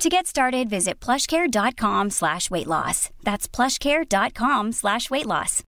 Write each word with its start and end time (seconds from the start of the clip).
To 0.00 0.08
get 0.08 0.26
started, 0.26 0.68
visit 0.68 1.00
plushcare.com 1.00 2.10
slash 2.10 2.50
weight 2.50 2.66
loss. 2.66 3.10
That's 3.22 3.48
plushcare.com 3.48 4.72
slash 4.72 5.10
weight 5.10 5.26
loss. 5.26 5.62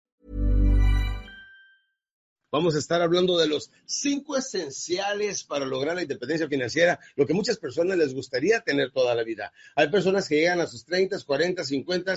Vamos 2.52 2.74
a 2.74 2.78
estar 2.78 3.02
hablando 3.02 3.38
de 3.38 3.48
los 3.48 3.70
cinco 3.86 4.36
esenciales 4.36 5.44
para 5.44 5.66
lograr 5.66 5.96
la 5.96 6.02
independencia 6.02 6.48
financiera, 6.48 6.98
lo 7.16 7.26
que 7.26 7.34
muchas 7.34 7.58
personas 7.58 7.98
les 7.98 8.14
gustaría 8.14 8.60
tener 8.60 8.92
toda 8.92 9.14
la 9.14 9.24
vida. 9.24 9.52
Hay 9.74 9.88
personas 9.88 10.28
que 10.28 10.36
llegan 10.36 10.60
a 10.60 10.66
sus 10.66 10.84
30, 10.84 11.18
40, 11.24 11.64
50 11.64 12.14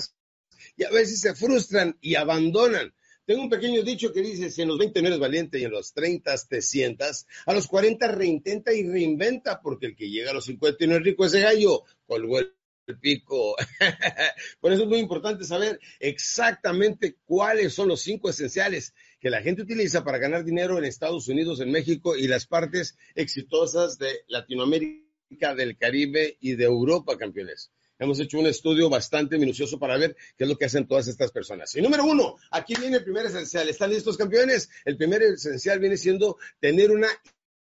y 0.76 0.84
a 0.84 0.90
veces 0.90 1.20
se 1.20 1.34
frustran 1.34 1.96
y 2.00 2.14
abandonan. 2.14 2.92
Tengo 3.30 3.44
un 3.44 3.48
pequeño 3.48 3.84
dicho 3.84 4.12
que 4.12 4.22
dice, 4.22 4.50
si 4.50 4.62
en 4.62 4.66
los 4.66 4.76
20 4.76 5.02
no 5.02 5.06
eres 5.06 5.20
valiente 5.20 5.60
y 5.60 5.62
en 5.62 5.70
los 5.70 5.92
30 5.92 6.34
te 6.48 6.60
sientas, 6.60 7.28
a 7.46 7.54
los 7.54 7.68
40 7.68 8.08
reintenta 8.08 8.72
y 8.72 8.82
reinventa, 8.82 9.60
porque 9.62 9.86
el 9.86 9.94
que 9.94 10.10
llega 10.10 10.32
a 10.32 10.34
los 10.34 10.46
50 10.46 10.82
y 10.82 10.88
no 10.88 10.96
es 10.96 11.04
rico 11.04 11.24
ese 11.24 11.38
gallo, 11.38 11.84
colgó 12.08 12.40
el 12.40 12.52
pico. 13.00 13.54
Por 14.60 14.72
eso 14.72 14.82
es 14.82 14.88
muy 14.88 14.98
importante 14.98 15.44
saber 15.44 15.78
exactamente 16.00 17.18
cuáles 17.24 17.72
son 17.72 17.86
los 17.86 18.00
cinco 18.00 18.30
esenciales 18.30 18.94
que 19.20 19.30
la 19.30 19.42
gente 19.42 19.62
utiliza 19.62 20.02
para 20.02 20.18
ganar 20.18 20.42
dinero 20.42 20.76
en 20.76 20.84
Estados 20.84 21.28
Unidos, 21.28 21.60
en 21.60 21.70
México 21.70 22.16
y 22.16 22.26
las 22.26 22.48
partes 22.48 22.98
exitosas 23.14 23.96
de 23.96 24.24
Latinoamérica, 24.26 25.54
del 25.54 25.78
Caribe 25.78 26.36
y 26.40 26.56
de 26.56 26.64
Europa, 26.64 27.16
campeones. 27.16 27.70
Hemos 28.00 28.18
hecho 28.18 28.38
un 28.38 28.46
estudio 28.46 28.88
bastante 28.88 29.36
minucioso 29.36 29.78
para 29.78 29.98
ver 29.98 30.16
qué 30.38 30.44
es 30.44 30.48
lo 30.48 30.56
que 30.56 30.64
hacen 30.64 30.88
todas 30.88 31.06
estas 31.06 31.30
personas. 31.30 31.76
Y 31.76 31.82
número 31.82 32.02
uno, 32.04 32.36
aquí 32.50 32.74
viene 32.74 32.96
el 32.96 33.04
primer 33.04 33.26
esencial. 33.26 33.68
¿Están 33.68 33.90
listos, 33.90 34.16
campeones? 34.16 34.70
El 34.86 34.96
primer 34.96 35.22
esencial 35.22 35.78
viene 35.78 35.98
siendo 35.98 36.38
tener 36.60 36.90
una 36.90 37.08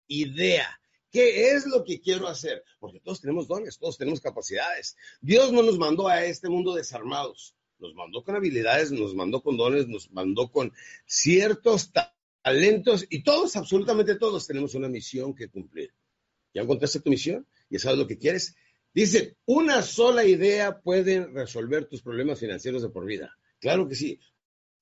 idea. 0.05 0.79
¿Qué 1.11 1.49
es 1.53 1.65
lo 1.65 1.83
que 1.83 1.99
quiero 1.99 2.27
hacer? 2.27 2.63
Porque 2.79 2.99
todos 2.99 3.19
tenemos 3.19 3.47
dones, 3.47 3.79
todos 3.79 3.97
tenemos 3.97 4.21
capacidades. 4.21 4.95
Dios 5.21 5.51
no 5.51 5.63
nos 5.63 5.79
mandó 5.79 6.07
a 6.07 6.23
este 6.23 6.49
mundo 6.49 6.75
desarmados. 6.75 7.55
Nos 7.79 7.95
mandó 7.95 8.23
con 8.23 8.35
habilidades, 8.35 8.91
nos 8.91 9.15
mandó 9.15 9.41
con 9.41 9.57
dones, 9.57 9.87
nos 9.87 10.11
mandó 10.11 10.51
con 10.51 10.71
ciertos 11.07 11.91
talentos 12.43 13.07
y 13.09 13.23
todos, 13.23 13.55
absolutamente 13.55 14.15
todos, 14.17 14.45
tenemos 14.45 14.75
una 14.75 14.87
misión 14.87 15.33
que 15.33 15.49
cumplir. 15.49 15.91
¿Ya 16.53 16.61
encontraste 16.61 16.99
tu 16.99 17.09
misión? 17.09 17.47
¿Ya 17.71 17.79
sabes 17.79 17.97
lo 17.97 18.05
que 18.05 18.19
quieres? 18.19 18.55
Dice, 18.93 19.37
una 19.45 19.81
sola 19.81 20.25
idea 20.25 20.79
puede 20.79 21.25
resolver 21.27 21.85
tus 21.85 22.01
problemas 22.01 22.39
financieros 22.39 22.81
de 22.81 22.89
por 22.89 23.05
vida. 23.05 23.37
Claro 23.59 23.87
que 23.87 23.95
sí. 23.95 24.19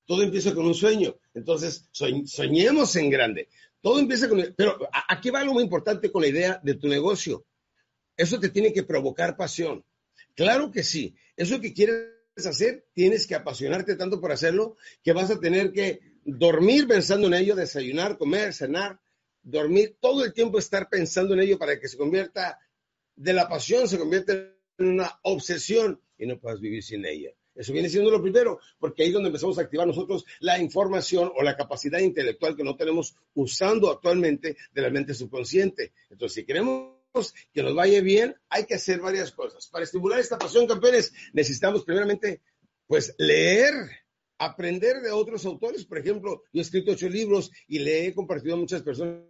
Todo 0.06 0.24
empieza 0.24 0.54
con 0.54 0.66
un 0.66 0.76
sueño. 0.76 1.18
Entonces, 1.34 1.90
soñemos 1.92 2.96
en 2.96 3.10
grande. 3.10 3.50
Todo 3.82 4.00
empieza 4.00 4.30
con... 4.30 4.54
Pero 4.56 4.78
aquí 5.10 5.30
va 5.30 5.42
algo 5.42 5.54
muy 5.54 5.64
importante 5.64 6.12
con 6.12 6.22
la 6.22 6.28
idea 6.28 6.60
de 6.64 6.76
tu 6.76 6.88
negocio. 6.88 7.46
Eso 8.16 8.40
te 8.40 8.50
tiene 8.50 8.72
que 8.72 8.84
provocar 8.84 9.36
pasión. 9.36 9.84
Claro 10.36 10.72
que 10.72 10.84
sí. 10.84 11.16
Eso 11.36 11.60
que 11.60 11.74
quieres 11.74 12.16
hacer, 12.46 12.86
tienes 12.94 13.28
que 13.28 13.36
apasionarte 13.36 13.96
tanto 13.96 14.22
por 14.22 14.32
hacerlo 14.32 14.78
que 15.04 15.14
vas 15.14 15.32
a 15.32 15.40
tener 15.40 15.72
que 15.72 16.00
dormir 16.24 16.88
pensando 16.88 17.28
en 17.28 17.36
ello, 17.36 17.56
desayunar, 17.56 18.18
comer, 18.18 18.54
cenar, 18.54 19.00
dormir, 19.42 19.98
todo 20.00 20.24
el 20.26 20.34
tiempo 20.34 20.58
estar 20.58 20.90
pensando 20.90 21.34
en 21.34 21.42
ello 21.42 21.58
para 21.58 21.80
que 21.80 21.88
se 21.88 21.98
convierta 21.98 22.60
de 23.16 23.34
la 23.34 23.48
pasión 23.48 23.88
se 23.88 23.98
convierte 23.98 24.56
en 24.78 24.88
una 24.88 25.20
obsesión 25.24 26.02
y 26.18 26.26
no 26.26 26.40
puedes 26.40 26.60
vivir 26.60 26.84
sin 26.84 27.06
ella. 27.06 27.32
Eso 27.56 27.72
viene 27.72 27.88
siendo 27.88 28.12
lo 28.12 28.22
primero, 28.22 28.60
porque 28.80 29.04
ahí 29.04 29.10
es 29.10 29.14
donde 29.14 29.30
empezamos 29.30 29.58
a 29.58 29.62
activar 29.62 29.88
nosotros 29.88 30.26
la 30.40 30.60
información 30.60 31.32
o 31.36 31.42
la 31.42 31.56
capacidad 31.56 32.00
intelectual 32.00 32.56
que 32.56 32.66
no 32.66 32.76
tenemos 32.76 33.16
usando 33.34 33.90
actualmente 33.90 34.58
de 34.74 34.82
la 34.82 34.90
mente 34.90 35.14
subconsciente. 35.14 35.94
Entonces, 36.10 36.36
si 36.36 36.46
queremos 36.46 36.96
que 37.54 37.64
nos 37.64 37.74
vaya 37.74 38.02
bien, 38.02 38.36
hay 38.50 38.66
que 38.66 38.76
hacer 38.76 39.00
varias 39.00 39.32
cosas. 39.32 39.68
Para 39.68 39.86
estimular 39.86 40.20
esta 40.20 40.38
pasión, 40.38 40.68
campeones, 40.68 41.14
necesitamos 41.32 41.86
primeramente, 41.86 42.42
pues, 42.88 43.16
leer, 43.18 43.74
aprender 44.38 44.98
de 44.98 45.12
otros 45.12 45.46
autores. 45.46 45.86
Por 45.86 45.98
ejemplo, 45.98 46.44
yo 46.52 46.60
he 46.60 46.62
escrito 46.62 46.92
ocho 46.92 47.08
libros 47.08 47.52
y 47.70 47.80
le 47.80 48.06
he 48.06 48.14
compartido 48.14 48.56
a 48.56 48.60
muchas 48.60 48.82
personas 48.82 49.24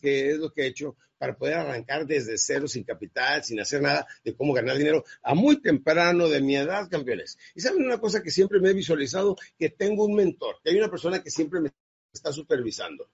que 0.00 0.30
es 0.30 0.38
lo 0.38 0.52
que 0.52 0.62
he 0.62 0.66
hecho 0.66 0.96
para 1.18 1.36
poder 1.36 1.54
arrancar 1.54 2.06
desde 2.06 2.36
cero, 2.36 2.66
sin 2.66 2.84
capital, 2.84 3.44
sin 3.44 3.60
hacer 3.60 3.80
nada 3.80 4.06
de 4.24 4.34
cómo 4.34 4.52
ganar 4.52 4.76
dinero 4.76 5.04
a 5.22 5.34
muy 5.34 5.60
temprano 5.60 6.28
de 6.28 6.40
mi 6.40 6.56
edad, 6.56 6.88
campeones. 6.90 7.38
Y 7.54 7.60
saben 7.60 7.84
una 7.84 8.00
cosa 8.00 8.22
que 8.22 8.30
siempre 8.30 8.60
me 8.60 8.70
he 8.70 8.74
visualizado, 8.74 9.36
que 9.56 9.70
tengo 9.70 10.04
un 10.04 10.14
mentor, 10.14 10.56
que 10.62 10.70
hay 10.70 10.78
una 10.78 10.90
persona 10.90 11.22
que 11.22 11.30
siempre 11.30 11.60
me 11.60 11.70
está 12.12 12.32
supervisando. 12.32 13.08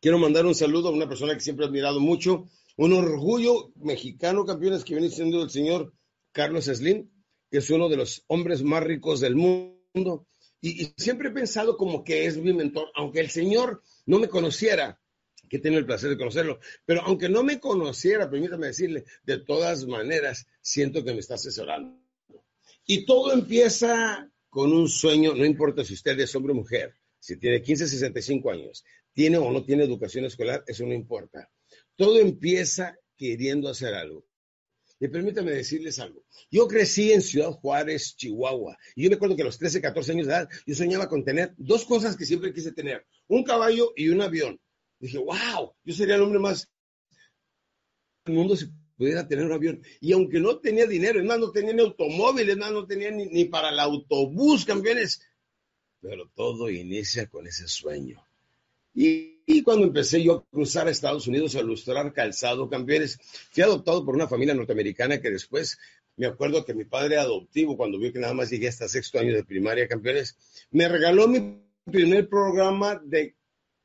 Quiero 0.00 0.18
mandar 0.18 0.46
un 0.46 0.54
saludo 0.54 0.88
a 0.88 0.92
una 0.92 1.08
persona 1.08 1.34
que 1.34 1.40
siempre 1.40 1.64
he 1.64 1.68
admirado 1.68 1.98
mucho, 1.98 2.48
un 2.76 2.92
orgullo 2.92 3.72
mexicano, 3.76 4.44
campeones, 4.44 4.84
que 4.84 4.94
viene 4.94 5.10
siendo 5.10 5.42
el 5.42 5.50
señor 5.50 5.92
Carlos 6.32 6.66
Slim, 6.66 7.10
que 7.50 7.58
es 7.58 7.70
uno 7.70 7.88
de 7.88 7.96
los 7.96 8.24
hombres 8.28 8.62
más 8.62 8.82
ricos 8.82 9.20
del 9.20 9.34
mundo. 9.34 10.26
Y, 10.60 10.82
y 10.82 10.94
siempre 10.96 11.30
he 11.30 11.32
pensado 11.32 11.76
como 11.76 12.04
que 12.04 12.26
es 12.26 12.36
mi 12.36 12.52
mentor, 12.52 12.90
aunque 12.94 13.20
el 13.20 13.30
señor 13.30 13.82
no 14.10 14.18
me 14.18 14.28
conociera, 14.28 15.00
que 15.48 15.60
tengo 15.60 15.78
el 15.78 15.86
placer 15.86 16.10
de 16.10 16.18
conocerlo. 16.18 16.58
Pero 16.84 17.02
aunque 17.02 17.28
no 17.28 17.44
me 17.44 17.60
conociera, 17.60 18.28
permítame 18.28 18.66
decirle, 18.66 19.04
de 19.22 19.38
todas 19.38 19.86
maneras, 19.86 20.48
siento 20.60 21.04
que 21.04 21.12
me 21.12 21.20
está 21.20 21.34
asesorando. 21.34 21.96
Y 22.86 23.06
todo 23.06 23.32
empieza 23.32 24.28
con 24.48 24.72
un 24.72 24.88
sueño, 24.88 25.32
no 25.32 25.44
importa 25.44 25.84
si 25.84 25.94
usted 25.94 26.18
es 26.18 26.34
hombre 26.34 26.52
o 26.52 26.56
mujer, 26.56 26.96
si 27.20 27.36
tiene 27.36 27.62
15, 27.62 27.86
65 27.86 28.50
años, 28.50 28.84
tiene 29.12 29.38
o 29.38 29.48
no 29.52 29.64
tiene 29.64 29.84
educación 29.84 30.24
escolar, 30.24 30.64
eso 30.66 30.84
no 30.84 30.92
importa. 30.92 31.48
Todo 31.94 32.18
empieza 32.18 32.98
queriendo 33.16 33.68
hacer 33.68 33.94
algo. 33.94 34.26
Y 34.98 35.06
permítame 35.06 35.52
decirles 35.52 36.00
algo. 36.00 36.24
Yo 36.50 36.66
crecí 36.66 37.12
en 37.12 37.22
Ciudad 37.22 37.52
Juárez, 37.52 38.16
Chihuahua. 38.16 38.76
Y 38.96 39.04
yo 39.04 39.10
me 39.10 39.16
acuerdo 39.16 39.36
que 39.36 39.42
a 39.42 39.46
los 39.46 39.58
13, 39.58 39.80
14 39.80 40.12
años 40.12 40.26
de 40.26 40.32
edad, 40.32 40.48
yo 40.66 40.74
soñaba 40.74 41.08
con 41.08 41.24
tener 41.24 41.54
dos 41.56 41.86
cosas 41.86 42.16
que 42.16 42.26
siempre 42.26 42.52
quise 42.52 42.72
tener. 42.72 43.06
Un 43.30 43.44
caballo 43.44 43.92
y 43.94 44.08
un 44.08 44.20
avión. 44.22 44.60
Dije, 44.98 45.18
wow, 45.18 45.72
yo 45.84 45.94
sería 45.94 46.16
el 46.16 46.22
hombre 46.22 46.40
más 46.40 46.68
del 48.24 48.34
mundo 48.34 48.56
si 48.56 48.66
pudiera 48.96 49.28
tener 49.28 49.46
un 49.46 49.52
avión. 49.52 49.80
Y 50.00 50.12
aunque 50.12 50.40
no 50.40 50.58
tenía 50.58 50.84
dinero, 50.84 51.20
es 51.20 51.24
más, 51.24 51.38
no 51.38 51.52
tenía 51.52 51.72
ni 51.72 51.80
automóviles, 51.80 52.56
más, 52.56 52.72
no 52.72 52.84
tenía 52.86 53.12
ni, 53.12 53.44
para 53.44 53.68
el 53.68 53.78
autobús, 53.78 54.64
campeones. 54.64 55.22
Pero 56.00 56.28
todo 56.34 56.68
inicia 56.70 57.28
con 57.28 57.46
ese 57.46 57.68
sueño. 57.68 58.20
Y, 58.92 59.62
cuando 59.62 59.86
empecé 59.86 60.24
yo 60.24 60.34
a 60.34 60.44
cruzar 60.50 60.88
a 60.88 60.90
Estados 60.90 61.28
Unidos 61.28 61.54
a 61.54 61.60
ilustrar 61.60 62.12
calzado, 62.12 62.68
campeones, 62.68 63.16
fui 63.52 63.62
adoptado 63.62 64.04
por 64.04 64.16
una 64.16 64.26
familia 64.26 64.54
norteamericana 64.54 65.20
que 65.20 65.30
después 65.30 65.78
me 66.16 66.26
acuerdo 66.26 66.64
que 66.64 66.74
mi 66.74 66.84
padre 66.84 67.16
adoptivo, 67.18 67.76
cuando 67.76 67.98
vio 67.98 68.12
que 68.12 68.18
nada 68.18 68.34
más 68.34 68.50
llegué 68.50 68.66
hasta 68.66 68.88
sexto 68.88 69.20
año 69.20 69.34
de 69.34 69.44
primaria, 69.44 69.86
campeones, 69.86 70.36
me 70.72 70.88
regaló 70.88 71.28
mi 71.28 71.69
primer 71.90 72.28
programa 72.28 73.00
de, 73.04 73.36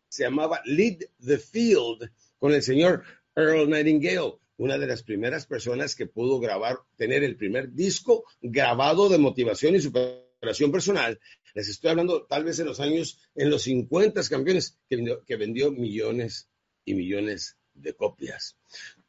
se 0.08 0.24
llamaba 0.24 0.62
Lead 0.66 1.00
the 1.26 1.38
Field, 1.38 2.10
con 2.38 2.54
el 2.54 2.62
señor 2.62 3.04
Earl 3.36 3.70
Nightingale, 3.70 4.36
una 4.58 4.78
de 4.78 4.88
las 4.88 5.04
primeras 5.04 5.46
personas 5.46 5.96
que 5.96 6.08
pudo 6.08 6.40
grabar, 6.40 6.78
tener 6.96 7.24
el 7.24 7.36
primer 7.36 7.74
disco 7.74 8.24
grabado 8.42 9.10
de 9.10 9.18
motivación 9.18 9.76
y 9.76 9.82
superación 9.82 10.72
personal. 10.72 11.20
Les 11.54 11.70
estoy 11.70 11.92
hablando 11.92 12.26
tal 12.26 12.44
vez 12.44 12.60
en 12.60 12.68
los 12.68 12.80
años, 12.80 13.20
en 13.36 13.50
los 13.50 13.64
50 13.64 14.22
campeones, 14.30 14.78
que 14.88 15.36
vendió, 15.36 15.72
millones 15.72 16.50
y 16.86 16.94
millones 16.94 17.58
de 17.74 17.94
copias. 17.94 18.58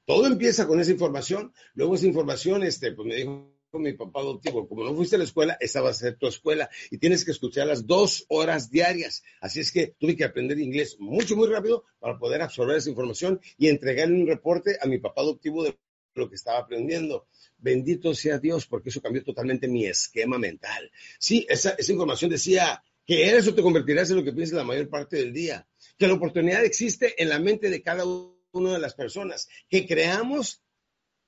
Todo 0.04 0.26
empieza 0.26 0.66
con 0.66 0.80
esa 0.80 0.92
información. 0.92 1.52
Luego 1.74 1.96
esa 1.96 2.06
información, 2.06 2.62
este, 2.62 2.92
pues 2.92 3.06
me 3.06 3.16
dijo 3.16 3.55
mi 3.78 3.92
papá 3.92 4.20
adoptivo, 4.20 4.68
como 4.68 4.84
no 4.84 4.94
fuiste 4.94 5.16
a 5.16 5.18
la 5.18 5.24
escuela, 5.24 5.56
esa 5.60 5.80
va 5.80 5.90
a 5.90 5.94
ser 5.94 6.16
tu 6.16 6.26
escuela 6.26 6.68
y 6.90 6.98
tienes 6.98 7.24
que 7.24 7.30
escucharlas 7.30 7.86
dos 7.86 8.24
horas 8.28 8.70
diarias. 8.70 9.22
Así 9.40 9.60
es 9.60 9.72
que 9.72 9.94
tuve 9.98 10.16
que 10.16 10.24
aprender 10.24 10.58
inglés 10.58 10.96
mucho, 10.98 11.36
muy 11.36 11.48
rápido 11.48 11.84
para 11.98 12.18
poder 12.18 12.42
absorber 12.42 12.76
esa 12.76 12.90
información 12.90 13.40
y 13.56 13.68
entregarle 13.68 14.20
un 14.20 14.26
reporte 14.26 14.78
a 14.80 14.86
mi 14.86 14.98
papá 14.98 15.22
adoptivo 15.22 15.64
de 15.64 15.76
lo 16.14 16.28
que 16.28 16.36
estaba 16.36 16.58
aprendiendo. 16.58 17.26
Bendito 17.58 18.14
sea 18.14 18.38
Dios, 18.38 18.66
porque 18.66 18.88
eso 18.88 19.00
cambió 19.00 19.22
totalmente 19.22 19.68
mi 19.68 19.86
esquema 19.86 20.38
mental. 20.38 20.90
Sí, 21.18 21.46
esa, 21.48 21.70
esa 21.70 21.92
información 21.92 22.30
decía 22.30 22.82
que 23.04 23.36
eso 23.36 23.54
te 23.54 23.62
convertirás 23.62 24.10
en 24.10 24.16
lo 24.16 24.24
que 24.24 24.32
piensas 24.32 24.56
la 24.56 24.64
mayor 24.64 24.88
parte 24.88 25.16
del 25.16 25.32
día, 25.32 25.66
que 25.96 26.08
la 26.08 26.14
oportunidad 26.14 26.64
existe 26.64 27.20
en 27.22 27.28
la 27.28 27.38
mente 27.38 27.70
de 27.70 27.82
cada 27.82 28.04
uno 28.04 28.72
de 28.72 28.78
las 28.78 28.94
personas, 28.94 29.48
que 29.68 29.86
creamos 29.86 30.62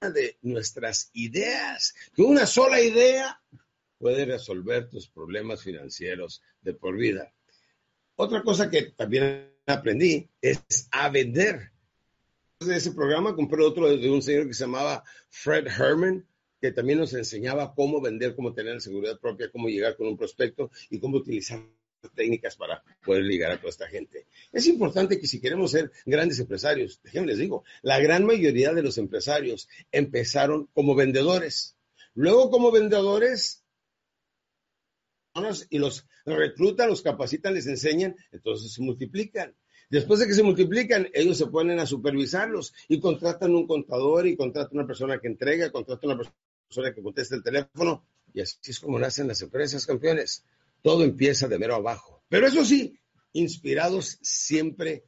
de 0.00 0.38
nuestras 0.42 1.10
ideas, 1.12 1.94
que 2.14 2.22
una 2.22 2.46
sola 2.46 2.80
idea 2.80 3.40
puede 3.98 4.24
resolver 4.24 4.88
tus 4.88 5.08
problemas 5.08 5.62
financieros 5.62 6.40
de 6.62 6.72
por 6.72 6.96
vida. 6.96 7.32
Otra 8.14 8.42
cosa 8.42 8.70
que 8.70 8.92
también 8.96 9.52
aprendí 9.66 10.28
es 10.40 10.88
a 10.92 11.08
vender. 11.08 11.72
De 12.60 12.76
ese 12.76 12.92
programa 12.92 13.34
compré 13.34 13.64
otro 13.64 13.96
de 13.96 14.10
un 14.10 14.22
señor 14.22 14.46
que 14.46 14.54
se 14.54 14.64
llamaba 14.64 15.02
Fred 15.30 15.66
Herman, 15.66 16.24
que 16.60 16.72
también 16.72 16.98
nos 16.98 17.12
enseñaba 17.14 17.74
cómo 17.74 18.00
vender, 18.00 18.34
cómo 18.34 18.52
tener 18.52 18.80
seguridad 18.80 19.18
propia, 19.18 19.50
cómo 19.50 19.68
llegar 19.68 19.96
con 19.96 20.06
un 20.06 20.16
prospecto 20.16 20.70
y 20.90 20.98
cómo 20.98 21.18
utilizar 21.18 21.60
técnicas 22.14 22.56
para 22.56 22.82
poder 23.04 23.24
ligar 23.24 23.50
a 23.50 23.58
toda 23.58 23.70
esta 23.70 23.88
gente. 23.88 24.26
Es 24.52 24.66
importante 24.66 25.20
que 25.20 25.26
si 25.26 25.40
queremos 25.40 25.72
ser 25.72 25.90
grandes 26.06 26.38
empresarios, 26.38 27.00
déjenme 27.02 27.28
les 27.28 27.38
digo, 27.38 27.64
la 27.82 27.98
gran 27.98 28.24
mayoría 28.24 28.72
de 28.72 28.82
los 28.82 28.98
empresarios 28.98 29.68
empezaron 29.90 30.66
como 30.74 30.94
vendedores. 30.94 31.76
Luego 32.14 32.50
como 32.50 32.70
vendedores 32.70 33.64
y 35.70 35.78
los 35.78 36.06
reclutan, 36.24 36.88
los 36.88 37.02
capacitan, 37.02 37.54
les 37.54 37.66
enseñan, 37.66 38.16
entonces 38.32 38.72
se 38.72 38.82
multiplican. 38.82 39.54
Después 39.88 40.20
de 40.20 40.26
que 40.26 40.34
se 40.34 40.42
multiplican, 40.42 41.08
ellos 41.14 41.38
se 41.38 41.46
ponen 41.46 41.78
a 41.78 41.86
supervisarlos 41.86 42.74
y 42.88 43.00
contratan 43.00 43.54
un 43.54 43.66
contador 43.66 44.26
y 44.26 44.36
contratan 44.36 44.78
una 44.78 44.86
persona 44.86 45.18
que 45.18 45.28
entrega, 45.28 45.70
contratan 45.70 46.10
una 46.10 46.32
persona 46.68 46.92
que 46.92 47.02
contesta 47.02 47.36
el 47.36 47.42
teléfono 47.42 48.04
y 48.34 48.40
así 48.40 48.58
es 48.70 48.80
como 48.80 48.98
nacen 48.98 49.28
las 49.28 49.40
empresas, 49.40 49.86
campeones 49.86 50.44
todo 50.82 51.04
empieza 51.04 51.48
de 51.48 51.58
mero 51.58 51.74
abajo. 51.74 52.22
Pero 52.28 52.46
eso 52.46 52.64
sí, 52.64 52.98
inspirados 53.32 54.18
siempre 54.22 55.04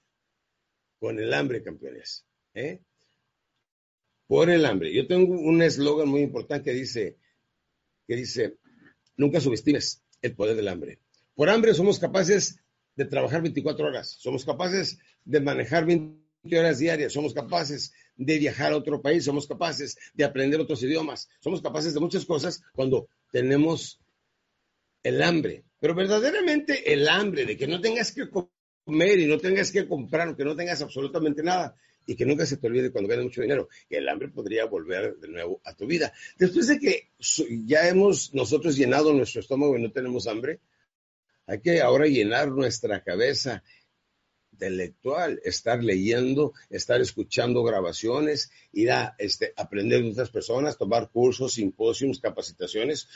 con 0.98 1.18
el 1.18 1.32
hambre, 1.32 1.62
campeones. 1.62 2.26
¿eh? 2.54 2.80
Por 4.26 4.50
el 4.50 4.64
hambre. 4.64 4.92
Yo 4.94 5.06
tengo 5.06 5.34
un 5.34 5.62
eslogan 5.62 6.08
muy 6.08 6.20
importante 6.20 6.70
que 6.70 6.76
dice, 6.76 7.16
que 8.06 8.16
dice, 8.16 8.58
nunca 9.16 9.40
subestimes 9.40 10.02
el 10.22 10.34
poder 10.34 10.56
del 10.56 10.68
hambre. 10.68 11.00
Por 11.34 11.48
hambre 11.48 11.74
somos 11.74 11.98
capaces 11.98 12.60
de 12.96 13.04
trabajar 13.06 13.42
24 13.42 13.86
horas, 13.86 14.16
somos 14.18 14.44
capaces 14.44 14.98
de 15.24 15.40
manejar 15.40 15.86
20 15.86 16.58
horas 16.58 16.78
diarias, 16.78 17.12
somos 17.12 17.32
capaces 17.32 17.92
de 18.16 18.38
viajar 18.38 18.72
a 18.72 18.76
otro 18.76 19.00
país, 19.00 19.24
somos 19.24 19.46
capaces 19.46 19.96
de 20.12 20.24
aprender 20.24 20.60
otros 20.60 20.82
idiomas, 20.82 21.28
somos 21.40 21.62
capaces 21.62 21.94
de 21.94 22.00
muchas 22.00 22.26
cosas 22.26 22.62
cuando 22.74 23.08
tenemos 23.32 23.99
el 25.02 25.22
hambre, 25.22 25.64
pero 25.78 25.94
verdaderamente 25.94 26.92
el 26.92 27.08
hambre 27.08 27.46
de 27.46 27.56
que 27.56 27.66
no 27.66 27.80
tengas 27.80 28.12
que 28.12 28.28
comer 28.28 29.18
y 29.18 29.26
no 29.26 29.38
tengas 29.38 29.70
que 29.70 29.86
comprar, 29.86 30.36
que 30.36 30.44
no 30.44 30.56
tengas 30.56 30.82
absolutamente 30.82 31.42
nada 31.42 31.74
y 32.06 32.16
que 32.16 32.26
nunca 32.26 32.46
se 32.46 32.56
te 32.56 32.66
olvide 32.66 32.90
cuando 32.90 33.08
ganes 33.08 33.24
mucho 33.24 33.42
dinero, 33.42 33.68
que 33.88 33.98
el 33.98 34.08
hambre 34.08 34.28
podría 34.28 34.64
volver 34.64 35.16
de 35.16 35.28
nuevo 35.28 35.60
a 35.64 35.74
tu 35.74 35.86
vida. 35.86 36.12
Después 36.38 36.66
de 36.66 36.78
que 36.78 37.10
ya 37.64 37.88
hemos 37.88 38.34
nosotros 38.34 38.76
llenado 38.76 39.12
nuestro 39.12 39.40
estómago 39.40 39.76
y 39.76 39.82
no 39.82 39.92
tenemos 39.92 40.26
hambre, 40.26 40.60
hay 41.46 41.60
que 41.60 41.80
ahora 41.80 42.06
llenar 42.06 42.48
nuestra 42.48 43.02
cabeza 43.02 43.62
intelectual, 44.52 45.40
estar 45.44 45.82
leyendo, 45.82 46.52
estar 46.68 47.00
escuchando 47.00 47.62
grabaciones, 47.62 48.50
ir 48.72 48.90
a 48.92 49.14
este, 49.18 49.52
aprender 49.56 50.02
de 50.02 50.10
otras 50.10 50.30
personas, 50.30 50.76
tomar 50.76 51.10
cursos, 51.10 51.54
simposios, 51.54 52.20
capacitaciones, 52.20 53.08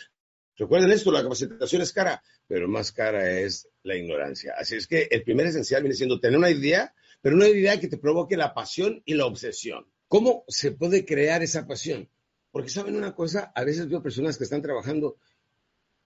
Recuerden 0.57 0.93
esto, 0.93 1.11
la 1.11 1.23
capacitación 1.23 1.83
es 1.83 1.93
cara, 1.93 2.23
pero 2.47 2.69
más 2.69 2.93
cara 2.93 3.41
es 3.41 3.69
la 3.83 3.97
ignorancia. 3.97 4.55
Así 4.57 4.77
es 4.77 4.87
que 4.87 5.09
el 5.11 5.25
primer 5.25 5.47
esencial 5.47 5.83
viene 5.83 5.97
siendo 5.97 6.21
tener 6.21 6.39
una 6.39 6.51
idea, 6.51 6.95
pero 7.21 7.37
una 7.37 7.49
idea 7.49 7.81
que 7.81 7.89
te 7.89 7.99
provoque 7.99 8.37
la 8.37 8.55
pasión 8.55 9.03
y 9.05 9.15
la 9.15 9.27
obsesión. 9.27 9.87
¿Cómo 10.07 10.45
se 10.47 10.73
puede 10.73 11.05
crear 11.05 11.43
esa 11.43 11.67
pasión? 11.67 12.09
Porque 12.53 12.71
saben 12.71 12.95
una 12.95 13.15
cosa, 13.15 13.53
a 13.55 13.65
veces 13.65 13.89
veo 13.89 14.03
personas 14.03 14.39
que 14.39 14.45
están 14.45 14.63
trabajando 14.63 15.17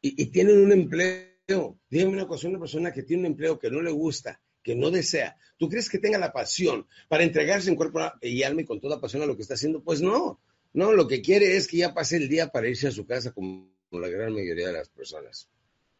y, 0.00 0.26
tienen 0.26 0.58
un 0.58 0.72
empleo. 0.72 1.78
Díganme 1.90 2.14
una 2.14 2.26
cosa, 2.26 2.48
una 2.48 2.58
persona 2.58 2.92
que 2.92 3.02
tiene 3.02 3.22
un 3.22 3.26
empleo 3.26 3.58
que 3.58 3.70
no 3.70 3.82
le 3.82 3.90
gusta, 3.90 4.40
que 4.62 4.74
no 4.74 4.90
desea, 4.90 5.36
¿tú 5.58 5.68
crees 5.68 5.90
que 5.90 5.98
tenga 5.98 6.18
la 6.18 6.32
pasión 6.32 6.86
para 7.08 7.24
entregarse 7.24 7.68
en 7.68 7.76
cuerpo 7.76 8.00
y 8.22 8.42
alma 8.42 8.62
y 8.62 8.64
con 8.64 8.80
toda 8.80 9.00
pasión 9.00 9.22
a 9.22 9.26
lo 9.26 9.36
que 9.36 9.42
está 9.42 9.54
haciendo? 9.54 9.82
Pues 9.82 10.00
no, 10.00 10.40
no, 10.72 10.92
lo 10.92 11.06
que 11.06 11.20
quiere 11.20 11.56
es 11.56 11.66
que 11.66 11.78
ya 11.78 11.92
pase 11.92 12.16
el 12.16 12.28
día 12.28 12.48
para 12.48 12.68
irse 12.68 12.88
a 12.88 12.92
su 12.92 13.06
casa 13.06 13.32
como 13.32 13.77
la 13.90 14.08
gran 14.08 14.32
mayoría 14.32 14.68
de 14.68 14.74
las 14.74 14.88
personas. 14.88 15.48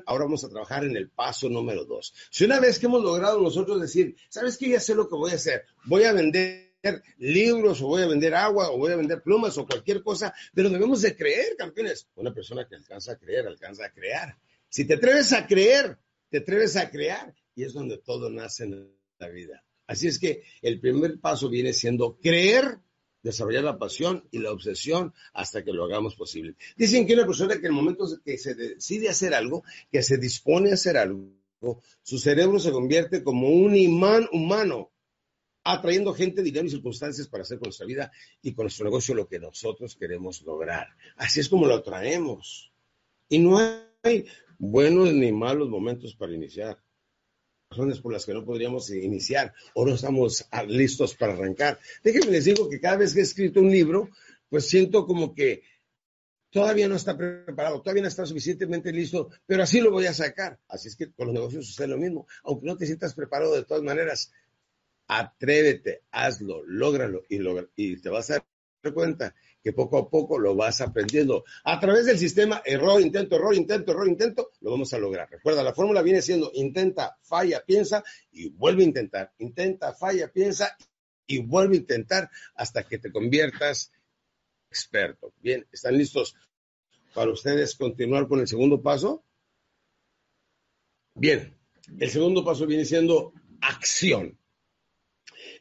Ahora 0.07 0.25
vamos 0.25 0.45
a 0.45 0.49
trabajar 0.49 0.85
en 0.85 0.97
el 0.97 1.11
paso 1.11 1.49
número 1.49 1.85
dos. 1.85 2.15
Si 2.31 2.45
una 2.45 2.61
vez 2.61 2.79
que 2.79 2.87
hemos 2.87 3.03
logrado 3.03 3.41
nosotros 3.41 3.81
decir, 3.81 4.17
¿sabes 4.29 4.57
qué? 4.57 4.71
Ya 4.71 4.81
sé 4.81 4.95
lo 4.95 5.09
que 5.09 5.17
voy 5.17 5.33
a 5.33 5.35
hacer. 5.35 5.65
Voy 5.85 6.05
a 6.05 6.13
vender 6.13 6.69
libros 7.19 7.83
o 7.83 7.89
voy 7.89 8.03
a 8.03 8.07
vender 8.07 8.35
agua 8.35 8.71
o 8.71 8.79
voy 8.79 8.93
a 8.93 8.97
vender 8.97 9.23
plumas 9.23 9.59
o 9.59 9.67
cualquier 9.67 10.03
cosa, 10.03 10.33
pero 10.55 10.71
debemos 10.71 11.03
de 11.03 11.17
creer, 11.17 11.57
campeones. 11.57 12.09
Una 12.15 12.33
persona 12.33 12.67
que 12.67 12.77
alcanza 12.77 13.13
a 13.13 13.19
creer, 13.19 13.47
alcanza 13.47 13.87
a 13.87 13.93
crear. 13.93 14.39
Si 14.69 14.87
te 14.87 14.95
atreves 14.95 15.33
a 15.33 15.47
creer, 15.47 15.99
te 16.31 16.39
atreves 16.39 16.77
a 16.77 16.91
crear 16.91 17.35
y 17.55 17.65
es 17.65 17.73
donde 17.73 17.99
todo 17.99 18.31
nace 18.31 18.65
en 18.65 18.95
la 19.19 19.29
vida. 19.29 19.65
Así 19.87 20.07
es 20.07 20.19
que 20.19 20.45
el 20.63 20.81
primer 20.81 21.19
paso 21.19 21.49
viene 21.49 21.73
siendo 21.73 22.19
creer 22.19 22.79
desarrollar 23.23 23.65
la 23.65 23.79
pasión 23.79 24.27
y 24.31 24.39
la 24.39 24.53
obsesión 24.53 25.13
hasta 25.33 25.65
que 25.65 25.73
lo 25.73 25.85
hagamos 25.85 26.15
posible. 26.15 26.57
Dicen 26.77 27.07
que 27.07 27.15
una 27.15 27.27
persona 27.27 27.55
que 27.55 27.61
en 27.61 27.67
el 27.67 27.73
momento 27.73 28.07
que 28.25 28.39
se 28.39 28.55
decide 28.55 29.09
hacer 29.09 29.35
algo, 29.35 29.65
que 29.91 30.03
se 30.03 30.19
dispone 30.19 30.71
a 30.71 30.75
hacer 30.75 30.97
algo, 30.97 31.31
su 32.03 32.19
cerebro 32.19 32.59
se 32.59 32.71
convierte 32.71 33.23
como 33.23 33.49
un 33.49 33.75
imán 33.75 34.29
humano, 34.33 34.91
atrayendo 35.65 36.15
gente, 36.15 36.43
dinero 36.43 36.67
y 36.67 36.71
circunstancias 36.71 37.29
para 37.29 37.43
hacer 37.43 37.59
con 37.59 37.67
nuestra 37.67 37.87
vida 37.87 38.13
y 38.41 38.55
con 38.55 38.65
nuestro 38.65 38.85
negocio 38.85 39.15
lo 39.15 39.29
que 39.29 39.39
nosotros 39.39 39.97
queremos 39.97 40.43
lograr. 40.43 40.89
Así 41.17 41.41
es 41.41 41.49
como 41.49 41.67
lo 41.67 41.75
atraemos. 41.75 42.73
Y 43.29 43.39
no 43.39 43.59
hay 44.03 44.27
buenos 44.59 45.13
ni 45.13 45.33
malos 45.33 45.69
momentos 45.69 46.15
para 46.15 46.33
iniciar 46.33 46.79
razones 47.71 48.01
por 48.01 48.13
las 48.13 48.25
que 48.25 48.35
no 48.35 48.45
podríamos 48.45 48.91
iniciar 48.91 49.53
o 49.75 49.85
no 49.85 49.95
estamos 49.95 50.47
listos 50.67 51.15
para 51.15 51.35
arrancar. 51.35 51.79
Déjenme 52.03 52.33
les 52.33 52.45
digo 52.47 52.69
que 52.69 52.81
cada 52.81 52.97
vez 52.97 53.13
que 53.15 53.21
he 53.21 53.23
escrito 53.23 53.61
un 53.61 53.71
libro, 53.71 54.09
pues 54.49 54.69
siento 54.69 55.07
como 55.07 55.35
que 55.35 55.63
todavía 56.51 56.89
no 56.89 56.97
está 56.97 57.17
preparado, 57.17 57.83
todavía 57.83 58.03
no 58.03 58.09
está 58.09 58.25
suficientemente 58.25 58.93
listo, 58.93 59.31
pero 59.47 59.63
así 59.63 59.81
lo 59.81 59.91
voy 59.91 60.07
a 60.07 60.15
sacar. 60.15 60.59
Así 60.69 60.89
es 60.89 60.97
que 60.97 61.13
con 61.13 61.27
los 61.27 61.35
negocios 61.35 61.67
sucede 61.67 61.89
lo 61.89 61.99
mismo. 61.99 62.27
Aunque 62.45 62.67
no 62.67 62.77
te 62.77 62.87
sientas 62.87 63.15
preparado 63.15 63.55
de 63.55 63.65
todas 63.65 63.83
maneras, 63.83 64.33
atrévete, 65.07 66.03
hazlo, 66.11 66.63
lógralo 66.67 67.23
y, 67.29 67.39
y 67.77 67.97
te 68.01 68.09
vas 68.09 68.31
a 68.31 68.35
dar 68.35 68.95
cuenta 68.95 69.35
poco 69.73 69.99
a 69.99 70.09
poco 70.09 70.39
lo 70.39 70.55
vas 70.55 70.81
aprendiendo. 70.81 71.45
A 71.65 71.79
través 71.81 72.07
del 72.07 72.19
sistema 72.19 72.63
error, 72.65 73.01
intento, 73.01 73.37
error, 73.37 73.55
intento, 73.55 73.93
error, 73.93 74.09
intento, 74.09 74.51
lo 74.61 74.71
vamos 74.71 74.93
a 74.93 74.99
lograr. 74.99 75.29
Recuerda, 75.31 75.63
la 75.63 75.75
fórmula 75.75 76.03
viene 76.03 76.23
siendo 76.23 76.51
intenta, 76.55 77.19
falla, 77.23 77.65
piensa 77.65 78.05
y 78.31 78.51
vuelve 78.51 78.83
a 78.83 78.87
intentar. 78.87 79.33
Intenta, 79.39 79.95
falla, 79.95 80.31
piensa 80.33 80.77
y 81.27 81.39
vuelve 81.39 81.77
a 81.77 81.81
intentar 81.81 82.31
hasta 82.55 82.83
que 82.85 82.99
te 82.99 83.13
conviertas 83.13 83.93
experto. 84.71 85.33
Bien, 85.41 85.67
¿están 85.73 85.97
listos 85.97 86.35
para 87.15 87.31
ustedes 87.31 87.75
continuar 87.75 88.29
con 88.29 88.41
el 88.41 88.49
segundo 88.49 88.83
paso? 88.83 89.25
Bien, 91.15 91.57
el 91.99 92.11
segundo 92.11 92.45
paso 92.45 92.67
viene 92.67 92.85
siendo 92.85 93.33
acción. 93.61 94.39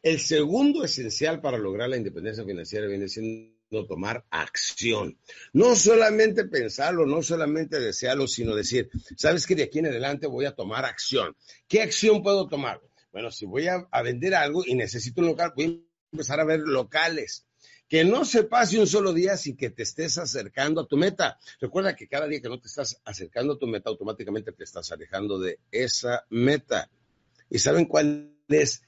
El 0.03 0.19
segundo 0.19 0.83
esencial 0.83 1.41
para 1.41 1.57
lograr 1.57 1.89
la 1.89 1.97
independencia 1.97 2.45
financiera 2.45 2.87
viene 2.87 3.07
siendo 3.07 3.56
tomar 3.69 4.25
acción. 4.29 5.17
No 5.53 5.75
solamente 5.75 6.45
pensarlo, 6.45 7.05
no 7.05 7.21
solamente 7.21 7.79
desearlo, 7.79 8.27
sino 8.27 8.55
decir, 8.55 8.89
sabes 9.17 9.45
que 9.45 9.55
de 9.55 9.63
aquí 9.63 9.79
en 9.79 9.87
adelante 9.87 10.27
voy 10.27 10.45
a 10.45 10.55
tomar 10.55 10.85
acción. 10.85 11.35
¿Qué 11.67 11.81
acción 11.81 12.23
puedo 12.23 12.47
tomar? 12.47 12.81
Bueno, 13.11 13.31
si 13.31 13.45
voy 13.45 13.67
a, 13.67 13.87
vender 14.03 14.35
algo 14.35 14.63
y 14.65 14.75
necesito 14.75 15.21
un 15.21 15.27
local, 15.27 15.53
voy 15.55 15.65
a 15.65 16.11
empezar 16.11 16.39
a 16.39 16.45
ver 16.45 16.59
locales. 16.59 17.45
Que 17.87 18.03
no 18.03 18.25
se 18.25 18.43
pase 18.43 18.79
un 18.79 18.87
solo 18.87 19.13
día 19.13 19.37
sin 19.37 19.55
que 19.55 19.69
te 19.69 19.83
estés 19.83 20.17
acercando 20.17 20.81
a 20.81 20.87
tu 20.87 20.97
meta. 20.97 21.39
Recuerda 21.61 21.95
que 21.95 22.07
cada 22.07 22.27
día 22.27 22.41
que 22.41 22.49
no 22.49 22.59
te 22.59 22.67
estás 22.67 22.99
acercando 23.05 23.53
a 23.53 23.57
tu 23.57 23.65
meta, 23.65 23.89
automáticamente 23.89 24.51
te 24.51 24.65
estás 24.65 24.91
alejando 24.91 25.39
de 25.39 25.59
esa 25.71 26.25
meta. 26.29 26.89
¿Y 27.49 27.59
saben 27.59 27.85
cuál 27.85 28.33
es 28.49 28.83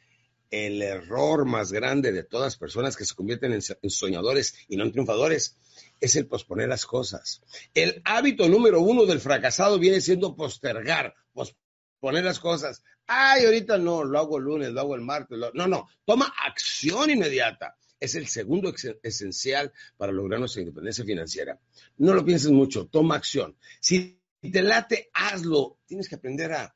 el 0.51 0.81
error 0.81 1.45
más 1.45 1.71
grande 1.71 2.11
de 2.11 2.23
todas 2.23 2.47
las 2.47 2.57
personas 2.57 2.97
que 2.97 3.05
se 3.05 3.15
convierten 3.15 3.53
en, 3.53 3.61
soñadores 3.61 4.55
y 4.67 4.77
no 4.77 4.83
en 4.83 4.91
triunfadores 4.91 5.57
es 5.99 6.15
el 6.15 6.27
posponer 6.27 6.69
las 6.69 6.85
cosas. 6.85 7.41
El 7.73 8.01
hábito 8.05 8.47
número 8.49 8.81
uno 8.81 9.05
del 9.05 9.19
fracasado 9.19 9.79
viene 9.79 10.01
siendo 10.01 10.35
postergar, 10.35 11.13
posponer 11.33 12.23
las 12.23 12.39
cosas. 12.39 12.83
Ay, 13.05 13.45
ahorita 13.45 13.77
no, 13.77 14.03
lo 14.03 14.19
hago 14.19 14.37
el 14.37 14.43
lunes, 14.43 14.69
lo 14.69 14.79
hago 14.79 14.95
el 14.95 15.01
martes. 15.01 15.37
No, 15.53 15.67
no, 15.67 15.87
toma 16.05 16.33
acción 16.45 17.09
inmediata. 17.09 17.75
Es 17.99 18.15
el 18.15 18.27
segundo 18.27 18.73
esencial 19.03 19.73
para 19.97 20.13
lograr 20.13 20.39
nuestra 20.39 20.61
independencia 20.61 21.03
financiera. 21.03 21.59
No 21.97 22.13
lo 22.13 22.23
pienses 22.23 22.49
mucho, 22.49 22.87
toma 22.87 23.15
acción. 23.15 23.57
Si 23.81 24.21
te 24.41 24.61
late, 24.61 25.09
hazlo. 25.13 25.79
Tienes 25.85 26.07
que 26.07 26.15
aprender 26.15 26.53
a 26.53 26.73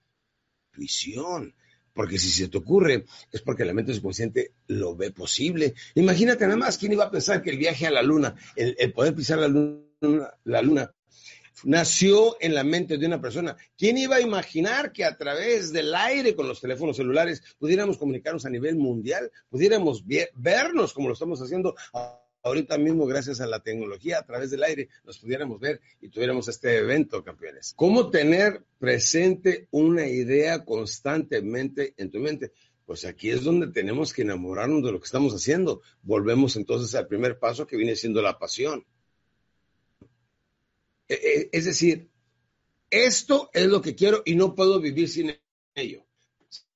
visión. 0.75 1.55
Porque 1.93 2.17
si 2.17 2.29
se 2.29 2.47
te 2.47 2.57
ocurre, 2.57 3.05
es 3.31 3.41
porque 3.41 3.65
la 3.65 3.73
mente 3.73 3.93
subconsciente 3.93 4.53
lo 4.67 4.95
ve 4.95 5.11
posible. 5.11 5.73
Imagínate 5.95 6.45
nada 6.45 6.57
más, 6.57 6.77
¿quién 6.77 6.93
iba 6.93 7.05
a 7.05 7.11
pensar 7.11 7.41
que 7.41 7.51
el 7.51 7.57
viaje 7.57 7.85
a 7.85 7.91
la 7.91 8.01
luna, 8.01 8.35
el, 8.55 8.93
poder 8.93 9.13
pisar 9.13 9.39
la 9.39 9.47
luna, 9.47 10.33
la 10.43 10.61
luna, 10.61 10.93
nació 11.63 12.35
en 12.41 12.55
la 12.55 12.63
mente 12.63 12.97
de 12.97 13.05
una 13.05 13.21
persona? 13.21 13.55
¿Quién 13.77 13.97
iba 13.97 14.15
a 14.15 14.21
imaginar 14.21 14.91
que 14.91 15.05
a 15.05 15.15
través 15.15 15.71
del 15.71 15.93
aire 15.93 16.35
con 16.35 16.47
los 16.47 16.59
teléfonos 16.59 16.97
celulares 16.97 17.43
pudiéramos 17.59 17.97
comunicarnos 17.97 18.45
a 18.45 18.49
nivel 18.49 18.75
mundial, 18.75 19.31
pudiéramos 19.49 20.03
vernos 20.33 20.93
como 20.93 21.09
lo 21.09 21.13
estamos 21.13 21.41
haciendo 21.41 21.75
ahorita 22.43 22.77
mismo, 22.77 23.05
gracias 23.05 23.41
a 23.41 23.47
la 23.47 23.61
tecnología, 23.61 24.19
a 24.19 24.25
través 24.25 24.51
del 24.51 24.63
aire, 24.63 24.89
nos 25.03 25.17
pudiéramos 25.17 25.59
ver 25.59 25.81
y 26.01 26.09
tuviéramos 26.09 26.47
este 26.47 26.77
evento, 26.77 27.23
campeones. 27.23 27.73
¿Cómo 27.75 28.09
tener 28.09 28.63
presente 28.77 29.67
una 29.71 30.05
idea 30.05 30.63
constantemente 30.63 31.93
en 31.97 32.11
tu 32.11 32.19
mente? 32.19 32.51
Pues 32.85 33.05
aquí 33.05 33.29
es 33.29 33.43
donde 33.43 33.67
tenemos 33.67 34.13
que 34.13 34.23
enamorarnos 34.23 34.83
de 34.83 34.91
lo 34.91 34.99
que 34.99 35.05
estamos 35.05 35.33
haciendo. 35.33 35.81
Volvemos 36.01 36.55
entonces 36.57 36.93
al 36.95 37.07
primer 37.07 37.39
paso 37.39 37.65
que 37.65 37.77
viene 37.77 37.95
siendo 37.95 38.21
la 38.21 38.37
pasión. 38.37 38.85
E, 41.07 41.13
e, 41.13 41.49
es 41.51 41.65
decir, 41.65 42.09
esto 42.89 43.49
es 43.53 43.67
lo 43.67 43.81
que 43.81 43.95
quiero 43.95 44.21
y 44.25 44.35
no 44.35 44.53
puedo 44.53 44.79
vivir 44.79 45.09
sin 45.09 45.33
ello 45.75 46.05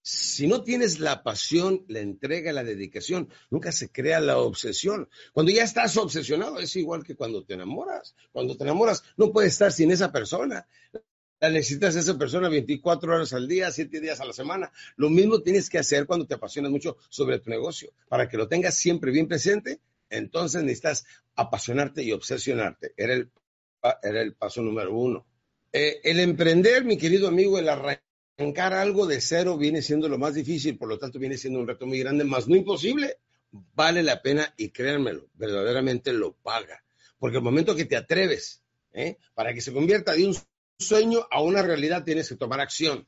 si 0.07 0.47
no 0.47 0.63
tienes 0.63 1.01
la 1.01 1.21
pasión, 1.21 1.83
la 1.89 1.99
entrega, 1.99 2.53
la 2.53 2.63
dedicación, 2.63 3.27
nunca 3.49 3.73
se 3.73 3.91
crea 3.91 4.21
la 4.21 4.37
obsesión. 4.37 5.09
Cuando 5.33 5.51
ya 5.51 5.65
estás 5.65 5.97
obsesionado, 5.97 6.59
es 6.59 6.77
igual 6.77 7.03
que 7.03 7.17
cuando 7.17 7.43
te 7.43 7.55
enamoras. 7.55 8.15
Cuando 8.31 8.55
te 8.55 8.63
enamoras, 8.63 9.03
no 9.17 9.33
puedes 9.33 9.51
estar 9.51 9.69
sin 9.69 9.91
esa 9.91 10.13
persona. 10.13 10.65
La 11.41 11.49
necesitas 11.49 11.97
a 11.97 11.99
esa 11.99 12.17
persona 12.17 12.47
24 12.47 13.15
horas 13.15 13.33
al 13.33 13.49
día, 13.49 13.69
7 13.69 13.99
días 13.99 14.21
a 14.21 14.25
la 14.25 14.31
semana. 14.31 14.71
Lo 14.95 15.09
mismo 15.09 15.41
tienes 15.41 15.69
que 15.69 15.77
hacer 15.77 16.05
cuando 16.05 16.25
te 16.25 16.35
apasionas 16.35 16.71
mucho 16.71 16.95
sobre 17.09 17.39
tu 17.39 17.49
negocio. 17.49 17.91
Para 18.07 18.29
que 18.29 18.37
lo 18.37 18.47
tengas 18.47 18.75
siempre 18.75 19.11
bien 19.11 19.27
presente, 19.27 19.81
entonces 20.09 20.63
necesitas 20.63 21.05
apasionarte 21.35 22.01
y 22.01 22.13
obsesionarte. 22.13 22.93
Era 22.95 23.13
el, 23.13 24.35
paso 24.35 24.61
número 24.61 24.95
uno. 24.95 25.27
Eh, 25.73 25.99
el 26.01 26.21
emprender, 26.21 26.85
mi 26.85 26.97
querido 26.97 27.27
amigo, 27.27 27.59
el 27.59 27.67
arranque 27.67 28.06
arrancar 28.37 28.73
algo 28.73 29.07
de 29.07 29.19
cero 29.19 29.57
viene 29.57 29.81
siendo 29.81 30.07
lo 30.07 30.17
más 30.17 30.35
difícil, 30.35 30.77
por 30.77 30.87
lo 30.87 30.99
tanto 30.99 31.17
viene 31.17 31.37
siendo 31.37 31.59
un 31.59 31.67
reto 31.67 31.87
muy 31.87 31.99
grande, 31.99 32.23
más 32.23 32.47
no 32.47 32.55
imposible. 32.55 33.17
Vale 33.73 34.03
la 34.03 34.21
pena 34.21 34.53
y 34.57 34.69
créanmelo, 34.69 35.29
verdaderamente 35.33 36.13
lo 36.13 36.33
paga. 36.33 36.83
Porque 37.17 37.37
el 37.37 37.43
momento 37.43 37.75
que 37.75 37.85
te 37.85 37.95
atreves, 37.95 38.61
¿eh? 38.93 39.17
para 39.33 39.53
que 39.53 39.61
se 39.61 39.73
convierta 39.73 40.13
de 40.13 40.27
un 40.27 40.35
sueño 40.77 41.25
a 41.31 41.41
una 41.41 41.63
realidad, 41.63 42.03
tienes 42.03 42.29
que 42.29 42.35
tomar 42.35 42.59
acción. 42.59 43.07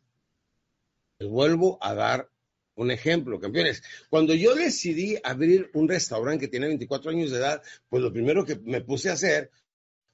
Les 1.20 1.30
vuelvo 1.30 1.78
a 1.82 1.94
dar 1.94 2.30
un 2.76 2.90
ejemplo, 2.90 3.40
campeones. 3.40 3.84
Cuando 4.10 4.34
yo 4.34 4.56
decidí 4.56 5.18
abrir 5.24 5.70
un 5.74 5.90
restaurante 5.90 6.46
que 6.46 6.48
tiene 6.48 6.68
24 6.68 7.12
años 7.12 7.30
de 7.30 7.38
edad, 7.38 7.62
pues 7.90 8.02
lo 8.02 8.12
primero 8.12 8.46
que 8.46 8.56
me 8.56 8.82
puse 8.82 9.10
a 9.10 9.14
hacer 9.14 9.52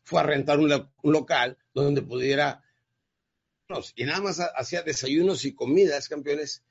fue 0.03 0.19
a 0.19 0.23
rentar 0.23 0.59
un, 0.59 0.71
un 1.03 1.13
local 1.13 1.57
donde 1.73 2.01
pudiera 2.01 2.64
y 3.95 4.03
nada 4.05 4.21
más 4.21 4.39
hacía 4.55 4.83
desayunos 4.83 5.45
y 5.45 5.53
comidas, 5.53 6.07
campeones. 6.07 6.63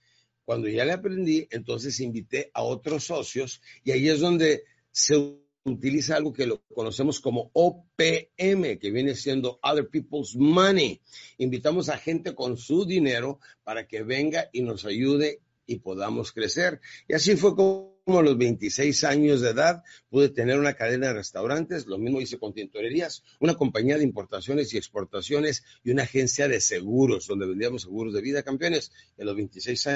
Cuando 0.44 0.68
ya 0.68 0.84
le 0.84 0.92
aprendí, 0.92 1.48
entonces 1.50 1.98
invité 2.00 2.50
a 2.52 2.62
otros 2.62 3.04
socios 3.04 3.62
y 3.82 3.92
ahí 3.92 4.08
es 4.08 4.20
donde 4.20 4.64
se 4.92 5.38
utiliza 5.64 6.16
algo 6.16 6.32
que 6.32 6.46
lo 6.46 6.62
conocemos 6.74 7.18
como 7.20 7.50
OPM, 7.54 8.78
que 8.78 8.90
viene 8.92 9.14
siendo 9.14 9.58
Other 9.62 9.88
People's 9.88 10.36
Money. 10.36 11.00
Invitamos 11.38 11.88
a 11.88 11.96
gente 11.96 12.34
con 12.34 12.58
su 12.58 12.84
dinero 12.84 13.40
para 13.62 13.88
que 13.88 14.02
venga 14.02 14.50
y 14.52 14.62
nos 14.62 14.84
ayude 14.84 15.40
y 15.66 15.78
podamos 15.78 16.30
crecer. 16.30 16.80
Y 17.08 17.14
así 17.14 17.36
fue 17.36 17.56
como 17.56 17.93
a 18.06 18.22
los 18.22 18.36
26 18.36 19.02
años 19.04 19.40
de 19.40 19.50
edad 19.50 19.82
pude 20.10 20.28
tener 20.28 20.58
una 20.58 20.74
cadena 20.74 21.08
de 21.08 21.14
restaurantes, 21.14 21.86
lo 21.86 21.96
mismo 21.96 22.20
hice 22.20 22.38
con 22.38 22.52
tintorerías, 22.52 23.22
una 23.40 23.54
compañía 23.54 23.96
de 23.96 24.04
importaciones 24.04 24.74
y 24.74 24.76
exportaciones 24.76 25.64
y 25.82 25.90
una 25.90 26.02
agencia 26.02 26.46
de 26.46 26.60
seguros, 26.60 27.26
donde 27.26 27.46
vendíamos 27.46 27.82
seguros 27.82 28.12
de 28.12 28.20
vida, 28.20 28.42
campeones. 28.42 28.92
En 29.16 29.24
los 29.24 29.34
26 29.36 29.86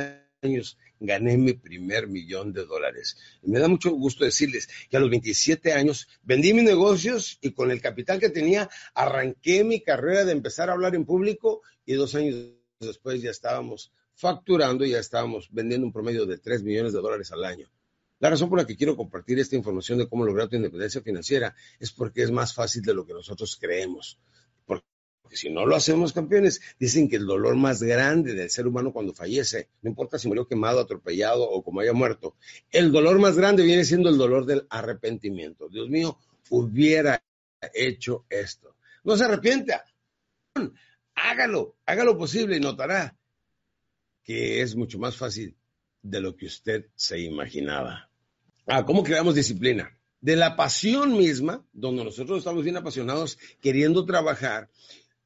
años 0.43 0.79
gané 0.99 1.37
mi 1.37 1.53
primer 1.53 2.09
millón 2.09 2.55
de 2.55 2.65
dólares. 2.65 3.19
Y 3.43 3.50
me 3.50 3.59
da 3.59 3.69
mucho 3.69 3.91
gusto 3.91 4.25
decirles 4.25 4.71
que 4.88 4.97
a 4.97 5.00
los 5.00 5.11
27 5.11 5.75
años 5.75 6.09
vendí 6.23 6.55
mis 6.55 6.65
negocios 6.65 7.37
y 7.43 7.53
con 7.53 7.71
el 7.71 7.83
capital 7.83 8.19
que 8.19 8.31
tenía 8.31 8.71
arranqué 8.95 9.65
mi 9.65 9.83
carrera 9.83 10.25
de 10.25 10.33
empezar 10.33 10.71
a 10.71 10.73
hablar 10.73 10.95
en 10.95 11.05
público 11.05 11.61
y 11.85 11.93
dos 11.93 12.15
años 12.15 12.55
después 12.81 13.21
ya 13.21 13.31
estábamos 13.31 13.93
facturando 14.15 14.87
y 14.87 14.93
ya 14.93 14.99
estábamos 14.99 15.49
vendiendo 15.53 15.87
un 15.87 15.93
promedio 15.93 16.25
de 16.25 16.38
3 16.38 16.62
millones 16.62 16.95
de 16.95 17.00
dólares 17.00 17.31
al 17.33 17.45
año. 17.45 17.69
La 18.20 18.30
razón 18.30 18.48
por 18.48 18.58
la 18.58 18.66
que 18.66 18.76
quiero 18.76 18.96
compartir 18.96 19.38
esta 19.38 19.56
información 19.56 19.98
de 19.98 20.08
cómo 20.08 20.25
lograr 20.25 20.48
tu 20.48 20.56
independencia 20.56 21.00
financiera 21.00 21.54
es 21.78 21.92
porque 21.92 22.22
es 22.22 22.30
más 22.30 22.52
fácil 22.52 22.82
de 22.82 22.94
lo 22.94 23.06
que 23.06 23.12
nosotros 23.12 23.56
creemos. 23.60 24.18
Porque 24.66 24.84
si 25.37 25.50
no 25.50 25.66
lo 25.66 25.76
hacemos 25.76 26.12
campeones, 26.12 26.60
dicen 26.80 27.08
que 27.08 27.16
el 27.16 27.26
dolor 27.26 27.54
más 27.54 27.82
grande 27.82 28.34
del 28.34 28.50
ser 28.50 28.66
humano 28.66 28.92
cuando 28.92 29.12
fallece, 29.12 29.68
no 29.82 29.90
importa 29.90 30.18
si 30.18 30.26
murió 30.26 30.48
quemado, 30.48 30.80
atropellado 30.80 31.48
o 31.48 31.62
como 31.62 31.80
haya 31.80 31.92
muerto, 31.92 32.34
el 32.70 32.90
dolor 32.90 33.18
más 33.18 33.37
grande 33.37 33.62
viene 33.62 33.84
siendo 33.84 34.08
el 34.08 34.16
dolor 34.16 34.46
del 34.46 34.66
arrepentimiento. 34.70 35.68
Dios 35.68 35.88
mío, 35.88 36.18
hubiera 36.50 37.22
hecho 37.75 38.25
esto. 38.30 38.76
No 39.04 39.16
se 39.16 39.25
arrepienta. 39.25 39.84
Hágalo, 41.14 41.76
hágalo 41.84 42.16
posible 42.16 42.56
y 42.56 42.60
notará 42.60 43.16
que 44.25 44.60
es 44.60 44.76
mucho 44.76 44.98
más 44.98 45.16
fácil 45.16 45.56
de 46.02 46.20
lo 46.20 46.37
que 46.37 46.46
usted 46.46 46.87
se 46.94 47.18
imaginaba. 47.20 48.08
Ah, 48.70 48.84
¿cómo 48.84 49.02
creamos 49.02 49.34
disciplina? 49.34 49.98
De 50.20 50.37
la 50.37 50.54
pasión 50.54 51.16
misma, 51.16 51.64
donde 51.72 52.04
nosotros 52.04 52.37
estamos 52.37 52.62
bien 52.64 52.76
apasionados 52.76 53.38
queriendo 53.62 54.04
trabajar, 54.04 54.68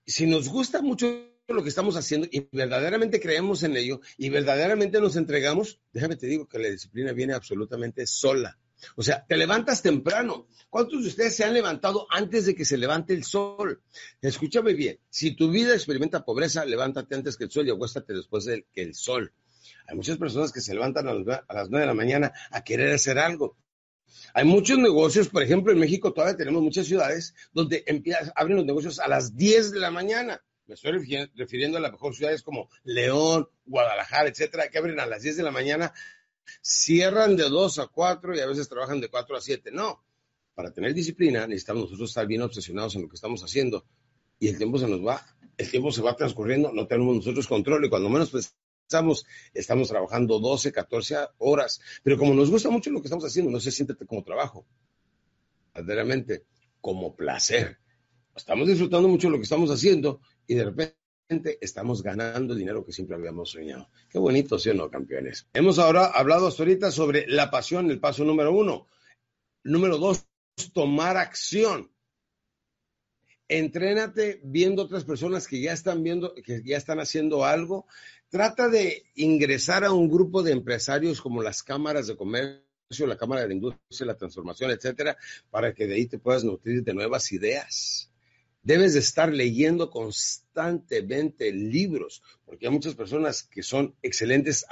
si 0.07 0.27
nos 0.27 0.49
gusta 0.49 0.81
mucho 0.81 1.29
lo 1.49 1.65
que 1.65 1.69
estamos 1.69 1.97
haciendo 1.97 2.29
y 2.31 2.47
verdaderamente 2.53 3.21
creemos 3.21 3.65
en 3.65 3.77
ello 3.77 4.01
y 4.17 4.29
verdaderamente 4.29 5.01
nos 5.01 5.17
entregamos, 5.17 5.81
déjame 5.93 6.15
te 6.15 6.29
digo 6.29 6.47
que 6.47 6.61
la 6.61 6.69
disciplina 6.69 7.13
viene 7.13 7.35
absolutamente 7.35 8.07
sola. 8.07 8.57
O 8.95 9.03
sea, 9.03 9.27
te 9.27 9.37
levantas 9.37 9.83
temprano. 9.83 10.47
¿Cuántos 10.71 11.03
de 11.03 11.09
ustedes 11.09 11.35
se 11.35 11.43
han 11.43 11.53
levantado 11.53 12.07
antes 12.11 12.47
de 12.47 12.55
que 12.55 12.65
se 12.65 12.79
levante 12.79 13.13
el 13.13 13.25
sol? 13.25 13.83
Escúchame 14.21 14.73
bien, 14.75 15.01
si 15.11 15.35
tu 15.35 15.51
vida 15.51 15.75
experimenta 15.75 16.25
pobreza, 16.25 16.65
levántate 16.65 17.17
antes 17.17 17.37
que 17.37 17.45
el 17.45 17.51
sol 17.51 17.67
y 17.67 17.73
acuéstate 17.73 18.13
después 18.13 18.45
de 18.45 18.67
que 18.73 18.83
el 18.83 18.95
sol. 18.95 19.33
Hay 19.87 19.97
muchas 19.97 20.19
personas 20.19 20.53
que 20.53 20.61
se 20.61 20.75
levantan 20.75 21.09
a 21.09 21.15
las 21.15 21.71
nueve 21.71 21.81
de 21.81 21.87
la 21.87 21.95
mañana 21.95 22.33
a 22.51 22.63
querer 22.63 22.93
hacer 22.95 23.19
algo. 23.19 23.57
Hay 24.35 24.45
muchos 24.45 24.79
negocios, 24.79 25.29
por 25.29 25.43
ejemplo, 25.43 25.73
en 25.73 25.79
México 25.79 26.13
todavía 26.13 26.37
tenemos 26.37 26.63
muchas 26.63 26.87
ciudades 26.87 27.35
donde 27.53 27.85
abren 28.35 28.57
los 28.57 28.67
negocios 28.67 28.99
a 28.99 29.09
las 29.09 29.37
10 29.37 29.73
de 29.73 29.81
la 29.81 29.91
mañana. 29.91 30.43
Me 30.67 30.75
estoy 30.75 30.93
refiriendo 31.35 31.79
a 31.79 31.81
las 31.81 31.93
mejores 31.93 32.17
ciudades 32.17 32.43
como 32.43 32.69
León, 32.85 33.49
Guadalajara, 33.67 34.29
etcétera, 34.29 34.69
que 34.69 34.79
abren 34.79 35.01
a 35.01 35.07
las 35.07 35.23
10 35.23 35.37
de 35.37 35.43
la 35.43 35.51
mañana, 35.51 35.93
cierran 36.63 37.37
de 37.37 37.49
2 37.49 37.79
a 37.81 37.87
4 37.89 38.37
y 38.37 38.41
a 38.41 38.47
veces 38.47 38.69
trabajan 38.69 39.01
de 39.01 39.09
4 39.09 39.37
a 39.37 39.41
7. 39.41 39.71
No, 39.73 40.03
para 40.55 40.73
tener 40.73 40.95
disciplina 40.95 41.47
necesitamos 41.47 41.85
nosotros 41.85 42.11
estar 42.11 42.27
bien 42.27 42.43
obsesionados 42.43 42.95
en 42.95 43.03
lo 43.03 43.09
que 43.09 43.17
estamos 43.17 43.43
haciendo 43.43 43.85
y 44.39 44.49
el 44.49 44.59
tiempo 44.59 44.79
se 44.79 44.89
nos 44.89 45.05
va, 45.05 45.25
el 45.57 45.71
tiempo 45.71 45.93
se 45.93 46.03
va 46.03 46.17
transcurriendo, 46.17 46.73
no 46.73 46.87
tenemos 46.87 47.17
nosotros 47.17 47.47
control 47.47 47.85
y 47.85 47.89
cuando 47.89 48.09
menos 48.09 48.31
pues 48.31 48.55
estamos, 48.93 49.27
estamos 49.55 49.89
trabajando 49.89 50.39
12, 50.39 50.71
14 50.71 51.17
horas, 51.39 51.81
pero 52.03 52.19
como 52.19 52.35
nos 52.35 52.51
gusta 52.51 52.69
mucho 52.69 52.91
lo 52.91 53.01
que 53.01 53.07
estamos 53.07 53.25
haciendo, 53.25 53.51
no 53.51 53.59
se 53.59 53.71
siente 53.71 53.95
como 54.07 54.23
trabajo. 54.23 54.67
verdaderamente 55.75 56.45
como 56.81 57.17
placer. 57.17 57.79
Estamos 58.37 58.69
disfrutando 58.69 59.09
mucho 59.09 59.31
lo 59.31 59.37
que 59.39 59.45
estamos 59.45 59.71
haciendo 59.71 60.21
y 60.47 60.55
de 60.55 60.65
repente 60.65 61.59
estamos 61.61 62.03
ganando 62.03 62.55
dinero 62.55 62.85
que 62.85 62.93
siempre 62.93 63.17
habíamos 63.17 63.51
soñado. 63.51 63.89
Qué 64.11 64.19
bonito, 64.19 64.59
¿sí 64.59 64.71
o 64.71 64.75
no, 64.75 64.91
campeones? 64.91 65.47
Hemos 65.55 65.79
ahora 65.79 66.07
hablado 66.07 66.49
hasta 66.49 66.63
ahorita 66.63 66.91
sobre 66.91 67.27
la 67.29 67.51
pasión, 67.51 67.91
el 67.91 68.01
paso 68.01 68.25
número 68.25 68.53
uno. 68.53 68.89
Número 69.63 69.97
dos, 69.97 70.27
tomar 70.75 71.17
acción. 71.17 71.92
Entrénate 73.55 74.41
viendo 74.43 74.81
otras 74.81 75.05
personas 75.05 75.47
que 75.47 75.61
ya 75.61 75.75
están 75.75 76.03
viendo, 76.03 76.35
que 76.35 76.63
ya 76.65 76.79
están 76.79 77.01
haciendo 77.01 77.45
algo. 77.45 77.87
Trata 78.31 78.71
de 78.71 79.05
ingresar 79.15 79.85
a 79.85 79.93
un 79.93 80.09
grupo 80.09 80.43
de 80.43 80.53
empresarios 80.53 81.21
como 81.21 81.43
las 81.43 81.63
cámaras 81.63 82.07
de 82.07 82.17
comercio, 82.17 83.07
la 83.07 83.19
Cámara 83.19 83.43
de 83.43 83.49
la 83.49 83.53
Industria, 83.53 84.07
la 84.07 84.17
Transformación, 84.17 84.71
etcétera, 84.71 85.19
para 85.51 85.75
que 85.75 85.87
de 85.87 85.97
ahí 85.97 86.07
te 86.07 86.19
puedas 86.19 86.45
nutrir 86.45 86.83
de 86.83 86.95
nuevas 86.95 87.31
ideas. 87.31 88.11
Debes 88.63 88.95
de 88.95 89.01
estar 89.01 89.31
leyendo 89.31 89.91
constantemente 89.91 91.53
libros, 91.53 92.23
porque 92.47 92.69
hay 92.69 92.73
muchas 92.73 92.95
personas 92.95 93.43
que 93.43 93.63
son 93.63 93.95
excelentes 94.01 94.65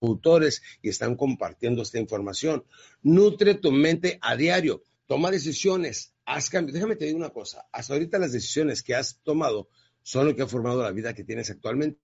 autores 0.00 0.62
y 0.82 0.88
están 0.88 1.14
compartiendo 1.14 1.82
esta 1.82 2.00
información. 2.00 2.64
Nutre 3.04 3.54
tu 3.54 3.70
mente 3.70 4.18
a 4.20 4.34
diario, 4.34 4.82
toma 5.06 5.30
decisiones, 5.30 6.15
haz 6.26 6.50
cambios. 6.50 6.74
Déjame 6.74 6.96
te 6.96 7.04
decir 7.04 7.16
una 7.16 7.30
cosa, 7.30 7.66
hasta 7.72 7.94
ahorita 7.94 8.18
las 8.18 8.32
decisiones 8.32 8.82
que 8.82 8.94
has 8.94 9.20
tomado 9.22 9.68
son 10.02 10.26
lo 10.26 10.36
que 10.36 10.42
ha 10.42 10.46
formado 10.46 10.82
la 10.82 10.92
vida 10.92 11.14
que 11.14 11.24
tienes 11.24 11.50
actualmente. 11.50 12.00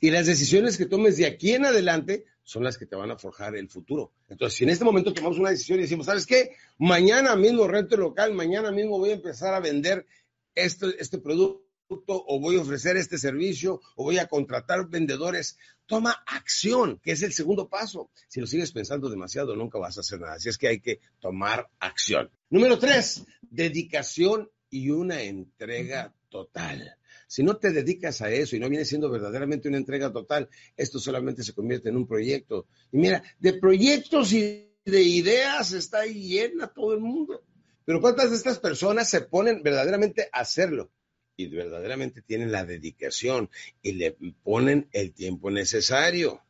Y 0.00 0.10
las 0.10 0.26
decisiones 0.26 0.78
que 0.78 0.86
tomes 0.86 1.16
de 1.16 1.26
aquí 1.26 1.52
en 1.52 1.64
adelante 1.64 2.24
son 2.44 2.62
las 2.62 2.78
que 2.78 2.86
te 2.86 2.96
van 2.96 3.10
a 3.10 3.18
forjar 3.18 3.56
el 3.56 3.68
futuro. 3.68 4.12
Entonces, 4.28 4.56
si 4.56 4.64
en 4.64 4.70
este 4.70 4.84
momento 4.84 5.12
tomamos 5.12 5.38
una 5.38 5.50
decisión 5.50 5.78
y 5.78 5.82
decimos, 5.82 6.06
¿sabes 6.06 6.26
qué? 6.26 6.52
Mañana 6.78 7.34
mismo 7.34 7.66
rento 7.66 7.96
local, 7.96 8.32
mañana 8.32 8.70
mismo 8.70 8.98
voy 8.98 9.10
a 9.10 9.14
empezar 9.14 9.54
a 9.54 9.60
vender 9.60 10.06
este, 10.54 10.86
este 10.98 11.18
producto 11.18 11.69
o 11.90 12.40
voy 12.40 12.56
a 12.56 12.60
ofrecer 12.60 12.96
este 12.96 13.18
servicio 13.18 13.80
o 13.96 14.04
voy 14.04 14.18
a 14.18 14.26
contratar 14.26 14.88
vendedores. 14.88 15.58
Toma 15.86 16.22
acción, 16.26 17.00
que 17.02 17.12
es 17.12 17.22
el 17.22 17.32
segundo 17.32 17.68
paso. 17.68 18.10
Si 18.28 18.40
lo 18.40 18.46
sigues 18.46 18.70
pensando 18.70 19.10
demasiado, 19.10 19.56
nunca 19.56 19.78
vas 19.78 19.96
a 19.96 20.02
hacer 20.02 20.20
nada. 20.20 20.34
Así 20.34 20.48
es 20.48 20.56
que 20.56 20.68
hay 20.68 20.80
que 20.80 21.00
tomar 21.18 21.68
acción. 21.80 22.30
Número 22.48 22.78
tres, 22.78 23.24
dedicación 23.42 24.48
y 24.70 24.90
una 24.90 25.22
entrega 25.22 26.14
total. 26.28 26.96
Si 27.26 27.42
no 27.42 27.56
te 27.56 27.72
dedicas 27.72 28.22
a 28.22 28.30
eso 28.30 28.54
y 28.54 28.60
no 28.60 28.68
viene 28.68 28.84
siendo 28.84 29.10
verdaderamente 29.10 29.68
una 29.68 29.78
entrega 29.78 30.12
total, 30.12 30.48
esto 30.76 31.00
solamente 31.00 31.42
se 31.42 31.54
convierte 31.54 31.88
en 31.88 31.96
un 31.96 32.06
proyecto. 32.06 32.66
Y 32.92 32.98
mira, 32.98 33.22
de 33.38 33.54
proyectos 33.54 34.32
y 34.32 34.68
de 34.84 35.02
ideas 35.02 35.72
está 35.72 36.06
llena 36.06 36.68
todo 36.68 36.94
el 36.94 37.00
mundo. 37.00 37.42
Pero 37.84 38.00
¿cuántas 38.00 38.30
de 38.30 38.36
estas 38.36 38.60
personas 38.60 39.10
se 39.10 39.22
ponen 39.22 39.62
verdaderamente 39.62 40.28
a 40.32 40.40
hacerlo? 40.40 40.92
Y 41.40 41.48
verdaderamente 41.48 42.20
tienen 42.22 42.52
la 42.52 42.64
dedicación 42.64 43.50
y 43.82 43.92
le 43.92 44.16
ponen 44.42 44.88
el 44.92 45.12
tiempo 45.12 45.50
necesario. 45.50 46.42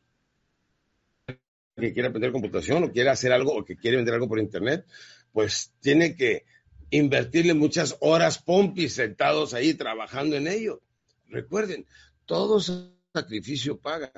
Que 1.75 1.93
quiere 1.93 2.09
aprender 2.09 2.31
computación 2.31 2.83
o 2.83 2.91
quiere 2.91 3.09
hacer 3.09 3.31
algo 3.31 3.55
o 3.55 3.63
que 3.63 3.77
quiere 3.77 3.97
vender 3.97 4.15
algo 4.15 4.27
por 4.27 4.39
internet, 4.39 4.85
pues 5.31 5.71
tiene 5.79 6.15
que 6.15 6.43
invertirle 6.89 7.53
muchas 7.53 7.95
horas 8.01 8.39
pompis 8.39 8.93
sentados 8.93 9.53
ahí 9.53 9.73
trabajando 9.73 10.35
en 10.35 10.47
ello. 10.47 10.81
Recuerden, 11.29 11.85
todo 12.25 12.59
sacrificio 13.13 13.79
paga. 13.79 14.11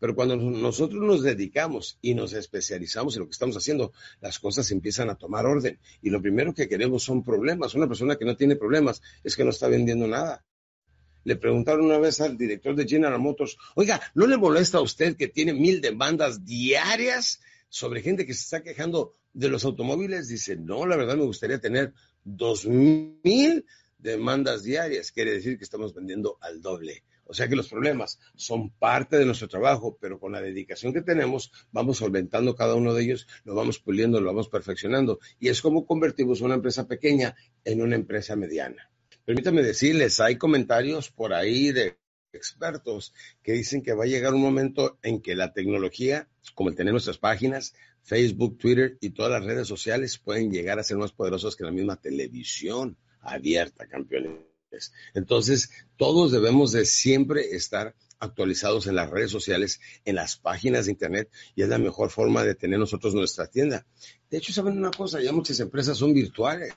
Pero 0.00 0.14
cuando 0.14 0.34
nosotros 0.34 1.02
nos 1.02 1.22
dedicamos 1.22 1.98
y 2.00 2.14
nos 2.14 2.32
especializamos 2.32 3.14
en 3.14 3.20
lo 3.20 3.26
que 3.26 3.32
estamos 3.32 3.56
haciendo, 3.56 3.92
las 4.20 4.38
cosas 4.38 4.70
empiezan 4.70 5.10
a 5.10 5.14
tomar 5.16 5.44
orden. 5.44 5.78
Y 6.00 6.08
lo 6.08 6.22
primero 6.22 6.54
que 6.54 6.68
queremos 6.68 7.04
son 7.04 7.22
problemas. 7.22 7.74
Una 7.74 7.86
persona 7.86 8.16
que 8.16 8.24
no 8.24 8.34
tiene 8.34 8.56
problemas 8.56 9.02
es 9.22 9.36
que 9.36 9.44
no 9.44 9.50
está 9.50 9.68
vendiendo 9.68 10.06
nada. 10.06 10.42
Le 11.24 11.36
preguntaron 11.36 11.84
una 11.84 11.98
vez 11.98 12.18
al 12.22 12.38
director 12.38 12.74
de 12.74 12.88
General 12.88 13.18
Motors, 13.18 13.58
oiga, 13.74 14.00
¿no 14.14 14.26
le 14.26 14.38
molesta 14.38 14.78
a 14.78 14.80
usted 14.80 15.16
que 15.16 15.28
tiene 15.28 15.52
mil 15.52 15.82
demandas 15.82 16.46
diarias 16.46 17.40
sobre 17.68 18.00
gente 18.00 18.24
que 18.24 18.32
se 18.32 18.40
está 18.40 18.62
quejando 18.62 19.14
de 19.34 19.50
los 19.50 19.66
automóviles? 19.66 20.28
Dice, 20.28 20.56
no, 20.56 20.86
la 20.86 20.96
verdad 20.96 21.16
me 21.16 21.24
gustaría 21.24 21.60
tener 21.60 21.92
dos 22.24 22.64
mil 22.64 23.66
demandas 23.98 24.62
diarias. 24.62 25.12
Quiere 25.12 25.32
decir 25.32 25.58
que 25.58 25.64
estamos 25.64 25.92
vendiendo 25.92 26.38
al 26.40 26.62
doble. 26.62 27.04
O 27.30 27.32
sea 27.32 27.46
que 27.46 27.54
los 27.54 27.68
problemas 27.68 28.18
son 28.34 28.70
parte 28.70 29.16
de 29.16 29.24
nuestro 29.24 29.46
trabajo, 29.46 29.96
pero 30.00 30.18
con 30.18 30.32
la 30.32 30.40
dedicación 30.40 30.92
que 30.92 31.00
tenemos 31.00 31.52
vamos 31.70 31.98
solventando 31.98 32.56
cada 32.56 32.74
uno 32.74 32.92
de 32.92 33.04
ellos, 33.04 33.28
lo 33.44 33.54
vamos 33.54 33.78
puliendo, 33.78 34.20
lo 34.20 34.26
vamos 34.26 34.48
perfeccionando. 34.48 35.20
Y 35.38 35.48
es 35.48 35.62
como 35.62 35.86
convertimos 35.86 36.40
una 36.40 36.56
empresa 36.56 36.88
pequeña 36.88 37.36
en 37.64 37.82
una 37.82 37.94
empresa 37.94 38.34
mediana. 38.34 38.90
Permítame 39.24 39.62
decirles, 39.62 40.18
hay 40.18 40.38
comentarios 40.38 41.12
por 41.12 41.32
ahí 41.32 41.70
de 41.70 41.98
expertos 42.32 43.14
que 43.44 43.52
dicen 43.52 43.82
que 43.82 43.92
va 43.92 44.04
a 44.04 44.08
llegar 44.08 44.34
un 44.34 44.42
momento 44.42 44.98
en 45.00 45.22
que 45.22 45.36
la 45.36 45.52
tecnología, 45.52 46.28
como 46.56 46.70
el 46.70 46.74
tener 46.74 46.92
nuestras 46.92 47.18
páginas, 47.18 47.74
Facebook, 48.02 48.58
Twitter 48.58 48.98
y 49.00 49.10
todas 49.10 49.30
las 49.30 49.44
redes 49.44 49.68
sociales 49.68 50.18
pueden 50.18 50.50
llegar 50.50 50.80
a 50.80 50.82
ser 50.82 50.96
más 50.96 51.12
poderosas 51.12 51.54
que 51.54 51.62
la 51.62 51.70
misma 51.70 52.00
televisión 52.00 52.96
abierta, 53.20 53.86
campeones. 53.86 54.49
Entonces, 55.14 55.70
todos 55.96 56.32
debemos 56.32 56.72
de 56.72 56.84
siempre 56.84 57.54
estar 57.54 57.94
actualizados 58.18 58.86
en 58.86 58.96
las 58.96 59.10
redes 59.10 59.30
sociales, 59.30 59.80
en 60.04 60.14
las 60.14 60.36
páginas 60.36 60.84
de 60.84 60.92
Internet, 60.92 61.30
y 61.54 61.62
es 61.62 61.68
la 61.68 61.78
mejor 61.78 62.10
forma 62.10 62.44
de 62.44 62.54
tener 62.54 62.78
nosotros 62.78 63.14
nuestra 63.14 63.46
tienda. 63.46 63.86
De 64.30 64.38
hecho, 64.38 64.52
saben 64.52 64.76
una 64.76 64.90
cosa, 64.90 65.20
ya 65.20 65.32
muchas 65.32 65.58
empresas 65.60 65.96
son 65.96 66.12
virtuales. 66.12 66.74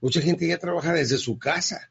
Mucha 0.00 0.20
gente 0.20 0.46
ya 0.46 0.58
trabaja 0.58 0.92
desde 0.92 1.16
su 1.16 1.38
casa, 1.38 1.90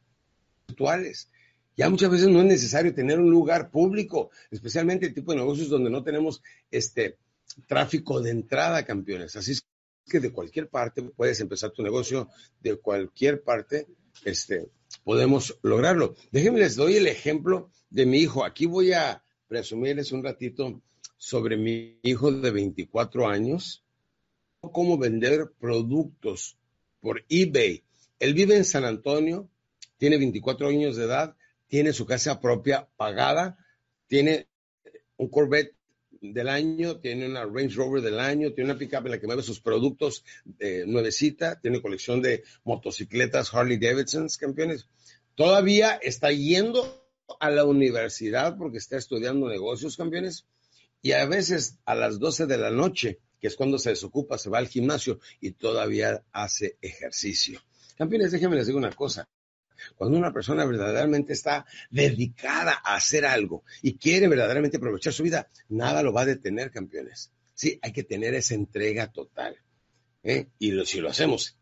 virtuales. 0.68 1.30
Ya 1.76 1.90
muchas 1.90 2.10
veces 2.10 2.28
no 2.28 2.40
es 2.40 2.46
necesario 2.46 2.94
tener 2.94 3.20
un 3.20 3.30
lugar 3.30 3.70
público, 3.70 4.32
especialmente 4.52 5.06
el 5.06 5.14
tipo 5.14 5.32
de 5.32 5.40
negocios 5.40 5.70
donde 5.70 5.90
no 5.90 6.04
tenemos 6.04 6.42
este 6.72 7.18
tráfico 7.68 8.22
de 8.22 8.32
entrada, 8.32 8.84
campeones. 8.84 9.36
Así 9.36 9.52
es 9.52 9.66
que 10.06 10.20
de 10.20 10.32
cualquier 10.32 10.70
parte 10.70 11.04
puedes 11.04 11.40
empezar 11.40 11.72
tu 11.72 11.84
negocio, 11.84 12.30
de 12.60 12.78
cualquier 12.78 13.44
parte, 13.44 13.88
este, 14.24 14.70
podemos 15.08 15.58
lograrlo. 15.62 16.16
Déjenme 16.34 16.60
les 16.60 16.76
doy 16.76 16.98
el 16.98 17.08
ejemplo 17.08 17.72
de 17.90 18.06
mi 18.06 18.18
hijo. 18.18 18.44
Aquí 18.44 18.66
voy 18.66 18.92
a 18.92 19.24
presumirles 19.48 20.12
un 20.12 20.22
ratito 20.22 20.82
sobre 21.16 21.56
mi 21.56 21.98
hijo 22.04 22.30
de 22.30 22.52
24 22.52 23.30
años, 23.30 23.86
cómo 24.60 24.98
vender 24.98 25.54
productos 25.62 26.58
por 27.00 27.24
eBay. 27.30 27.86
Él 28.20 28.34
vive 28.34 28.58
en 28.58 28.66
San 28.66 28.84
Antonio, 28.84 29.50
tiene 29.98 30.18
24 30.18 30.68
años 30.68 30.98
de 30.98 31.06
edad, 31.06 31.38
tiene 31.68 31.94
su 31.94 32.06
casa 32.06 32.42
propia 32.42 32.90
pagada, 32.98 33.58
tiene 34.08 34.50
un 35.16 35.30
Corvette 35.30 35.74
del 36.20 36.50
año, 36.50 37.00
tiene 37.00 37.28
una 37.28 37.46
Range 37.46 37.76
Rover 37.76 38.02
del 38.02 38.20
año, 38.20 38.52
tiene 38.52 38.72
una 38.72 38.80
pickup 38.80 39.06
en 39.06 39.12
la 39.12 39.20
que 39.22 39.28
mueve 39.28 39.42
sus 39.42 39.62
productos 39.62 40.26
eh, 40.60 40.84
nuevecita, 40.86 41.62
tiene 41.62 41.82
colección 41.82 42.22
de 42.22 42.44
motocicletas 42.66 43.54
Harley 43.54 43.78
Davidson, 43.78 44.28
campeones. 44.38 44.86
Todavía 45.38 46.00
está 46.02 46.32
yendo 46.32 47.08
a 47.40 47.52
la 47.52 47.64
universidad 47.64 48.58
porque 48.58 48.80
está 48.80 48.98
estudiando 48.98 49.48
negocios, 49.48 49.96
campeones, 49.96 50.48
y 51.04 51.12
a 51.12 51.24
veces 51.28 51.78
a 51.86 51.94
las 51.94 52.18
12 52.18 52.48
de 52.48 52.58
la 52.58 52.72
noche, 52.72 53.20
que 53.40 53.46
es 53.46 53.56
cuando 53.56 53.78
se 53.78 53.92
desocupa, 53.92 54.40
se 54.40 54.50
va 54.50 54.58
al 54.58 54.68
gimnasio 54.68 55.20
y 55.40 55.52
todavía 55.52 56.24
hace 56.32 56.80
ejercicio. 56.82 57.62
Campeones, 57.96 58.32
déjenme 58.32 58.56
les 58.56 58.66
digo 58.66 58.80
una 58.80 58.92
cosa. 58.92 59.30
Cuando 59.96 60.18
una 60.18 60.34
persona 60.34 60.66
verdaderamente 60.66 61.34
está 61.34 61.68
dedicada 61.92 62.82
a 62.84 62.96
hacer 62.96 63.24
algo 63.24 63.64
y 63.84 64.00
quiere 64.00 64.28
verdaderamente 64.28 64.78
aprovechar 64.78 65.14
su 65.14 65.22
vida, 65.22 65.52
nada 65.70 66.02
lo 66.02 66.14
va 66.14 66.22
a 66.22 66.26
detener, 66.26 66.72
campeones. 66.72 67.32
Sí, 67.54 67.78
hay 67.84 67.92
que 67.92 68.04
tener 68.04 68.34
esa 68.34 68.56
entrega 68.56 69.12
total. 69.12 69.56
¿eh? 70.24 70.48
Y 70.58 70.84
si 70.86 71.00
lo 71.00 71.12
hacemos 71.12 71.60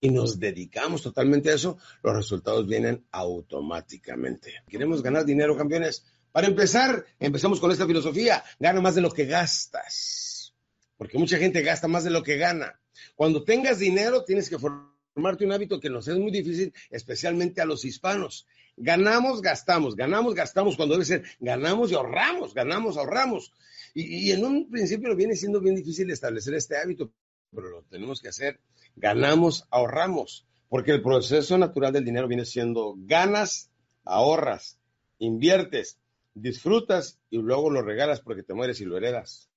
y, 0.00 0.08
y 0.08 0.10
nos 0.10 0.38
dedicamos 0.38 1.02
totalmente 1.02 1.50
a 1.50 1.54
eso, 1.54 1.78
los 2.02 2.14
resultados 2.14 2.66
vienen 2.66 3.06
automáticamente. 3.10 4.54
¿Queremos 4.68 5.02
ganar 5.02 5.24
dinero, 5.24 5.56
campeones? 5.56 6.04
Para 6.32 6.46
empezar, 6.46 7.04
empezamos 7.18 7.60
con 7.60 7.70
esta 7.70 7.86
filosofía. 7.86 8.42
Gana 8.58 8.80
más 8.80 8.94
de 8.94 9.00
lo 9.00 9.10
que 9.10 9.26
gastas. 9.26 10.54
Porque 10.96 11.18
mucha 11.18 11.38
gente 11.38 11.62
gasta 11.62 11.88
más 11.88 12.04
de 12.04 12.10
lo 12.10 12.22
que 12.22 12.36
gana. 12.36 12.80
Cuando 13.14 13.44
tengas 13.44 13.78
dinero, 13.78 14.24
tienes 14.24 14.48
que 14.48 14.58
formar 14.58 14.96
formarte 15.16 15.46
un 15.46 15.52
hábito 15.52 15.80
que 15.80 15.88
nos 15.88 16.06
es 16.08 16.18
muy 16.18 16.30
difícil, 16.30 16.74
especialmente 16.90 17.62
a 17.62 17.64
los 17.64 17.86
hispanos. 17.86 18.46
Ganamos, 18.76 19.40
gastamos, 19.40 19.96
ganamos, 19.96 20.34
gastamos, 20.34 20.76
cuando 20.76 20.94
debe 20.94 21.06
ser 21.06 21.24
ganamos 21.40 21.90
y 21.90 21.94
ahorramos, 21.94 22.52
ganamos, 22.52 22.98
ahorramos. 22.98 23.50
Y, 23.94 24.30
en 24.30 24.44
un 24.44 24.68
principio 24.68 25.16
viene 25.16 25.34
siendo 25.34 25.58
bien 25.58 25.74
difícil 25.74 26.10
establecer 26.10 26.52
este 26.52 26.76
hábito, 26.76 27.10
pero 27.50 27.70
lo 27.70 27.82
tenemos 27.84 28.20
que 28.20 28.28
hacer. 28.28 28.60
Ganamos, 28.96 29.66
ahorramos, 29.70 30.46
porque 30.68 30.92
el 30.92 31.02
proceso 31.02 31.58
natural 31.58 31.92
del 31.92 32.04
dinero 32.04 32.28
viene 32.28 32.44
siendo 32.44 32.94
ganas, 32.96 33.70
ahorras, 34.04 34.78
inviertes, 35.18 35.98
disfrutas 36.34 37.18
y 37.30 37.38
luego 37.38 37.70
lo 37.70 37.82
regalas 37.82 38.20
porque 38.20 38.42
te 38.42 38.54
mueres 38.54 38.80
y 38.80 38.84
lo 38.84 38.96
heredas. 38.96 39.48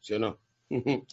¿Sí 0.00 0.14
o 0.14 0.18
no? 0.18 0.38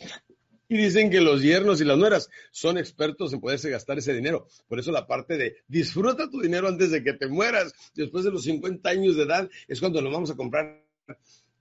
Y 0.67 0.77
dicen 0.77 1.11
que 1.11 1.21
los 1.21 1.43
yernos 1.43 1.79
y 1.79 1.85
las 1.85 1.95
nueras 1.95 2.27
son 2.49 2.79
expertos 2.79 3.31
en 3.31 3.39
poderse 3.39 3.69
gastar 3.69 3.99
ese 3.99 4.15
dinero. 4.15 4.47
Por 4.67 4.79
eso 4.79 4.91
la 4.91 5.05
parte 5.05 5.37
de 5.37 5.57
disfruta 5.67 6.27
tu 6.27 6.41
dinero 6.41 6.67
antes 6.67 6.89
de 6.89 7.03
que 7.03 7.13
te 7.13 7.27
mueras. 7.27 7.71
Después 7.93 8.23
de 8.23 8.31
los 8.31 8.43
50 8.43 8.89
años 8.89 9.15
de 9.15 9.23
edad 9.23 9.47
es 9.67 9.79
cuando 9.79 10.01
nos 10.01 10.11
vamos 10.11 10.31
a 10.31 10.35
comprar 10.35 10.83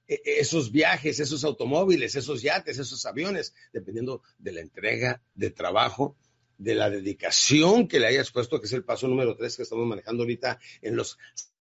esos 0.07 0.71
viajes, 0.71 1.21
esos 1.21 1.45
automóviles, 1.45 2.15
esos 2.15 2.43
yates, 2.43 2.79
esos 2.79 3.05
aviones, 3.07 3.55
dependiendo 3.73 4.23
de 4.39 4.53
la 4.53 4.61
entrega 4.61 5.23
de 5.35 5.51
trabajo, 5.51 6.17
de 6.59 6.75
la 6.75 6.91
dedicación 6.91 7.89
que 7.89 7.99
le 7.99 8.07
hayas 8.07 8.31
puesto, 8.31 8.61
que 8.61 8.67
es 8.67 8.73
el 8.73 8.85
paso 8.85 9.09
número 9.09 9.37
tres 9.37 9.57
que 9.57 9.63
estamos 9.63 9.87
manejando 9.87 10.23
ahorita 10.23 10.59
en 10.83 10.97
los 10.97 11.19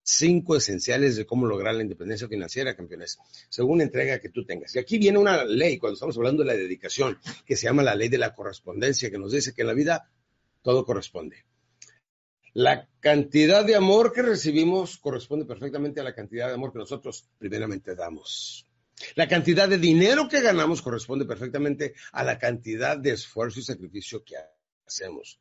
cinco 0.03 0.57
esenciales 0.57 1.17
de 1.17 1.25
cómo 1.25 1.47
lograr 1.47 1.75
la 1.75 1.83
independencia 1.83 2.29
financiera, 2.29 2.77
campeones, 2.77 3.19
según 3.49 3.79
la 3.79 3.85
entrega 3.85 4.21
que 4.21 4.29
tú 4.29 4.45
tengas. 4.45 4.75
Y 4.77 4.79
aquí 4.79 4.99
viene 4.99 5.19
una 5.19 5.45
ley, 5.45 5.79
cuando 5.79 5.95
estamos 5.95 6.17
hablando 6.17 6.43
de 6.43 6.49
la 6.49 6.57
dedicación, 6.57 7.19
que 7.47 7.57
se 7.57 7.65
llama 7.65 7.83
la 7.83 7.95
ley 7.95 8.09
de 8.09 8.19
la 8.19 8.35
correspondencia, 8.35 9.11
que 9.11 9.19
nos 9.19 9.33
dice 9.33 9.55
que 9.55 9.63
en 9.63 9.69
la 9.69 9.75
vida 9.75 10.11
todo 10.63 10.85
corresponde. 10.85 11.45
La 12.55 12.89
cantidad 13.01 13.65
de 13.65 13.75
amor 13.75 14.13
que 14.13 14.23
recibimos 14.23 14.97
corresponde 14.99 15.45
perfectamente 15.45 16.01
a 16.01 16.05
la 16.05 16.15
cantidad 16.15 16.47
de 16.47 16.55
amor 16.55 16.73
que 16.73 16.79
nosotros 16.79 17.29
primeramente 17.37 17.97
damos. 17.97 18.65
La 19.17 19.27
cantidad 19.27 19.69
de 19.69 19.77
dinero 19.77 20.29
que 20.29 20.41
ganamos 20.41 20.81
corresponde 20.81 21.25
perfectamente 21.25 21.95
a 22.13 22.23
la 22.23 22.39
cantidad 22.39 22.97
de 22.97 23.11
esfuerzo 23.11 23.59
y 23.59 23.65
sacrificio 23.65 24.23
que 24.23 24.37
hacemos. 24.87 25.41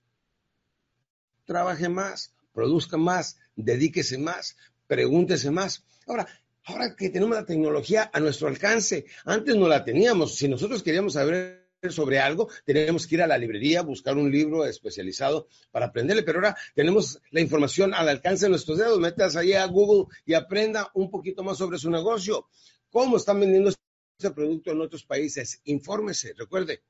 Trabaje 1.45 1.87
más, 1.87 2.33
produzca 2.51 2.97
más, 2.97 3.37
dedíquese 3.55 4.17
más, 4.17 4.57
pregúntese 4.87 5.51
más. 5.51 5.85
Ahora, 6.07 6.27
ahora 6.63 6.95
que 6.95 7.11
tenemos 7.11 7.35
la 7.35 7.45
tecnología 7.45 8.09
a 8.11 8.19
nuestro 8.19 8.47
alcance, 8.47 9.05
antes 9.23 9.55
no 9.55 9.67
la 9.67 9.83
teníamos. 9.83 10.35
Si 10.35 10.47
nosotros 10.47 10.81
queríamos 10.81 11.13
saber 11.13 11.62
sobre 11.91 12.19
algo, 12.19 12.49
tenemos 12.65 13.07
que 13.07 13.15
ir 13.15 13.21
a 13.21 13.27
la 13.27 13.37
librería, 13.37 13.81
buscar 13.81 14.17
un 14.17 14.31
libro 14.31 14.65
especializado 14.65 15.47
para 15.71 15.87
aprenderle, 15.87 16.23
pero 16.23 16.39
ahora 16.39 16.57
tenemos 16.73 17.19
la 17.31 17.41
información 17.41 17.93
al 17.93 18.09
alcance 18.09 18.45
de 18.45 18.51
nuestros 18.51 18.77
dedos. 18.77 18.99
Metas 18.99 19.35
ahí 19.35 19.53
a 19.53 19.65
Google 19.65 20.13
y 20.25 20.33
aprenda 20.33 20.89
un 20.93 21.09
poquito 21.09 21.43
más 21.43 21.57
sobre 21.57 21.77
su 21.77 21.89
negocio. 21.89 22.47
¿Cómo 22.89 23.17
están 23.17 23.39
vendiendo 23.39 23.69
este 24.17 24.31
producto 24.31 24.71
en 24.71 24.81
otros 24.81 25.03
países? 25.03 25.61
Infórmese, 25.65 26.33
recuerde, 26.37 26.83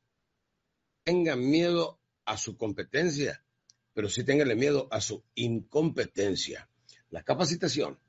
tenga 1.04 1.36
miedo 1.36 2.00
a 2.26 2.38
su 2.38 2.58
competencia, 2.58 3.44
pero 3.94 4.10
sí 4.10 4.24
téngale 4.24 4.56
miedo 4.56 4.88
a 4.92 5.02
su 5.02 5.24
incompetencia. 5.36 6.70
La 7.10 7.24
capacitación 7.24 8.00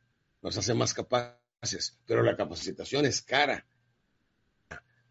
nos 0.42 0.56
hace 0.56 0.74
más 0.74 0.94
capaces, 0.94 1.98
pero 2.06 2.22
la 2.22 2.36
capacitación 2.36 3.06
es 3.06 3.22
cara 3.22 3.66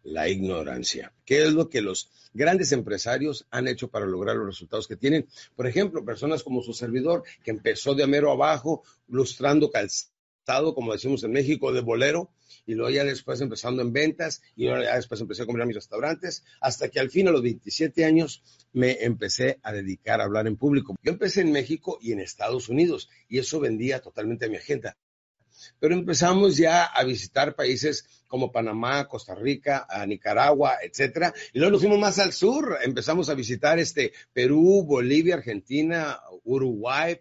la 0.04 0.28
ignorancia. 0.28 1.12
¿Qué 1.24 1.42
es 1.42 1.52
lo 1.52 1.68
que 1.68 1.80
los 1.80 2.10
grandes 2.32 2.72
empresarios 2.72 3.46
han 3.50 3.66
hecho 3.66 3.88
para 3.88 4.06
lograr 4.06 4.36
los 4.36 4.46
resultados 4.46 4.86
que 4.86 4.96
tienen? 4.96 5.26
Por 5.56 5.66
ejemplo, 5.66 6.04
personas 6.04 6.42
como 6.42 6.62
su 6.62 6.74
servidor, 6.74 7.24
que 7.42 7.50
empezó 7.50 7.94
de 7.94 8.04
amero 8.04 8.30
abajo, 8.30 8.84
lustrando 9.08 9.70
calzado, 9.70 10.74
como 10.74 10.92
decimos 10.92 11.24
en 11.24 11.32
México, 11.32 11.72
de 11.72 11.80
bolero, 11.80 12.30
y 12.66 12.74
luego 12.74 12.90
ya 12.90 13.04
después 13.04 13.40
empezando 13.40 13.82
en 13.82 13.92
ventas, 13.92 14.42
y 14.54 14.64
luego 14.64 14.82
ya 14.82 14.96
después 14.96 15.20
empecé 15.20 15.42
a 15.42 15.46
comer 15.46 15.66
mis 15.66 15.76
restaurantes, 15.76 16.44
hasta 16.60 16.88
que 16.88 17.00
al 17.00 17.10
fin, 17.10 17.28
a 17.28 17.32
los 17.32 17.42
27 17.42 18.04
años, 18.04 18.42
me 18.72 19.04
empecé 19.04 19.58
a 19.62 19.72
dedicar 19.72 20.20
a 20.20 20.24
hablar 20.24 20.46
en 20.46 20.56
público. 20.56 20.94
Yo 21.02 21.12
empecé 21.12 21.40
en 21.40 21.52
México 21.52 21.98
y 22.00 22.12
en 22.12 22.20
Estados 22.20 22.68
Unidos, 22.68 23.08
y 23.28 23.38
eso 23.38 23.58
vendía 23.58 24.00
totalmente 24.00 24.46
a 24.46 24.48
mi 24.48 24.56
agenda 24.56 24.96
pero 25.78 25.94
empezamos 25.94 26.56
ya 26.56 26.84
a 26.84 27.04
visitar 27.04 27.54
países 27.54 28.24
como 28.28 28.50
Panamá, 28.50 29.06
Costa 29.06 29.34
Rica, 29.34 29.86
Nicaragua, 30.06 30.78
etcétera, 30.82 31.32
y 31.52 31.58
luego 31.58 31.72
nos 31.72 31.80
fuimos 31.82 31.98
más 31.98 32.18
al 32.18 32.32
sur, 32.32 32.78
empezamos 32.82 33.28
a 33.28 33.34
visitar 33.34 33.78
este 33.78 34.12
Perú, 34.32 34.84
Bolivia, 34.84 35.36
Argentina, 35.36 36.20
Uruguay, 36.44 37.20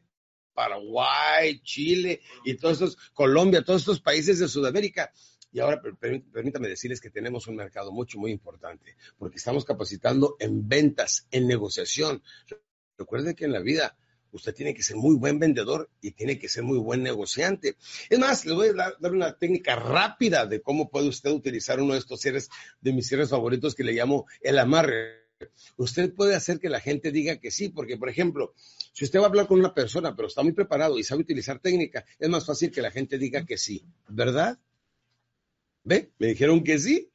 Paraguay, 0.53 1.59
Chile 1.63 2.21
y 2.45 2.55
todos 2.55 2.81
estos, 2.81 2.97
Colombia, 3.13 3.63
todos 3.63 3.81
estos 3.81 4.01
países 4.01 4.39
de 4.39 4.47
Sudamérica. 4.47 5.11
Y 5.51 5.59
ahora 5.59 5.79
permítame 6.31 6.67
decirles 6.67 6.99
que 6.99 7.11
tenemos 7.11 7.45
un 7.47 7.55
mercado 7.55 7.91
mucho, 7.91 8.17
muy 8.17 8.31
importante, 8.31 8.95
porque 9.19 9.37
estamos 9.37 9.65
capacitando 9.65 10.35
en 10.39 10.67
ventas, 10.67 11.27
en 11.29 11.47
negociación. 11.47 12.23
Recuerden 12.97 13.35
que 13.35 13.45
en 13.45 13.53
la 13.53 13.59
vida 13.59 13.95
usted 14.33 14.53
tiene 14.53 14.73
que 14.73 14.83
ser 14.83 14.97
muy 14.97 15.15
buen 15.15 15.39
vendedor 15.39 15.89
y 16.01 16.11
tiene 16.11 16.37
que 16.37 16.49
ser 16.49 16.63
muy 16.63 16.77
buen 16.79 17.03
negociante. 17.03 17.77
Es 18.09 18.19
más, 18.19 18.45
le 18.45 18.53
voy 18.53 18.69
a 18.69 18.73
dar, 18.73 19.11
una 19.11 19.37
técnica 19.37 19.75
rápida 19.75 20.45
de 20.45 20.61
cómo 20.61 20.89
puede 20.89 21.07
usted 21.07 21.31
utilizar 21.31 21.79
uno 21.79 21.93
de 21.93 21.99
estos 21.99 22.19
cierres, 22.19 22.49
de 22.81 22.93
mis 22.93 23.07
cierres 23.07 23.29
favoritos 23.29 23.75
que 23.75 23.83
le 23.83 23.93
llamo 23.93 24.25
el 24.41 24.59
amarre. 24.59 25.23
Usted 25.77 26.13
puede 26.13 26.35
hacer 26.35 26.59
que 26.59 26.69
la 26.69 26.79
gente 26.79 27.11
diga 27.11 27.37
que 27.37 27.51
sí, 27.51 27.69
porque, 27.69 27.97
por 27.97 28.09
ejemplo, 28.09 28.53
si 28.93 29.05
usted 29.05 29.19
va 29.19 29.23
a 29.23 29.27
hablar 29.27 29.47
con 29.47 29.59
una 29.59 29.73
persona, 29.73 30.15
pero 30.15 30.27
está 30.27 30.41
muy 30.41 30.53
preparado 30.53 30.97
y 30.97 31.03
sabe 31.03 31.21
utilizar 31.21 31.59
técnica, 31.59 32.05
es 32.17 32.29
más 32.29 32.45
fácil 32.45 32.71
que 32.71 32.81
la 32.81 32.91
gente 32.91 33.17
diga 33.17 33.45
que 33.45 33.57
sí, 33.57 33.85
¿verdad? 34.07 34.59
¿Ve? 35.83 36.11
Me 36.17 36.27
dijeron 36.27 36.63
que 36.63 36.79
sí. 36.79 37.09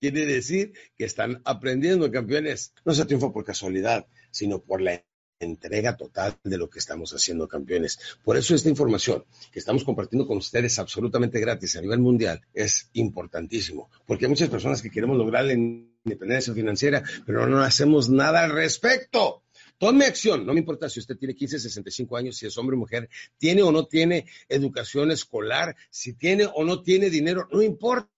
Quiere 0.00 0.26
decir 0.26 0.72
que 0.98 1.04
están 1.04 1.40
aprendiendo, 1.44 2.10
campeones. 2.10 2.74
No 2.84 2.92
se 2.92 3.04
triunfa 3.04 3.32
por 3.32 3.44
casualidad, 3.44 4.08
sino 4.32 4.60
por 4.60 4.80
la 4.80 5.04
entrega 5.44 5.96
total 5.96 6.36
de 6.42 6.58
lo 6.58 6.68
que 6.68 6.78
estamos 6.78 7.12
haciendo, 7.12 7.48
campeones. 7.48 7.98
Por 8.22 8.36
eso 8.36 8.54
esta 8.54 8.68
información 8.68 9.24
que 9.50 9.58
estamos 9.58 9.84
compartiendo 9.84 10.26
con 10.26 10.38
ustedes 10.38 10.78
absolutamente 10.78 11.40
gratis 11.40 11.76
a 11.76 11.80
nivel 11.80 12.00
mundial 12.00 12.40
es 12.54 12.90
importantísimo, 12.94 13.90
porque 14.06 14.24
hay 14.26 14.30
muchas 14.30 14.48
personas 14.48 14.82
que 14.82 14.90
queremos 14.90 15.16
lograr 15.16 15.44
la 15.44 15.52
independencia 15.52 16.54
financiera, 16.54 17.02
pero 17.26 17.46
no 17.46 17.60
hacemos 17.60 18.08
nada 18.08 18.44
al 18.44 18.52
respecto. 18.52 19.42
Tome 19.78 20.04
acción, 20.04 20.46
no 20.46 20.52
me 20.52 20.60
importa 20.60 20.88
si 20.88 21.00
usted 21.00 21.16
tiene 21.16 21.34
15, 21.34 21.58
65 21.58 22.16
años, 22.16 22.36
si 22.36 22.46
es 22.46 22.56
hombre 22.56 22.76
o 22.76 22.78
mujer, 22.78 23.08
tiene 23.36 23.62
o 23.62 23.72
no 23.72 23.86
tiene 23.86 24.26
educación 24.48 25.10
escolar, 25.10 25.74
si 25.90 26.12
tiene 26.12 26.48
o 26.54 26.64
no 26.64 26.82
tiene 26.82 27.10
dinero, 27.10 27.48
no 27.50 27.62
importa 27.62 28.08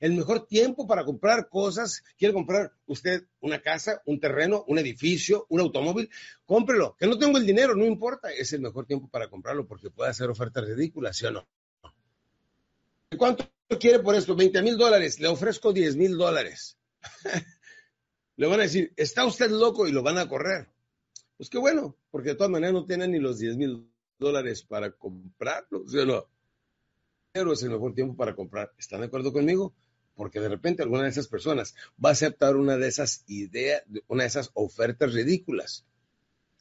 el 0.00 0.12
mejor 0.12 0.46
tiempo 0.46 0.86
para 0.86 1.04
comprar 1.04 1.48
cosas. 1.48 2.02
Quiere 2.16 2.34
comprar 2.34 2.72
usted 2.86 3.24
una 3.40 3.60
casa, 3.60 4.02
un 4.06 4.20
terreno, 4.20 4.64
un 4.68 4.78
edificio, 4.78 5.46
un 5.48 5.60
automóvil, 5.60 6.10
cómprelo. 6.44 6.96
Que 6.98 7.06
no 7.06 7.18
tengo 7.18 7.38
el 7.38 7.46
dinero, 7.46 7.74
no 7.74 7.84
importa. 7.84 8.30
Es 8.30 8.52
el 8.52 8.60
mejor 8.60 8.86
tiempo 8.86 9.08
para 9.08 9.28
comprarlo 9.28 9.66
porque 9.66 9.90
puede 9.90 10.10
hacer 10.10 10.30
ofertas 10.30 10.64
ridículas, 10.64 11.16
¿sí 11.16 11.26
o 11.26 11.30
no? 11.30 11.48
¿Cuánto 13.16 13.50
quiere 13.80 14.00
por 14.00 14.14
esto? 14.14 14.36
20 14.36 14.62
mil 14.62 14.76
dólares. 14.76 15.18
Le 15.20 15.28
ofrezco 15.28 15.72
10 15.72 15.96
mil 15.96 16.16
dólares. 16.16 16.78
Le 18.36 18.46
van 18.46 18.60
a 18.60 18.64
decir, 18.64 18.92
está 18.96 19.24
usted 19.24 19.50
loco 19.50 19.88
y 19.88 19.92
lo 19.92 20.02
van 20.02 20.18
a 20.18 20.28
correr. 20.28 20.68
Pues 21.36 21.50
qué 21.50 21.58
bueno, 21.58 21.96
porque 22.10 22.30
de 22.30 22.34
todas 22.36 22.50
maneras 22.50 22.74
no 22.74 22.84
tienen 22.84 23.10
ni 23.10 23.18
los 23.18 23.38
10 23.38 23.56
mil 23.56 23.90
dólares 24.18 24.62
para 24.62 24.92
comprarlo, 24.92 25.84
¿sí 25.88 25.98
o 25.98 26.06
no? 26.06 26.26
Es 27.34 27.62
el 27.62 27.70
mejor 27.70 27.94
tiempo 27.94 28.16
para 28.16 28.34
comprar. 28.34 28.72
¿Están 28.78 29.00
de 29.00 29.06
acuerdo 29.06 29.32
conmigo? 29.32 29.74
Porque 30.14 30.40
de 30.40 30.48
repente 30.48 30.82
alguna 30.82 31.04
de 31.04 31.10
esas 31.10 31.28
personas 31.28 31.74
va 32.02 32.10
a 32.10 32.12
aceptar 32.12 32.56
una 32.56 32.76
de 32.76 32.88
esas 32.88 33.24
ideas, 33.28 33.82
una 34.08 34.24
de 34.24 34.28
esas 34.28 34.50
ofertas 34.54 35.12
ridículas. 35.12 35.84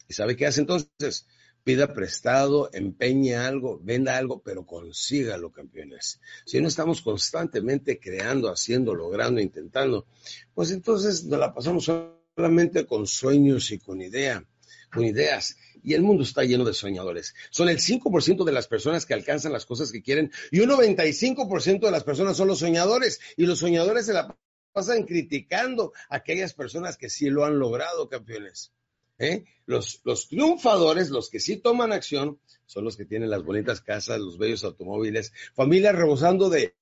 ¿Y 0.08 0.13
sabe 0.13 0.36
qué 0.36 0.45
hace 0.45 0.62
entonces? 0.62 1.27
Pida 1.63 1.93
prestado, 1.93 2.69
empeñe 2.71 3.36
algo, 3.36 3.80
venda 3.84 4.17
algo, 4.17 4.41
pero 4.41 4.65
consígalo, 4.65 5.51
campeones. 5.51 6.21
Si 6.45 6.62
no 6.62 6.67
estamos 6.67 7.01
constantemente 7.01 7.99
creando, 7.99 8.49
haciendo, 8.49 8.95
logrando, 8.95 9.41
intentando, 9.41 10.06
pues 10.53 10.71
entonces 10.71 11.25
nos 11.25 11.39
la 11.39 11.53
pasamos 11.53 11.86
solamente 11.86 12.86
con 12.86 13.06
sueños 13.06 13.71
y 13.71 13.80
con 13.80 14.01
idea, 14.01 14.45
con 14.91 15.03
ideas 15.03 15.58
y 15.88 15.93
el 15.93 16.04
mundo 16.04 16.23
está 16.23 16.43
lleno 16.43 16.65
de 16.65 16.73
soñadores. 16.73 17.34
Son 17.50 17.69
el 17.69 17.78
5% 17.78 18.43
de 18.43 18.52
las 18.52 18.67
personas 18.67 19.06
que 19.06 19.13
alcanzan 19.13 19.54
las 19.54 19.65
cosas 19.65 19.89
que 19.89 20.02
quieren 20.04 20.34
y 20.52 20.60
un 20.60 20.69
95% 20.69 21.80
de 21.80 21.91
las 21.91 22.04
personas 22.04 22.36
son 22.36 22.50
los 22.50 22.60
soñadores 22.60 23.21
y 23.38 23.45
los 23.45 23.60
soñadores 23.60 24.06
se 24.06 24.12
la 24.12 24.38
pasan 24.73 25.04
criticando 25.06 25.93
a 26.10 26.17
aquellas 26.17 26.54
personas 26.54 26.97
que 26.97 27.10
sí 27.10 27.30
lo 27.30 27.45
han 27.45 27.58
logrado, 27.58 28.10
campeones. 28.10 28.73
¿Eh? 29.17 29.45
Los, 29.65 30.02
los 30.04 30.28
triunfadores, 30.28 31.10
los 31.10 31.30
que 31.30 31.39
sí 31.39 31.56
toman 31.56 31.93
acción, 31.93 32.38
son 32.65 32.84
los 32.84 32.97
que 32.97 33.06
tienen 33.06 33.30
las 33.30 33.45
bonitas 33.45 33.80
casas, 33.80 34.19
los 34.19 34.38
bellos 34.38 34.65
automóviles, 34.65 35.32
familias 35.54 35.95
rebosando 35.95 36.50
de 36.50 36.76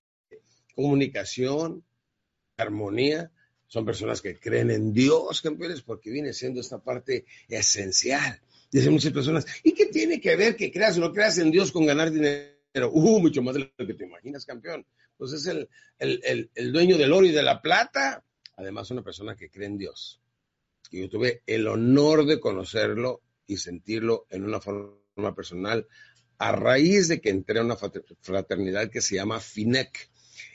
comunicación, 0.74 1.86
armonía, 2.58 3.32
son 3.68 3.86
personas 3.86 4.20
que 4.22 4.39
creen 4.39 4.72
en 4.72 4.94
Dios, 4.94 5.44
campeones, 5.44 5.84
porque 5.84 6.10
viene 6.10 6.34
siendo 6.34 6.60
esta 6.60 6.80
parte 6.80 7.26
esencial 7.48 8.41
Dicen 8.75 8.91
muchas 8.91 9.13
personas, 9.13 9.45
¿y 9.63 9.71
qué 9.71 9.85
tiene 9.85 10.19
que 10.19 10.35
ver 10.35 10.57
que 10.57 10.69
creas 10.69 10.97
o 10.97 10.99
no 10.99 11.13
creas 11.13 11.38
en 11.38 11.49
Dios 11.49 11.71
con 11.71 11.85
ganar 11.85 12.11
dinero? 12.11 12.91
Uh, 12.91 13.21
mucho 13.21 13.41
más 13.41 13.55
de 13.55 13.71
lo 13.77 13.88
que 13.88 13.93
te 13.93 14.03
imaginas, 14.03 14.45
campeón. 14.45 14.85
Pues 15.15 15.31
es 15.31 15.47
el, 15.47 16.49
dueño 16.73 16.97
del 16.97 17.13
oro 17.13 17.25
y 17.25 17.31
de 17.31 17.41
la 17.41 17.61
plata. 17.61 18.25
Además, 18.57 18.91
una 18.91 19.01
persona 19.01 19.33
que 19.33 19.49
cree 19.49 19.67
en 19.67 19.77
Dios. 19.77 20.19
Y 20.91 20.99
yo 20.99 21.09
tuve 21.09 21.41
el 21.45 21.69
honor 21.69 22.25
de 22.25 22.41
conocerlo 22.41 23.21
y 23.47 23.55
sentirlo 23.55 24.25
en 24.29 24.43
una 24.43 24.59
forma 24.59 25.33
personal 25.33 25.88
a 26.38 26.51
raíz 26.51 27.07
de 27.07 27.21
que 27.21 27.29
entré 27.29 27.59
a 27.59 27.63
una 27.63 27.77
fraternidad 27.77 28.89
que 28.89 28.99
se 28.99 29.15
llama 29.15 29.39
FINEC. 29.39 30.09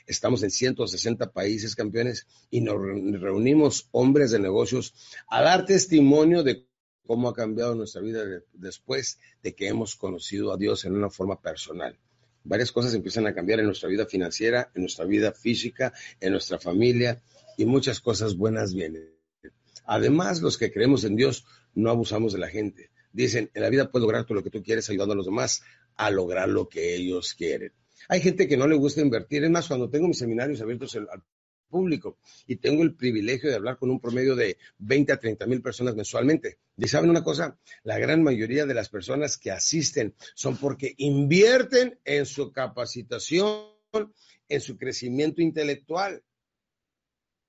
Estamos 0.05 0.43
en 0.43 0.51
160 0.51 1.31
países, 1.31 1.75
campeones, 1.75 2.27
y 2.51 2.61
nos 2.61 2.75
reunimos 2.79 3.87
hombres 3.89 4.29
de 4.29 4.37
negocios 4.37 4.93
a 5.27 5.41
dar 5.41 5.65
testimonio 5.65 6.43
de 6.43 6.67
cómo 7.11 7.27
ha 7.27 7.33
cambiado 7.33 7.75
nuestra 7.75 8.01
vida 8.01 8.23
después 8.53 9.19
de 9.43 9.53
que 9.53 9.67
hemos 9.67 9.97
conocido 9.97 10.53
a 10.53 10.55
Dios 10.55 10.85
en 10.85 10.95
una 10.95 11.09
forma 11.09 11.41
personal. 11.41 11.99
Varias 12.45 12.71
cosas 12.71 12.93
empiezan 12.93 13.27
a 13.27 13.35
cambiar 13.35 13.59
en 13.59 13.65
nuestra 13.65 13.89
vida 13.89 14.05
financiera, 14.05 14.71
en 14.73 14.83
nuestra 14.83 15.03
vida 15.03 15.33
física, 15.33 15.91
en 16.21 16.31
nuestra 16.31 16.57
familia, 16.57 17.21
y 17.57 17.65
muchas 17.65 17.99
cosas 17.99 18.37
buenas 18.37 18.73
vienen. 18.73 19.13
Además, 19.83 20.41
los 20.41 20.57
que 20.57 20.71
creemos 20.71 21.03
en 21.03 21.17
Dios 21.17 21.43
no 21.75 21.89
abusamos 21.89 22.31
de 22.31 22.39
la 22.39 22.47
gente. 22.47 22.91
Dicen, 23.11 23.51
en 23.53 23.61
la 23.61 23.69
vida 23.69 23.91
puedes 23.91 24.03
lograr 24.03 24.23
todo 24.23 24.35
lo 24.35 24.43
que 24.43 24.49
tú 24.49 24.63
quieres 24.63 24.89
ayudando 24.89 25.11
a 25.11 25.17
los 25.17 25.25
demás 25.25 25.63
a 25.97 26.11
lograr 26.11 26.47
lo 26.47 26.69
que 26.69 26.95
ellos 26.95 27.33
quieren. 27.33 27.73
Hay 28.07 28.21
gente 28.21 28.47
que 28.47 28.55
no 28.55 28.69
le 28.69 28.77
gusta 28.77 29.01
invertir. 29.01 29.43
Es 29.43 29.51
más, 29.51 29.67
cuando 29.67 29.89
tengo 29.89 30.07
mis 30.07 30.17
seminarios 30.17 30.61
abiertos 30.61 30.95
al 30.95 31.09
público 31.71 32.19
y 32.45 32.57
tengo 32.57 32.83
el 32.83 32.93
privilegio 32.93 33.49
de 33.49 33.55
hablar 33.55 33.77
con 33.79 33.89
un 33.89 33.99
promedio 33.99 34.35
de 34.35 34.57
20 34.77 35.13
a 35.13 35.19
30 35.19 35.47
mil 35.47 35.61
personas 35.63 35.95
mensualmente. 35.95 36.59
¿Y 36.77 36.87
saben 36.87 37.09
una 37.09 37.23
cosa? 37.23 37.57
La 37.81 37.97
gran 37.97 38.21
mayoría 38.21 38.67
de 38.67 38.75
las 38.75 38.89
personas 38.89 39.37
que 39.37 39.49
asisten 39.49 40.13
son 40.35 40.57
porque 40.57 40.93
invierten 40.97 41.99
en 42.05 42.27
su 42.27 42.51
capacitación, 42.51 43.71
en 44.47 44.61
su 44.61 44.77
crecimiento 44.77 45.41
intelectual. 45.41 46.21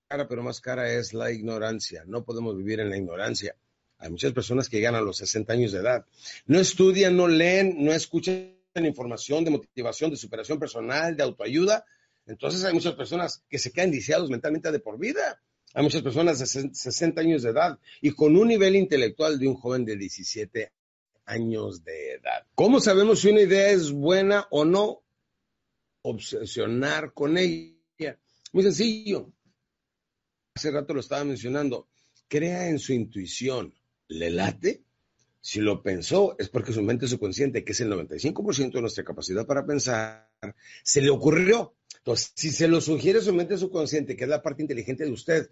Cara, 0.08 0.26
pero 0.28 0.42
más 0.42 0.60
cara 0.60 0.90
es 0.90 1.12
la 1.12 1.30
ignorancia. 1.30 2.04
No 2.06 2.24
podemos 2.24 2.56
vivir 2.56 2.80
en 2.80 2.88
la 2.88 2.96
ignorancia. 2.96 3.56
Hay 3.98 4.10
muchas 4.10 4.32
personas 4.32 4.68
que 4.68 4.78
llegan 4.78 4.94
a 4.94 5.00
los 5.00 5.18
60 5.18 5.52
años 5.52 5.72
de 5.72 5.78
edad. 5.78 6.06
No 6.46 6.58
estudian, 6.58 7.16
no 7.16 7.28
leen, 7.28 7.84
no 7.84 7.92
escuchan 7.92 8.56
información 8.74 9.44
de 9.44 9.50
motivación, 9.50 10.10
de 10.10 10.16
superación 10.16 10.58
personal, 10.58 11.16
de 11.16 11.22
autoayuda. 11.22 11.84
Entonces 12.26 12.64
hay 12.64 12.72
muchas 12.72 12.94
personas 12.94 13.42
que 13.48 13.58
se 13.58 13.72
quedan 13.72 13.90
lisiados 13.90 14.30
mentalmente 14.30 14.70
de 14.70 14.80
por 14.80 14.98
vida. 14.98 15.40
Hay 15.74 15.82
muchas 15.82 16.02
personas 16.02 16.38
de 16.38 16.46
60 16.74 17.20
años 17.20 17.42
de 17.42 17.50
edad 17.50 17.78
y 18.00 18.10
con 18.12 18.36
un 18.36 18.48
nivel 18.48 18.76
intelectual 18.76 19.38
de 19.38 19.48
un 19.48 19.54
joven 19.54 19.84
de 19.84 19.96
17 19.96 20.72
años 21.24 21.82
de 21.84 22.12
edad. 22.14 22.46
¿Cómo 22.54 22.80
sabemos 22.80 23.20
si 23.20 23.30
una 23.30 23.40
idea 23.40 23.70
es 23.70 23.90
buena 23.90 24.46
o 24.50 24.64
no? 24.64 25.02
Obsesionar 26.02 27.12
con 27.12 27.38
ella. 27.38 28.18
Muy 28.52 28.64
sencillo. 28.64 29.32
Hace 30.54 30.70
rato 30.70 30.92
lo 30.92 31.00
estaba 31.00 31.24
mencionando. 31.24 31.88
Crea 32.28 32.68
en 32.68 32.78
su 32.78 32.92
intuición. 32.92 33.74
¿Le 34.08 34.30
late? 34.30 34.82
Si 35.44 35.60
lo 35.60 35.82
pensó, 35.82 36.36
es 36.38 36.48
porque 36.48 36.72
su 36.72 36.82
mente 36.82 37.08
subconsciente, 37.08 37.64
que 37.64 37.72
es 37.72 37.80
el 37.80 37.90
95% 37.90 38.74
de 38.74 38.80
nuestra 38.80 39.02
capacidad 39.02 39.44
para 39.44 39.66
pensar, 39.66 40.30
se 40.84 41.02
le 41.02 41.10
ocurrió. 41.10 41.74
Entonces, 41.96 42.32
si 42.36 42.52
se 42.52 42.68
lo 42.68 42.80
sugiere 42.80 43.20
su 43.20 43.34
mente 43.34 43.58
subconsciente, 43.58 44.16
que 44.16 44.22
es 44.22 44.30
la 44.30 44.40
parte 44.40 44.62
inteligente 44.62 45.04
de 45.04 45.10
usted, 45.10 45.50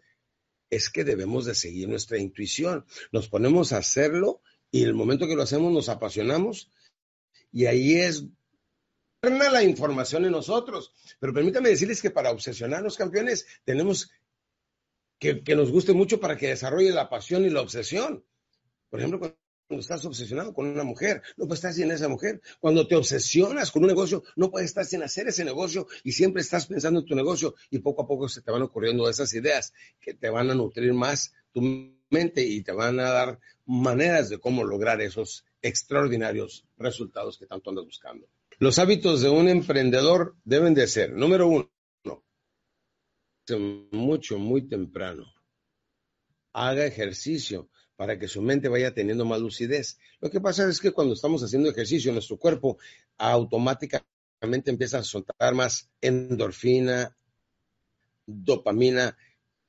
es 0.70 0.90
que 0.90 1.02
debemos 1.02 1.44
de 1.44 1.56
seguir 1.56 1.88
nuestra 1.88 2.18
intuición. 2.18 2.86
Nos 3.10 3.28
ponemos 3.28 3.72
a 3.72 3.78
hacerlo 3.78 4.40
y 4.70 4.84
el 4.84 4.94
momento 4.94 5.26
que 5.26 5.34
lo 5.34 5.42
hacemos 5.42 5.72
nos 5.72 5.88
apasionamos 5.88 6.70
y 7.50 7.66
ahí 7.66 7.96
es 7.96 8.26
la 9.22 9.64
información 9.64 10.24
en 10.24 10.30
nosotros. 10.30 10.94
Pero 11.18 11.34
permítame 11.34 11.68
decirles 11.68 12.00
que 12.00 12.12
para 12.12 12.30
obsesionarnos, 12.30 12.96
campeones, 12.96 13.44
tenemos 13.64 14.12
que, 15.18 15.42
que 15.42 15.56
nos 15.56 15.72
guste 15.72 15.94
mucho 15.94 16.20
para 16.20 16.36
que 16.36 16.46
desarrolle 16.46 16.92
la 16.92 17.10
pasión 17.10 17.44
y 17.44 17.50
la 17.50 17.60
obsesión. 17.60 18.24
Por 18.88 19.00
ejemplo, 19.00 19.36
cuando 19.70 19.82
estás 19.82 20.04
obsesionado 20.04 20.52
con 20.52 20.66
una 20.66 20.82
mujer, 20.82 21.22
no 21.36 21.46
puedes 21.46 21.58
estar 21.58 21.72
sin 21.72 21.92
esa 21.92 22.08
mujer. 22.08 22.40
Cuando 22.58 22.88
te 22.88 22.96
obsesionas 22.96 23.70
con 23.70 23.84
un 23.84 23.88
negocio, 23.88 24.24
no 24.34 24.50
puedes 24.50 24.68
estar 24.68 24.84
sin 24.84 25.00
hacer 25.04 25.28
ese 25.28 25.44
negocio 25.44 25.86
y 26.02 26.10
siempre 26.10 26.42
estás 26.42 26.66
pensando 26.66 26.98
en 26.98 27.06
tu 27.06 27.14
negocio 27.14 27.54
y 27.70 27.78
poco 27.78 28.02
a 28.02 28.06
poco 28.08 28.28
se 28.28 28.42
te 28.42 28.50
van 28.50 28.62
ocurriendo 28.62 29.08
esas 29.08 29.32
ideas 29.32 29.72
que 30.00 30.14
te 30.14 30.28
van 30.28 30.50
a 30.50 30.56
nutrir 30.56 30.92
más 30.92 31.32
tu 31.52 31.62
mente 32.10 32.44
y 32.44 32.64
te 32.64 32.72
van 32.72 32.98
a 32.98 33.10
dar 33.10 33.38
maneras 33.64 34.28
de 34.28 34.40
cómo 34.40 34.64
lograr 34.64 35.00
esos 35.02 35.44
extraordinarios 35.62 36.66
resultados 36.76 37.38
que 37.38 37.46
tanto 37.46 37.70
andas 37.70 37.84
buscando. 37.84 38.26
Los 38.58 38.80
hábitos 38.80 39.20
de 39.20 39.28
un 39.28 39.48
emprendedor 39.48 40.34
deben 40.42 40.74
de 40.74 40.88
ser, 40.88 41.12
número 41.12 41.46
uno, 41.46 41.70
mucho, 43.92 44.36
muy 44.36 44.62
temprano. 44.62 45.32
Haga 46.52 46.84
ejercicio 46.84 47.70
para 48.00 48.18
que 48.18 48.28
su 48.28 48.40
mente 48.40 48.70
vaya 48.70 48.94
teniendo 48.94 49.26
más 49.26 49.42
lucidez. 49.42 49.98
Lo 50.22 50.30
que 50.30 50.40
pasa 50.40 50.66
es 50.66 50.80
que 50.80 50.90
cuando 50.90 51.12
estamos 51.12 51.42
haciendo 51.42 51.68
ejercicio, 51.68 52.10
nuestro 52.14 52.38
cuerpo 52.38 52.78
automáticamente 53.18 54.70
empieza 54.70 55.00
a 55.00 55.02
soltar 55.02 55.54
más 55.54 55.90
endorfina, 56.00 57.14
dopamina, 58.24 59.18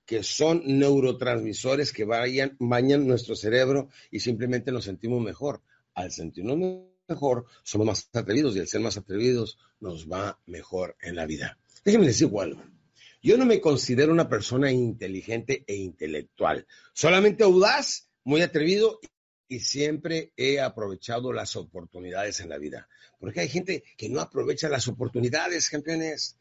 que 0.06 0.24
son 0.24 0.64
neurotransmisores 0.66 1.92
que 1.92 2.06
bañan 2.06 3.06
nuestro 3.06 3.36
cerebro 3.36 3.90
y 4.10 4.22
simplemente 4.22 4.72
nos 4.72 4.86
sentimos 4.86 5.22
mejor. 5.22 5.62
Al 5.94 6.14
sentirnos 6.14 6.86
mejor, 7.10 7.48
somos 7.64 7.86
más 7.86 8.10
atrevidos 8.14 8.56
y 8.56 8.60
al 8.62 8.68
ser 8.70 8.80
más 8.80 8.96
atrevidos 8.96 9.58
nos 9.82 10.10
va 10.10 10.40
mejor 10.46 10.96
en 11.02 11.18
la 11.18 11.26
vida. 11.26 11.60
Déjenme 11.84 12.08
decir 12.08 12.30
algo. 12.40 12.64
Yo 13.22 13.38
no 13.38 13.46
me 13.46 13.60
considero 13.60 14.14
una 14.14 14.30
persona 14.30 14.72
inteligente 14.72 15.66
e 15.68 15.76
intelectual, 15.76 16.66
solamente 16.94 17.44
audaz 17.44 18.08
muy 18.24 18.42
atrevido 18.42 19.00
y 19.48 19.60
siempre 19.60 20.32
he 20.38 20.62
aprovechado 20.62 21.34
las 21.34 21.56
oportunidades 21.56 22.40
en 22.40 22.50
la 22.50 22.58
vida. 22.58 22.88
Porque 23.20 23.42
hay 23.42 23.50
gente 23.50 23.84
que 23.98 24.10
no 24.10 24.22
aprovecha 24.22 24.70
las 24.70 24.88
oportunidades, 24.88 25.70
campeones. 25.70 26.38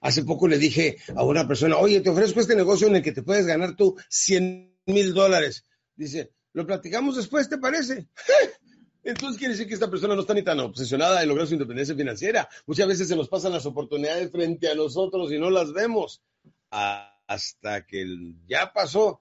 Hace 0.00 0.24
poco 0.24 0.48
le 0.48 0.58
dije 0.58 0.98
a 1.16 1.24
una 1.24 1.48
persona, 1.48 1.78
oye, 1.78 2.00
te 2.00 2.10
ofrezco 2.10 2.40
este 2.40 2.56
negocio 2.56 2.88
en 2.88 2.96
el 2.96 3.02
que 3.02 3.12
te 3.12 3.22
puedes 3.22 3.46
ganar 3.46 3.74
tú 3.74 3.96
100 4.10 4.76
mil 4.86 5.14
dólares. 5.14 5.64
Dice, 5.96 6.32
lo 6.52 6.66
platicamos 6.66 7.16
después, 7.16 7.48
¿te 7.48 7.56
parece? 7.58 8.08
Entonces 9.02 9.38
quiere 9.38 9.54
decir 9.54 9.66
que 9.66 9.74
esta 9.74 9.90
persona 9.90 10.14
no 10.14 10.20
está 10.20 10.34
ni 10.34 10.42
tan 10.42 10.60
obsesionada 10.60 11.22
en 11.22 11.28
lograr 11.28 11.46
su 11.46 11.54
independencia 11.54 11.94
financiera. 11.94 12.48
Muchas 12.66 12.86
veces 12.86 13.08
se 13.08 13.16
nos 13.16 13.28
pasan 13.28 13.52
las 13.52 13.66
oportunidades 13.66 14.30
frente 14.30 14.68
a 14.68 14.74
nosotros 14.74 15.32
y 15.32 15.38
no 15.38 15.50
las 15.50 15.72
vemos. 15.72 16.22
Hasta 16.70 17.86
que 17.86 18.04
ya 18.46 18.72
pasó 18.72 19.20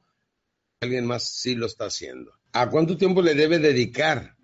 alguien 0.82 1.06
más 1.06 1.24
sí 1.30 1.54
lo 1.54 1.68
está 1.68 1.86
haciendo. 1.86 2.34
¿A 2.54 2.70
cuánto 2.70 2.98
tiempo 2.98 3.22
le 3.22 3.36
debe 3.36 3.60
dedicar 3.60 4.36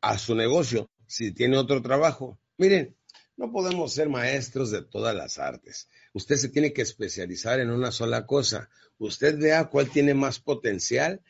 a 0.00 0.18
su 0.18 0.34
negocio 0.34 0.90
si 1.06 1.32
tiene 1.32 1.56
otro 1.56 1.80
trabajo? 1.80 2.40
Miren, 2.58 2.96
no 3.36 3.52
podemos 3.52 3.94
ser 3.94 4.08
maestros 4.08 4.72
de 4.72 4.82
todas 4.82 5.14
las 5.14 5.38
artes. 5.38 5.88
Usted 6.12 6.34
se 6.34 6.48
tiene 6.48 6.72
que 6.72 6.82
especializar 6.82 7.60
en 7.60 7.70
una 7.70 7.92
sola 7.92 8.26
cosa. 8.26 8.68
Usted 8.98 9.38
vea 9.38 9.66
cuál 9.66 9.88
tiene 9.88 10.14
más 10.14 10.40
potencial, 10.40 11.22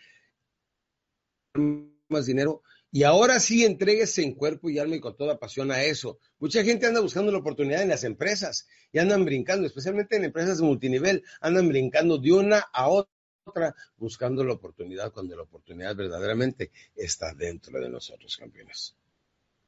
más 2.08 2.24
dinero, 2.24 2.62
y 2.90 3.02
ahora 3.04 3.38
sí 3.38 3.66
entréguese 3.66 4.22
en 4.22 4.34
cuerpo 4.34 4.70
y 4.70 4.78
alma 4.78 4.96
y 4.96 5.00
con 5.00 5.14
toda 5.14 5.38
pasión 5.38 5.70
a 5.70 5.82
eso. 5.82 6.18
Mucha 6.38 6.64
gente 6.64 6.86
anda 6.86 7.00
buscando 7.00 7.30
la 7.30 7.38
oportunidad 7.38 7.82
en 7.82 7.90
las 7.90 8.02
empresas 8.02 8.66
y 8.92 8.98
andan 8.98 9.26
brincando, 9.26 9.66
especialmente 9.66 10.16
en 10.16 10.24
empresas 10.24 10.58
de 10.58 10.64
multinivel, 10.64 11.22
andan 11.40 11.68
brincando 11.68 12.16
de 12.16 12.32
una 12.32 12.58
a 12.72 12.88
otra 12.88 13.19
otra, 13.44 13.74
buscando 13.96 14.44
la 14.44 14.53
oportunidad 14.55 15.12
cuando 15.12 15.37
la 15.37 15.42
oportunidad 15.42 15.94
verdaderamente 15.96 16.70
está 16.94 17.35
dentro 17.35 17.81
de 17.81 17.88
nosotros, 17.88 18.37
campeones. 18.37 18.94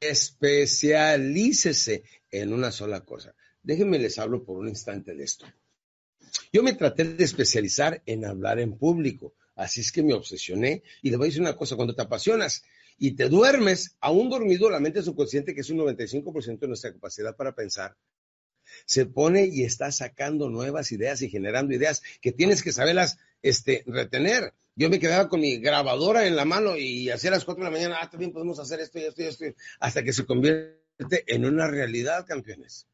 Especialícese 0.01 2.05
en 2.31 2.53
una 2.53 2.71
sola 2.73 3.01
cosa. 3.01 3.35
Déjenme 3.63 3.99
les 3.99 4.19
hablo 4.19 4.45
por 4.45 4.59
un 4.59 4.69
instante 4.69 5.15
de 5.15 5.25
esto. 5.25 5.47
Yo 6.53 6.63
me 6.63 6.75
traté 6.75 7.05
de 7.05 7.25
especializar 7.25 8.03
en 8.07 8.25
hablar 8.25 8.59
en 8.59 8.77
público, 8.77 9.35
así 9.55 9.81
es 9.81 9.93
que 9.93 10.03
me 10.03 10.15
obsesioné 10.15 10.83
y 11.03 11.11
le 11.11 11.17
voy 11.17 11.27
a 11.27 11.29
decir 11.29 11.43
una 11.43 11.57
cosa, 11.57 11.77
cuando 11.77 11.95
te 11.95 12.03
apasionas 12.03 12.65
y 12.99 13.13
te 13.13 13.29
duermes, 13.29 13.97
aún 14.01 14.31
dormido, 14.31 14.71
la 14.71 14.81
mente 14.81 15.03
subconsciente, 15.03 15.55
que 15.55 15.61
es 15.61 15.71
un 15.71 15.79
95% 15.79 16.61
de 16.61 16.69
nuestra 16.69 16.93
capacidad 16.93 17.37
para 17.37 17.55
pensar, 17.55 17.97
se 18.87 19.07
pone 19.07 19.47
y 19.47 19.65
está 19.65 19.93
sacando 19.93 20.49
nuevas 20.49 20.93
ideas 20.93 21.23
y 21.23 21.29
generando 21.29 21.75
ideas 21.75 22.03
que 22.21 22.33
tienes 22.33 22.63
que 22.63 22.73
saberlas 22.73 23.19
este, 23.43 23.85
retener. 23.87 24.55
Yo 24.75 24.89
me 24.89 24.99
quedaba 24.99 25.29
con 25.29 25.41
mi 25.41 25.59
grabadora 25.59 26.27
en 26.27 26.35
la 26.35 26.47
mano 26.47 26.77
y 26.77 27.11
hacía 27.11 27.31
las 27.31 27.45
cuatro 27.45 27.65
de 27.65 27.71
la 27.71 27.77
mañana, 27.77 27.99
ah, 28.01 28.09
también 28.09 28.33
podemos 28.33 28.59
hacer 28.59 28.81
esto 28.81 28.99
y 28.99 29.03
esto 29.03 29.23
y 29.23 29.27
esto, 29.27 29.45
hasta 29.81 30.03
que 30.03 30.13
se 30.13 30.25
convierte 30.25 31.25
en 31.27 31.45
una 31.45 31.67
realidad, 31.67 32.25
campeones. 32.27 32.87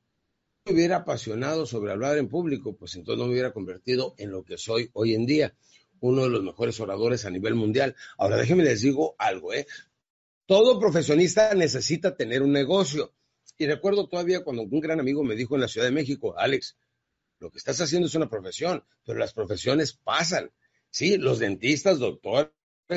Si 0.65 0.73
me 0.73 0.79
hubiera 0.79 0.97
apasionado 0.97 1.67
sobre 1.67 1.93
hablar 1.93 2.19
en 2.19 2.29
público, 2.29 2.75
pues 2.75 2.97
entonces 2.97 3.19
no 3.19 3.27
me 3.27 3.33
hubiera 3.33 3.53
convertido 3.53 4.15
en 4.19 4.33
lo 4.33 4.43
que 4.43 4.59
soy 4.59 4.91
hoy 4.93 5.15
en 5.15 5.25
día, 5.25 5.55
uno 6.01 6.25
de 6.25 6.31
los 6.31 6.43
mejores 6.43 6.81
oradores 6.81 7.25
a 7.25 7.31
nivel 7.31 7.55
mundial. 7.55 7.95
Ahora 8.17 8.37
déjenme 8.37 8.65
les 8.65 8.83
digo 8.83 9.15
algo, 9.19 9.53
¿eh? 9.53 9.67
Todo 10.47 10.81
profesionista 10.81 11.55
necesita 11.55 12.17
tener 12.17 12.43
un 12.43 12.53
negocio. 12.53 13.13
Y 13.57 13.67
recuerdo 13.67 14.09
todavía 14.09 14.43
cuando 14.43 14.63
un 14.63 14.81
gran 14.81 14.99
amigo 14.99 15.23
me 15.23 15.37
dijo 15.37 15.55
en 15.55 15.61
la 15.61 15.69
Ciudad 15.69 15.87
de 15.87 15.93
México, 15.93 16.35
Alex, 16.39 16.77
lo 17.41 17.51
que 17.51 17.59
estás 17.59 17.81
haciendo 17.81 18.09
es 18.09 18.15
una 18.15 18.29
profesión, 18.29 18.85
pero 19.05 19.19
las 19.19 19.33
profesiones 19.33 19.93
pasan. 19.93 20.51
Sí, 20.91 21.19
los 21.19 21.39
dentistas, 21.39 21.99
doctores, 21.99 22.53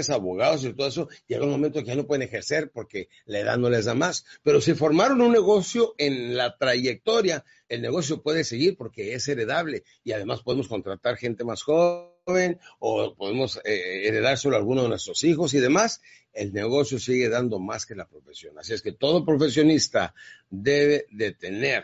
abogados 0.09 0.63
y 0.63 0.73
todo 0.73 0.87
eso, 0.87 1.09
llega 1.27 1.43
un 1.43 1.51
momento 1.51 1.79
que 1.79 1.87
ya 1.87 1.95
no 1.95 2.07
pueden 2.07 2.21
ejercer 2.21 2.71
porque 2.71 3.09
la 3.25 3.39
edad 3.39 3.57
no 3.57 3.69
les 3.69 3.85
da 3.85 3.93
más. 3.93 4.25
Pero 4.41 4.61
si 4.61 4.73
formaron 4.73 5.21
un 5.21 5.33
negocio 5.33 5.93
en 5.97 6.37
la 6.37 6.57
trayectoria, 6.57 7.43
el 7.67 7.81
negocio 7.81 8.21
puede 8.21 8.43
seguir 8.43 8.77
porque 8.77 9.13
es 9.13 9.27
heredable 9.27 9.83
y 10.03 10.13
además 10.13 10.41
podemos 10.43 10.67
contratar 10.67 11.17
gente 11.17 11.43
más 11.43 11.63
joven 11.63 12.59
o 12.79 13.15
podemos 13.15 13.59
eh, 13.65 14.07
heredar 14.07 14.37
solo 14.37 14.55
a 14.55 14.59
alguno 14.59 14.83
de 14.83 14.89
nuestros 14.89 15.23
hijos 15.23 15.53
y 15.53 15.59
demás. 15.59 16.01
El 16.31 16.53
negocio 16.53 16.97
sigue 16.97 17.27
dando 17.27 17.59
más 17.59 17.85
que 17.85 17.95
la 17.95 18.07
profesión. 18.07 18.57
Así 18.57 18.73
es 18.73 18.81
que 18.81 18.93
todo 18.93 19.25
profesionista 19.25 20.13
debe 20.49 21.05
de 21.11 21.33
tener 21.33 21.83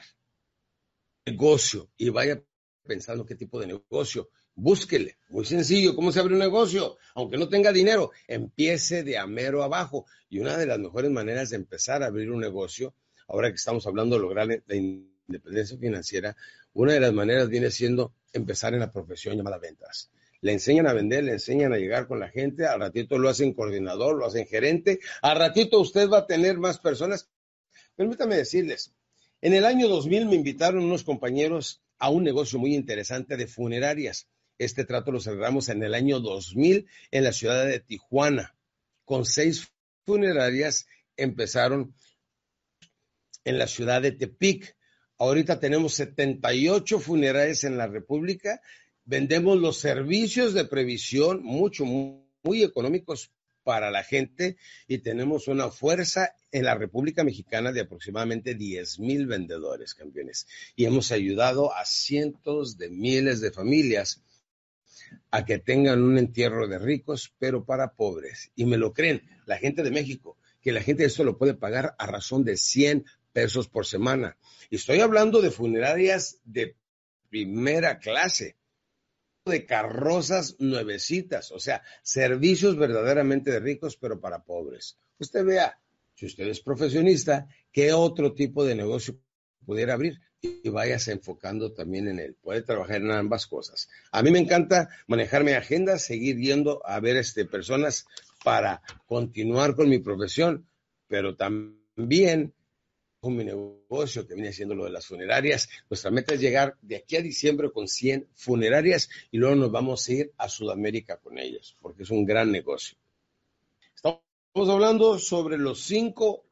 negocio 1.27 1.89
y 1.97 2.09
vaya 2.09 2.41
pensando 2.85 3.25
qué 3.25 3.35
tipo 3.35 3.59
de 3.59 3.67
negocio 3.67 4.29
búsquele. 4.57 5.17
Muy 5.29 5.45
sencillo, 5.45 5.95
¿cómo 5.95 6.11
se 6.11 6.19
abre 6.19 6.33
un 6.33 6.39
negocio? 6.39 6.97
Aunque 7.15 7.37
no 7.37 7.47
tenga 7.47 7.71
dinero, 7.71 8.11
empiece 8.27 9.03
de 9.03 9.17
amero 9.17 9.63
abajo. 9.63 10.05
Y 10.29 10.39
una 10.39 10.57
de 10.57 10.65
las 10.65 10.79
mejores 10.79 11.11
maneras 11.11 11.51
de 11.51 11.57
empezar 11.57 12.03
a 12.03 12.07
abrir 12.07 12.31
un 12.31 12.41
negocio, 12.41 12.93
ahora 13.27 13.49
que 13.49 13.55
estamos 13.55 13.85
hablando 13.87 14.15
de 14.15 14.21
lograr 14.23 14.47
la 14.47 14.75
independencia 14.75 15.77
financiera, 15.77 16.35
una 16.73 16.93
de 16.93 16.99
las 16.99 17.13
maneras 17.13 17.47
viene 17.49 17.71
siendo 17.71 18.13
empezar 18.33 18.73
en 18.73 18.81
la 18.81 18.91
profesión 18.91 19.37
llamada 19.37 19.59
ventas. 19.59 20.09
Le 20.41 20.53
enseñan 20.53 20.87
a 20.87 20.93
vender, 20.93 21.23
le 21.23 21.33
enseñan 21.33 21.73
a 21.73 21.77
llegar 21.77 22.07
con 22.07 22.19
la 22.19 22.29
gente, 22.29 22.65
al 22.65 22.79
ratito 22.79 23.17
lo 23.17 23.29
hacen 23.29 23.53
coordinador, 23.53 24.17
lo 24.17 24.25
hacen 24.25 24.45
gerente, 24.45 24.99
al 25.21 25.37
ratito 25.37 25.79
usted 25.79 26.09
va 26.09 26.19
a 26.19 26.27
tener 26.27 26.57
más 26.57 26.79
personas. 26.79 27.29
Permítame 27.95 28.35
decirles, 28.35 28.93
en 29.47 29.53
el 29.53 29.65
año 29.65 29.87
2000 29.87 30.25
me 30.27 30.35
invitaron 30.35 30.83
unos 30.83 31.03
compañeros 31.03 31.81
a 31.97 32.09
un 32.09 32.23
negocio 32.23 32.59
muy 32.59 32.75
interesante 32.75 33.37
de 33.37 33.47
funerarias 33.47 34.27
este 34.57 34.85
trato 34.85 35.11
lo 35.11 35.19
cerramos 35.19 35.69
en 35.69 35.83
el 35.83 35.93
año 35.93 36.19
2000 36.19 36.87
en 37.11 37.23
la 37.23 37.31
ciudad 37.31 37.65
de 37.65 37.79
Tijuana, 37.79 38.55
con 39.05 39.25
seis 39.25 39.71
funerarias. 40.05 40.87
Empezaron 41.15 41.93
en 43.43 43.59
la 43.59 43.67
ciudad 43.67 44.01
de 44.01 44.11
Tepic. 44.11 44.75
Ahorita 45.19 45.59
tenemos 45.59 45.93
78 45.93 46.99
funerarias 46.99 47.63
en 47.63 47.77
la 47.77 47.87
República. 47.87 48.61
Vendemos 49.05 49.57
los 49.57 49.77
servicios 49.77 50.53
de 50.53 50.65
previsión 50.65 51.43
mucho, 51.43 51.85
muy, 51.85 52.23
muy 52.43 52.63
económicos 52.63 53.31
para 53.67 53.91
la 53.91 54.01
gente 54.01 54.55
y 54.87 54.99
tenemos 54.99 55.49
una 55.49 55.69
fuerza 55.69 56.33
en 56.53 56.63
la 56.63 56.75
República 56.75 57.25
Mexicana 57.25 57.73
de 57.73 57.81
aproximadamente 57.81 58.55
10 58.55 58.99
mil 58.99 59.27
vendedores, 59.27 59.93
campeones. 59.93 60.47
Y 60.77 60.85
hemos 60.85 61.11
ayudado 61.11 61.75
a 61.75 61.83
cientos 61.83 62.77
de 62.77 62.89
miles 62.89 63.41
de 63.41 63.51
familias 63.51 64.23
a 65.31 65.43
que 65.43 65.59
tengan 65.59 66.01
un 66.01 66.17
entierro 66.17 66.69
de 66.69 66.79
ricos, 66.79 67.33
pero 67.39 67.65
para 67.65 67.91
pobres. 67.91 68.53
Y 68.55 68.63
me 68.63 68.77
lo 68.77 68.93
creen, 68.93 69.21
la 69.45 69.57
gente 69.57 69.83
de 69.83 69.91
México, 69.91 70.37
que 70.61 70.71
la 70.71 70.81
gente 70.81 71.03
esto 71.03 71.25
lo 71.25 71.37
puede 71.37 71.53
pagar 71.53 71.93
a 71.99 72.05
razón 72.05 72.45
de 72.45 72.55
100 72.55 73.03
pesos 73.33 73.67
por 73.67 73.85
semana. 73.85 74.37
Y 74.69 74.77
estoy 74.77 75.01
hablando 75.01 75.41
de 75.41 75.51
funerarias 75.51 76.39
de 76.45 76.77
primera 77.29 77.99
clase, 77.99 78.55
de 79.47 79.65
carrozas 79.65 80.55
nuevecitas, 80.59 81.51
o 81.51 81.59
sea, 81.59 81.81
servicios 82.03 82.77
verdaderamente 82.77 83.51
de 83.51 83.59
ricos, 83.59 83.97
pero 83.97 84.19
para 84.19 84.43
pobres. 84.43 84.97
Usted 85.19 85.45
vea, 85.45 85.79
si 86.13 86.25
usted 86.25 86.47
es 86.47 86.59
profesionista, 86.61 87.47
qué 87.71 87.93
otro 87.93 88.33
tipo 88.33 88.65
de 88.65 88.75
negocio 88.75 89.17
pudiera 89.65 89.93
abrir 89.93 90.19
y 90.41 90.69
vayas 90.69 91.07
enfocando 91.07 91.73
también 91.73 92.07
en 92.07 92.19
él. 92.19 92.35
Puede 92.41 92.61
trabajar 92.61 92.97
en 92.97 93.11
ambas 93.11 93.47
cosas. 93.47 93.89
A 94.11 94.21
mí 94.21 94.31
me 94.31 94.39
encanta 94.39 94.89
manejar 95.07 95.43
mi 95.43 95.51
agenda, 95.51 95.97
seguir 95.97 96.37
yendo 96.37 96.81
a 96.85 96.99
ver 96.99 97.17
este, 97.17 97.45
personas 97.45 98.05
para 98.43 98.81
continuar 99.07 99.75
con 99.75 99.89
mi 99.89 99.99
profesión, 99.99 100.67
pero 101.07 101.35
también 101.35 102.53
con 103.19 103.35
mi 103.35 103.43
negocio 103.43 104.27
que 104.27 104.35
viene 104.35 104.53
siendo 104.53 104.75
lo 104.75 104.85
de 104.85 104.91
las 104.91 105.07
funerarias. 105.07 105.69
Nuestra 105.89 106.11
meta 106.11 106.33
es 106.33 106.41
llegar 106.41 106.77
de 106.81 106.97
aquí 106.97 107.15
a 107.15 107.21
diciembre 107.21 107.71
con 107.71 107.87
100 107.87 108.29
funerarias 108.35 109.09
y 109.31 109.37
luego 109.37 109.55
nos 109.55 109.71
vamos 109.71 110.07
a 110.07 110.13
ir 110.13 110.31
a 110.37 110.49
Sudamérica 110.49 111.17
con 111.17 111.37
ellas, 111.37 111.75
porque 111.81 112.03
es 112.03 112.09
un 112.11 112.25
gran 112.25 112.51
negocio. 112.51 112.97
Estamos 113.95 114.21
hablando 114.55 115.19
sobre 115.19 115.57
los 115.57 115.81
cinco 115.81 116.47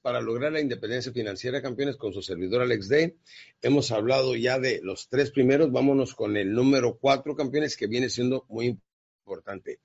para 0.00 0.20
lograr 0.20 0.52
la 0.52 0.60
independencia 0.60 1.12
financiera, 1.12 1.60
campeones, 1.60 1.96
con 1.96 2.12
su 2.12 2.22
servidor 2.22 2.62
Alex 2.62 2.88
Day. 2.88 3.16
Hemos 3.60 3.90
hablado 3.90 4.34
ya 4.34 4.58
de 4.58 4.80
los 4.82 5.08
tres 5.08 5.30
primeros, 5.30 5.70
vámonos 5.70 6.14
con 6.14 6.36
el 6.36 6.52
número 6.52 6.96
cuatro, 6.98 7.36
campeones, 7.36 7.76
que 7.76 7.86
viene 7.86 8.08
siendo 8.08 8.46
muy 8.48 8.78
importante. 9.22 9.80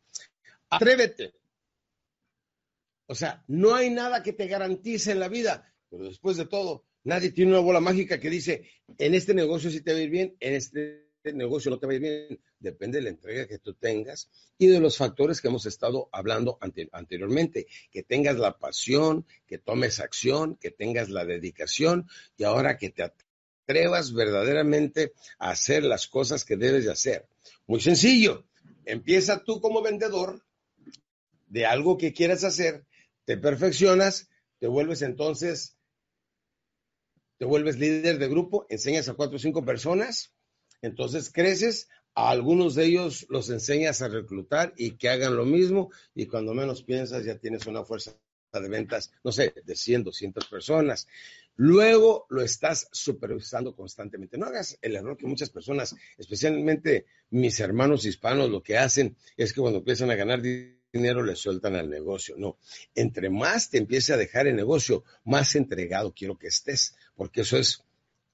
Atrévete. 0.69 1.33
O 3.07 3.15
sea, 3.15 3.43
no 3.47 3.75
hay 3.75 3.89
nada 3.89 4.23
que 4.23 4.33
te 4.33 4.47
garantice 4.47 5.11
en 5.11 5.19
la 5.19 5.27
vida, 5.27 5.73
pero 5.89 6.05
después 6.05 6.37
de 6.37 6.45
todo, 6.45 6.85
nadie 7.03 7.31
tiene 7.31 7.51
una 7.51 7.59
bola 7.59 7.79
mágica 7.79 8.19
que 8.19 8.29
dice, 8.29 8.67
en 8.97 9.13
este 9.13 9.33
negocio 9.33 9.69
sí 9.69 9.81
te 9.81 9.93
va 9.93 9.99
a 9.99 10.01
ir 10.01 10.09
bien, 10.09 10.35
en 10.39 10.53
este 10.53 11.05
negocio 11.33 11.71
no 11.71 11.79
te 11.79 11.85
va 11.85 11.93
a 11.93 11.95
ir 11.95 12.01
bien, 12.01 12.39
depende 12.59 12.97
de 12.97 13.03
la 13.03 13.09
entrega 13.09 13.47
que 13.47 13.59
tú 13.59 13.73
tengas 13.73 14.29
y 14.57 14.67
de 14.67 14.79
los 14.79 14.97
factores 14.97 15.41
que 15.41 15.47
hemos 15.47 15.65
estado 15.65 16.09
hablando 16.11 16.57
anteriormente, 16.91 17.67
que 17.91 18.03
tengas 18.03 18.37
la 18.37 18.57
pasión, 18.57 19.25
que 19.47 19.57
tomes 19.57 19.99
acción, 19.99 20.55
que 20.55 20.71
tengas 20.71 21.09
la 21.09 21.25
dedicación 21.25 22.07
y 22.37 22.43
ahora 22.43 22.77
que 22.77 22.89
te 22.89 23.03
atrevas 23.03 24.13
verdaderamente 24.13 25.13
a 25.39 25.51
hacer 25.51 25.83
las 25.83 26.07
cosas 26.07 26.45
que 26.45 26.57
debes 26.57 26.85
de 26.85 26.91
hacer. 26.91 27.27
Muy 27.67 27.81
sencillo, 27.81 28.45
empieza 28.85 29.43
tú 29.43 29.61
como 29.61 29.81
vendedor 29.81 30.43
de 31.47 31.65
algo 31.65 31.97
que 31.97 32.13
quieras 32.13 32.43
hacer, 32.43 32.85
te 33.25 33.37
perfeccionas, 33.37 34.29
te 34.59 34.67
vuelves 34.67 35.01
entonces, 35.01 35.77
te 37.37 37.45
vuelves 37.45 37.77
líder 37.77 38.17
de 38.17 38.27
grupo, 38.29 38.65
enseñas 38.69 39.09
a 39.09 39.13
cuatro 39.13 39.35
o 39.35 39.39
cinco 39.39 39.65
personas 39.65 40.35
entonces 40.85 41.31
creces, 41.33 41.89
a 42.13 42.29
algunos 42.29 42.75
de 42.75 42.85
ellos 42.85 43.25
los 43.29 43.49
enseñas 43.49 44.01
a 44.01 44.07
reclutar 44.07 44.73
y 44.77 44.97
que 44.97 45.09
hagan 45.09 45.35
lo 45.35 45.45
mismo 45.45 45.91
y 46.13 46.27
cuando 46.27 46.53
menos 46.53 46.83
piensas 46.83 47.25
ya 47.25 47.37
tienes 47.37 47.65
una 47.65 47.83
fuerza 47.83 48.15
de 48.53 48.69
ventas, 48.69 49.11
no 49.23 49.33
sé, 49.33 49.53
de 49.65 49.75
100, 49.75 50.05
200 50.05 50.45
personas. 50.45 51.07
Luego 51.57 52.25
lo 52.29 52.41
estás 52.41 52.87
supervisando 52.91 53.75
constantemente. 53.75 54.37
No 54.37 54.45
hagas 54.45 54.77
el 54.81 54.95
error 54.95 55.17
que 55.17 55.27
muchas 55.27 55.49
personas, 55.49 55.93
especialmente 56.17 57.05
mis 57.31 57.59
hermanos 57.59 58.05
hispanos, 58.05 58.49
lo 58.49 58.63
que 58.63 58.77
hacen 58.77 59.17
es 59.35 59.51
que 59.51 59.59
cuando 59.59 59.79
empiezan 59.79 60.09
a 60.11 60.15
ganar 60.15 60.41
dinero 60.95 61.23
le 61.23 61.35
sueltan 61.35 61.75
al 61.75 61.89
negocio. 61.89 62.35
No, 62.37 62.57
entre 62.95 63.29
más 63.29 63.69
te 63.69 63.77
empiece 63.77 64.13
a 64.13 64.17
dejar 64.17 64.47
el 64.47 64.55
negocio, 64.55 65.03
más 65.23 65.55
entregado 65.55 66.13
quiero 66.13 66.37
que 66.37 66.47
estés, 66.47 66.95
porque 67.15 67.41
eso 67.41 67.57
es 67.57 67.83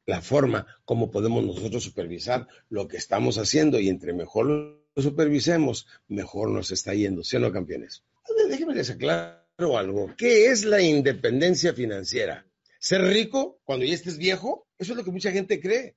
la 0.05 0.21
forma 0.21 0.67
como 0.85 1.11
podemos 1.11 1.43
nosotros 1.43 1.83
supervisar 1.83 2.47
lo 2.69 2.87
que 2.87 2.97
estamos 2.97 3.37
haciendo 3.37 3.79
y 3.79 3.89
entre 3.89 4.13
mejor 4.13 4.45
lo 4.45 5.01
supervisemos, 5.01 5.87
mejor 6.07 6.49
nos 6.49 6.71
está 6.71 6.93
yendo, 6.93 7.23
¿sí 7.23 7.37
o 7.37 7.39
no, 7.39 7.51
campeones? 7.51 8.03
Déjenme 8.49 8.75
les 8.75 8.89
aclaro 8.89 9.77
algo. 9.77 10.13
¿Qué 10.17 10.47
es 10.47 10.65
la 10.65 10.81
independencia 10.81 11.73
financiera? 11.73 12.45
¿Ser 12.79 13.01
rico 13.01 13.59
cuando 13.63 13.85
ya 13.85 13.93
estés 13.93 14.17
viejo? 14.17 14.67
Eso 14.77 14.93
es 14.93 14.97
lo 14.97 15.03
que 15.03 15.11
mucha 15.11 15.31
gente 15.31 15.59
cree. 15.59 15.95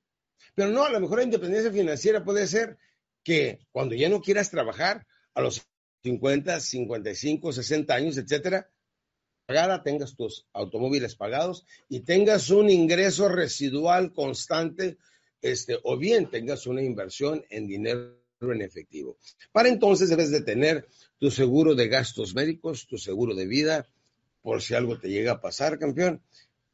Pero 0.55 0.71
no, 0.71 0.85
a 0.85 0.91
lo 0.91 1.01
mejor 1.01 1.19
la 1.19 1.25
independencia 1.25 1.73
financiera 1.73 2.25
puede 2.25 2.47
ser 2.47 2.79
que 3.23 3.59
cuando 3.73 3.95
ya 3.95 4.09
no 4.09 4.21
quieras 4.21 4.51
trabajar 4.51 5.07
a 5.35 5.41
los 5.41 5.67
50, 6.05 6.61
55, 6.61 7.53
60 7.53 7.95
años, 7.95 8.19
etcétera, 8.19 8.71
pagada, 9.47 9.83
tengas 9.83 10.15
tus 10.15 10.47
automóviles 10.53 11.17
pagados 11.17 11.65
y 11.89 12.01
tengas 12.01 12.51
un 12.51 12.69
ingreso 12.69 13.29
residual 13.29 14.13
constante, 14.13 14.99
este, 15.41 15.79
o 15.83 15.97
bien 15.97 16.31
tengas 16.31 16.67
una 16.67 16.83
inversión 16.83 17.43
en 17.49 17.67
dinero 17.67 18.19
en 18.41 18.61
efectivo. 18.61 19.17
Para 19.51 19.71
entonces 19.71 20.11
debes 20.11 20.31
de 20.31 20.43
tener 20.43 20.87
tu 21.19 21.31
seguro 21.31 21.75
de 21.75 21.89
gastos 21.89 22.35
médicos, 22.35 22.87
tu 22.87 22.99
seguro 22.99 23.35
de 23.35 23.47
vida, 23.47 23.89
por 24.43 24.61
si 24.61 24.75
algo 24.75 24.99
te 24.99 25.09
llega 25.09 25.33
a 25.33 25.41
pasar, 25.41 25.79
campeón. 25.79 26.23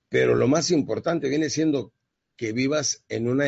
Pero 0.09 0.35
lo 0.35 0.49
más 0.49 0.73
importante 0.73 1.29
viene 1.29 1.51
siendo 1.51 1.93
que 2.37 2.53
vivas 2.53 3.05
en 3.09 3.29
una 3.29 3.47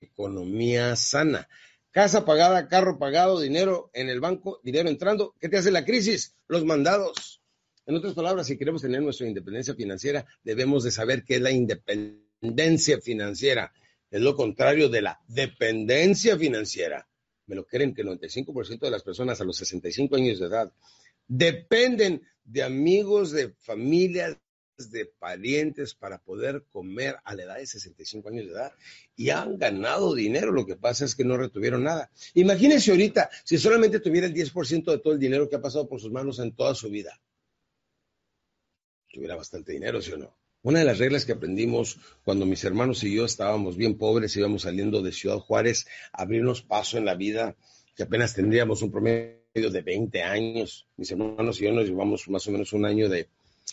economía 0.00 0.96
sana. 0.96 1.50
Casa 1.98 2.24
pagada, 2.24 2.68
carro 2.68 2.96
pagado, 2.96 3.40
dinero 3.40 3.90
en 3.92 4.08
el 4.08 4.20
banco, 4.20 4.60
dinero 4.62 4.88
entrando. 4.88 5.34
¿Qué 5.40 5.48
te 5.48 5.56
hace 5.56 5.72
la 5.72 5.84
crisis? 5.84 6.36
Los 6.46 6.64
mandados 6.64 7.42
en 7.86 7.96
otras 7.96 8.14
palabras, 8.14 8.46
si 8.46 8.56
queremos 8.56 8.82
tener 8.82 9.02
nuestra 9.02 9.26
independencia 9.26 9.74
financiera, 9.74 10.24
debemos 10.44 10.84
de 10.84 10.92
saber 10.92 11.24
qué 11.24 11.34
es 11.34 11.40
la 11.40 11.50
independencia 11.50 13.00
financiera. 13.00 13.72
Es 14.12 14.20
lo 14.20 14.36
contrario 14.36 14.88
de 14.88 15.02
la 15.02 15.18
dependencia 15.26 16.38
financiera. 16.38 17.08
Me 17.46 17.56
lo 17.56 17.66
creen 17.66 17.92
que 17.92 18.02
el 18.02 18.08
95% 18.10 18.78
de 18.78 18.90
las 18.92 19.02
personas 19.02 19.40
a 19.40 19.44
los 19.44 19.56
65 19.56 20.14
años 20.14 20.38
de 20.38 20.46
edad 20.46 20.72
dependen 21.26 22.22
de 22.44 22.62
amigos, 22.62 23.32
de 23.32 23.54
familias, 23.58 24.36
de 24.86 25.06
parientes 25.06 25.94
para 25.94 26.18
poder 26.18 26.64
comer 26.70 27.16
a 27.24 27.34
la 27.34 27.42
edad 27.42 27.56
de 27.56 27.66
65 27.66 28.28
años 28.28 28.46
de 28.46 28.52
edad 28.52 28.72
y 29.16 29.30
han 29.30 29.58
ganado 29.58 30.14
dinero. 30.14 30.52
Lo 30.52 30.64
que 30.64 30.76
pasa 30.76 31.04
es 31.04 31.16
que 31.16 31.24
no 31.24 31.36
retuvieron 31.36 31.82
nada. 31.82 32.10
Imagínense 32.34 32.92
ahorita 32.92 33.28
si 33.44 33.58
solamente 33.58 33.98
tuviera 33.98 34.28
el 34.28 34.34
10% 34.34 34.84
de 34.84 34.98
todo 34.98 35.12
el 35.12 35.18
dinero 35.18 35.48
que 35.48 35.56
ha 35.56 35.60
pasado 35.60 35.88
por 35.88 36.00
sus 36.00 36.12
manos 36.12 36.38
en 36.38 36.54
toda 36.54 36.76
su 36.76 36.88
vida. 36.90 37.20
Tuviera 39.12 39.34
bastante 39.34 39.72
dinero, 39.72 40.00
¿sí 40.00 40.12
o 40.12 40.18
no? 40.18 40.36
Una 40.62 40.80
de 40.80 40.84
las 40.84 40.98
reglas 40.98 41.24
que 41.24 41.32
aprendimos 41.32 41.98
cuando 42.24 42.46
mis 42.46 42.62
hermanos 42.62 43.02
y 43.02 43.14
yo 43.14 43.24
estábamos 43.24 43.76
bien 43.76 43.96
pobres, 43.96 44.36
íbamos 44.36 44.62
saliendo 44.62 45.02
de 45.02 45.12
Ciudad 45.12 45.38
Juárez, 45.38 45.86
abrirnos 46.12 46.62
paso 46.62 46.98
en 46.98 47.04
la 47.04 47.14
vida, 47.14 47.56
que 47.96 48.04
apenas 48.04 48.34
tendríamos 48.34 48.82
un 48.82 48.92
promedio 48.92 49.70
de 49.70 49.82
20 49.82 50.22
años. 50.22 50.86
Mis 50.96 51.10
hermanos 51.10 51.60
y 51.60 51.64
yo 51.64 51.72
nos 51.72 51.88
llevamos 51.88 52.28
más 52.28 52.46
o 52.46 52.52
menos 52.52 52.72
un 52.72 52.84
año 52.84 53.08
de, 53.08 53.28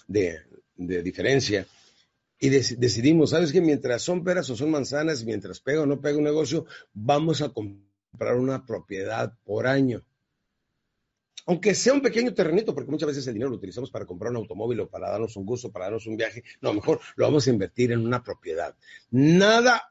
de 0.07 0.39
diferencia. 0.75 1.67
Y 2.39 2.49
decidimos, 2.49 3.29
¿sabes 3.29 3.51
qué? 3.51 3.61
Mientras 3.61 4.01
son 4.01 4.23
peras 4.23 4.49
o 4.49 4.55
son 4.55 4.71
manzanas, 4.71 5.23
mientras 5.23 5.59
pega 5.59 5.81
o 5.81 5.85
no 5.85 6.01
pega 6.01 6.17
un 6.17 6.25
negocio, 6.25 6.65
vamos 6.93 7.41
a 7.41 7.49
comprar 7.49 8.35
una 8.35 8.65
propiedad 8.65 9.37
por 9.45 9.67
año. 9.67 10.03
Aunque 11.47 11.75
sea 11.75 11.93
un 11.93 12.01
pequeño 12.01 12.33
terrenito, 12.33 12.73
porque 12.73 12.89
muchas 12.89 13.07
veces 13.07 13.27
el 13.27 13.35
dinero 13.35 13.51
lo 13.51 13.57
utilizamos 13.57 13.91
para 13.91 14.05
comprar 14.05 14.31
un 14.31 14.37
automóvil 14.37 14.79
o 14.81 14.89
para 14.89 15.11
darnos 15.11 15.35
un 15.35 15.45
gusto, 15.45 15.71
para 15.71 15.85
darnos 15.85 16.07
un 16.07 16.17
viaje. 16.17 16.43
No, 16.59 16.73
mejor 16.73 16.99
lo 17.15 17.25
vamos 17.25 17.45
a 17.45 17.51
invertir 17.51 17.91
en 17.91 17.99
una 17.99 18.23
propiedad. 18.23 18.75
Nada 19.11 19.89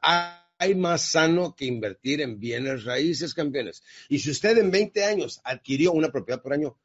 hay 0.57 0.75
más 0.75 1.11
sano 1.11 1.55
que 1.55 1.65
invertir 1.65 2.21
en 2.21 2.39
bienes 2.39 2.83
raíces, 2.83 3.33
campeones. 3.33 3.83
Y 4.09 4.19
si 4.19 4.31
usted 4.31 4.57
en 4.57 4.69
20 4.69 5.03
años 5.05 5.41
adquirió 5.43 5.93
una 5.93 6.11
propiedad 6.11 6.41
por 6.41 6.53
año, 6.53 6.77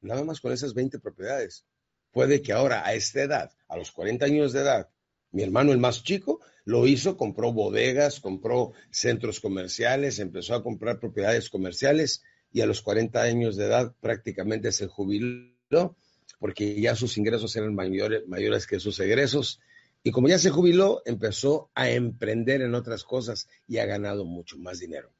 nada 0.00 0.24
más 0.24 0.40
con 0.40 0.52
esas 0.52 0.74
20 0.74 1.00
propiedades, 1.00 1.64
Puede 2.12 2.42
que 2.42 2.52
ahora, 2.52 2.86
a 2.86 2.94
esta 2.94 3.22
edad, 3.22 3.52
a 3.68 3.76
los 3.76 3.92
40 3.92 4.24
años 4.24 4.52
de 4.52 4.60
edad, 4.60 4.88
mi 5.30 5.42
hermano, 5.42 5.72
el 5.72 5.78
más 5.78 6.02
chico, 6.02 6.40
lo 6.64 6.86
hizo, 6.86 7.16
compró 7.16 7.52
bodegas, 7.52 8.20
compró 8.20 8.72
centros 8.90 9.40
comerciales, 9.40 10.18
empezó 10.18 10.54
a 10.54 10.62
comprar 10.62 11.00
propiedades 11.00 11.50
comerciales 11.50 12.22
y 12.52 12.60
a 12.62 12.66
los 12.66 12.82
40 12.82 13.20
años 13.22 13.56
de 13.56 13.66
edad 13.66 13.94
prácticamente 14.00 14.72
se 14.72 14.86
jubiló 14.86 15.96
porque 16.38 16.80
ya 16.80 16.94
sus 16.94 17.18
ingresos 17.18 17.54
eran 17.56 17.74
mayores, 17.74 18.26
mayores 18.28 18.66
que 18.66 18.80
sus 18.80 18.98
egresos. 19.00 19.60
Y 20.02 20.10
como 20.12 20.28
ya 20.28 20.38
se 20.38 20.50
jubiló, 20.50 21.02
empezó 21.04 21.70
a 21.74 21.90
emprender 21.90 22.62
en 22.62 22.74
otras 22.74 23.04
cosas 23.04 23.48
y 23.66 23.78
ha 23.78 23.86
ganado 23.86 24.24
mucho 24.24 24.56
más 24.58 24.78
dinero. 24.78 25.10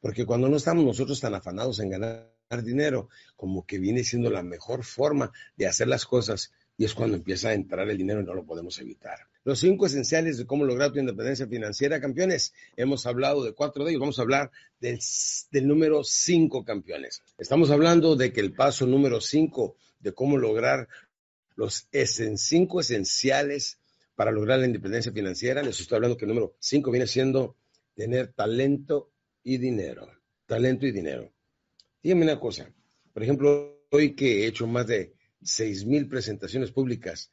Porque 0.00 0.26
cuando 0.26 0.48
no 0.48 0.56
estamos 0.56 0.84
nosotros 0.84 1.20
tan 1.20 1.34
afanados 1.34 1.80
en 1.80 1.90
ganar 1.90 2.35
dinero, 2.64 3.08
como 3.34 3.66
que 3.66 3.78
viene 3.78 4.04
siendo 4.04 4.30
la 4.30 4.42
mejor 4.42 4.84
forma 4.84 5.32
de 5.56 5.66
hacer 5.66 5.88
las 5.88 6.06
cosas 6.06 6.52
y 6.78 6.84
es 6.84 6.94
cuando 6.94 7.16
empieza 7.16 7.48
a 7.48 7.54
entrar 7.54 7.88
el 7.88 7.96
dinero 7.96 8.20
y 8.20 8.24
no 8.24 8.34
lo 8.34 8.44
podemos 8.44 8.78
evitar. 8.78 9.18
Los 9.44 9.60
cinco 9.60 9.86
esenciales 9.86 10.38
de 10.38 10.46
cómo 10.46 10.64
lograr 10.64 10.92
tu 10.92 10.98
independencia 10.98 11.46
financiera, 11.46 12.00
campeones. 12.00 12.52
Hemos 12.76 13.06
hablado 13.06 13.44
de 13.44 13.52
cuatro 13.52 13.84
de 13.84 13.90
ellos, 13.90 14.00
vamos 14.00 14.18
a 14.18 14.22
hablar 14.22 14.50
del, 14.80 14.98
del 15.50 15.68
número 15.68 16.04
cinco, 16.04 16.64
campeones. 16.64 17.22
Estamos 17.38 17.70
hablando 17.70 18.16
de 18.16 18.32
que 18.32 18.40
el 18.40 18.52
paso 18.52 18.86
número 18.86 19.20
cinco 19.20 19.76
de 20.00 20.12
cómo 20.12 20.36
lograr 20.36 20.88
los 21.54 21.88
cinco 22.36 22.80
esenciales 22.80 23.78
para 24.14 24.30
lograr 24.30 24.58
la 24.58 24.66
independencia 24.66 25.12
financiera. 25.12 25.62
Les 25.62 25.80
estoy 25.80 25.96
hablando 25.96 26.16
que 26.16 26.24
el 26.26 26.30
número 26.30 26.54
cinco 26.58 26.90
viene 26.90 27.06
siendo 27.06 27.56
tener 27.94 28.32
talento 28.32 29.10
y 29.42 29.58
dinero. 29.58 30.08
Talento 30.46 30.86
y 30.86 30.92
dinero. 30.92 31.32
Dígame 32.02 32.24
una 32.24 32.38
cosa, 32.38 32.72
por 33.12 33.22
ejemplo, 33.22 33.86
hoy 33.90 34.14
que 34.14 34.44
he 34.44 34.46
hecho 34.46 34.66
más 34.66 34.86
de 34.86 35.14
seis 35.42 35.84
mil 35.84 36.08
presentaciones 36.08 36.72
públicas, 36.72 37.32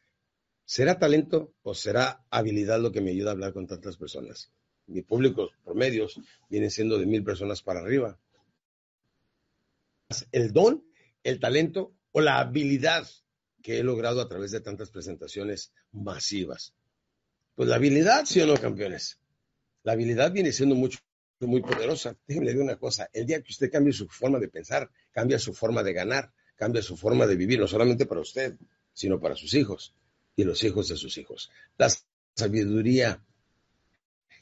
¿será 0.65 0.97
talento 0.97 1.53
o 1.61 1.73
será 1.73 2.25
habilidad 2.29 2.79
lo 2.79 2.91
que 2.91 3.01
me 3.01 3.11
ayuda 3.11 3.29
a 3.29 3.33
hablar 3.33 3.53
con 3.53 3.67
tantas 3.67 3.97
personas? 3.97 4.51
Mi 4.87 5.01
público 5.01 5.49
promedios 5.63 6.19
viene 6.49 6.69
siendo 6.69 6.97
de 6.97 7.05
mil 7.05 7.23
personas 7.23 7.61
para 7.61 7.79
arriba. 7.79 8.19
El 10.31 10.51
don, 10.51 10.85
el 11.23 11.39
talento 11.39 11.95
o 12.11 12.21
la 12.21 12.39
habilidad 12.39 13.07
que 13.61 13.79
he 13.79 13.83
logrado 13.83 14.21
a 14.21 14.27
través 14.27 14.51
de 14.51 14.61
tantas 14.61 14.91
presentaciones 14.91 15.73
masivas. 15.91 16.75
Pues 17.55 17.69
la 17.69 17.75
habilidad, 17.75 18.25
sí 18.25 18.41
o 18.41 18.45
no, 18.45 18.55
campeones. 18.55 19.19
La 19.83 19.93
habilidad 19.93 20.31
viene 20.31 20.51
siendo 20.51 20.75
mucho 20.75 20.99
muy 21.47 21.61
poderosa. 21.61 22.15
Déjenme 22.27 22.47
decir 22.47 22.61
una 22.61 22.77
cosa, 22.77 23.09
el 23.13 23.25
día 23.25 23.41
que 23.41 23.51
usted 23.51 23.71
cambie 23.71 23.93
su 23.93 24.07
forma 24.07 24.39
de 24.39 24.47
pensar, 24.47 24.89
cambia 25.11 25.39
su 25.39 25.53
forma 25.53 25.83
de 25.83 25.93
ganar, 25.93 26.31
cambia 26.55 26.81
su 26.81 26.97
forma 26.97 27.25
de 27.27 27.35
vivir, 27.35 27.59
no 27.59 27.67
solamente 27.67 28.05
para 28.05 28.21
usted, 28.21 28.55
sino 28.93 29.19
para 29.19 29.35
sus 29.35 29.53
hijos 29.53 29.95
y 30.35 30.43
los 30.43 30.63
hijos 30.63 30.87
de 30.87 30.95
sus 30.95 31.17
hijos. 31.17 31.49
La 31.77 31.91
sabiduría 32.35 33.23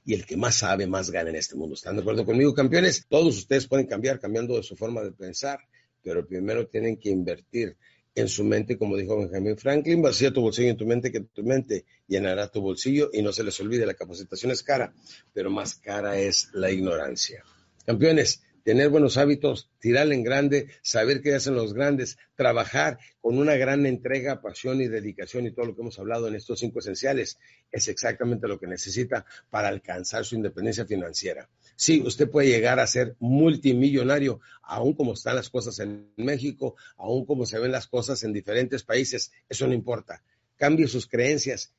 y 0.04 0.14
el 0.14 0.26
que 0.26 0.38
más 0.38 0.56
sabe, 0.56 0.88
más 0.88 1.12
gana 1.12 1.30
en 1.30 1.36
este 1.36 1.56
mundo. 1.56 1.76
¿Están 1.76 1.96
de 1.96 2.02
acuerdo 2.02 2.26
conmigo, 2.26 2.54
campeones? 2.54 3.06
Todos 3.08 3.38
ustedes 3.38 3.68
pueden 3.68 3.86
cambiar 3.86 4.20
cambiando 4.20 4.56
de 4.56 4.64
su 4.64 4.76
forma 4.76 5.02
de 5.02 5.12
pensar, 5.12 5.60
pero 6.02 6.26
primero 6.26 6.68
tienen 6.68 6.98
que 6.98 7.10
invertir 7.10 7.78
en 8.16 8.28
su 8.28 8.44
mente, 8.44 8.78
como 8.78 8.98
dijo 8.98 9.18
Benjamin 9.18 9.58
Franklin, 9.58 10.02
vacía 10.02 10.34
tu 10.34 10.42
bolsillo 10.42 10.70
en 10.70 10.78
tu 10.78 10.86
mente 10.86 11.12
que 11.12 11.22
tu 11.22 11.44
mente 11.44 11.86
llenará 12.08 12.48
tu 12.50 12.62
bolsillo 12.62 13.10
y 13.14 13.22
no 13.22 13.32
se 13.32 13.44
les 13.44 13.60
olvide, 13.60 13.86
la 13.86 13.94
capacitación 13.94 14.52
es 14.52 14.64
cara, 14.64 14.94
pero 15.34 15.50
más 15.50 15.76
cara 15.76 16.20
es 16.20 16.50
la 16.54 16.72
ignorancia. 16.72 17.44
Campeones, 17.86 18.44
tener 18.64 18.90
buenos 18.90 19.18
hábitos, 19.18 19.70
tirar 19.80 20.12
en 20.12 20.24
grande, 20.24 20.68
saber 20.82 21.22
qué 21.22 21.36
hacen 21.36 21.56
los 21.56 21.74
grandes, 21.74 22.18
trabajar 22.36 23.00
con 23.20 23.38
una 23.38 23.56
gran 23.56 23.86
entrega, 23.86 24.42
pasión 24.42 24.82
y 24.82 24.88
dedicación 24.88 25.46
y 25.46 25.52
todo 25.52 25.66
lo 25.66 25.76
que 25.76 25.82
hemos 25.82 26.00
hablado 26.00 26.28
en 26.28 26.36
estos 26.36 26.60
cinco 26.60 26.80
esenciales 26.80 27.38
es 27.72 27.88
exactamente 27.88 28.48
lo 28.48 28.60
que 28.60 28.68
necesita 28.68 29.26
para 29.50 29.68
alcanzar 29.68 30.26
su 30.26 30.36
independencia 30.36 30.86
financiera. 30.86 31.50
Sí, 31.76 32.02
usted 32.06 32.30
puede 32.30 32.50
llegar 32.50 32.80
a 32.80 32.88
ser 32.88 33.16
multimillonario, 33.20 34.40
aún 34.64 34.94
como 34.94 35.14
están 35.14 35.36
las 35.36 35.50
cosas 35.50 35.80
en 35.80 36.12
México, 36.18 36.76
aún 36.98 37.26
como 37.26 37.46
se 37.46 37.60
ven 37.60 37.72
las 37.72 37.88
cosas 37.88 38.24
en 38.24 38.34
diferentes 38.34 38.84
países, 38.84 39.32
eso 39.50 39.68
no 39.68 39.74
importa. 39.74 40.24
Cambie 40.58 40.88
sus 40.88 41.08
creencias, 41.08 41.74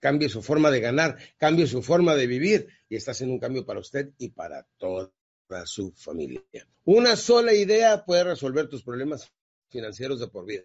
cambie 0.00 0.28
su 0.28 0.42
forma 0.42 0.70
de 0.70 0.80
ganar, 0.80 1.16
cambie 1.38 1.66
su 1.66 1.82
forma 1.82 2.14
de 2.14 2.26
vivir 2.26 2.68
y 2.88 2.96
está 2.96 3.12
haciendo 3.12 3.34
un 3.34 3.40
cambio 3.40 3.64
para 3.64 3.80
usted 3.80 4.10
y 4.18 4.30
para 4.30 4.66
toda 4.78 5.10
su 5.64 5.92
familia. 5.92 6.42
Una 6.84 7.16
sola 7.16 7.54
idea 7.54 8.04
puede 8.04 8.24
resolver 8.24 8.68
tus 8.68 8.82
problemas 8.82 9.30
financieros 9.68 10.20
de 10.20 10.28
por 10.28 10.46
vida. 10.46 10.64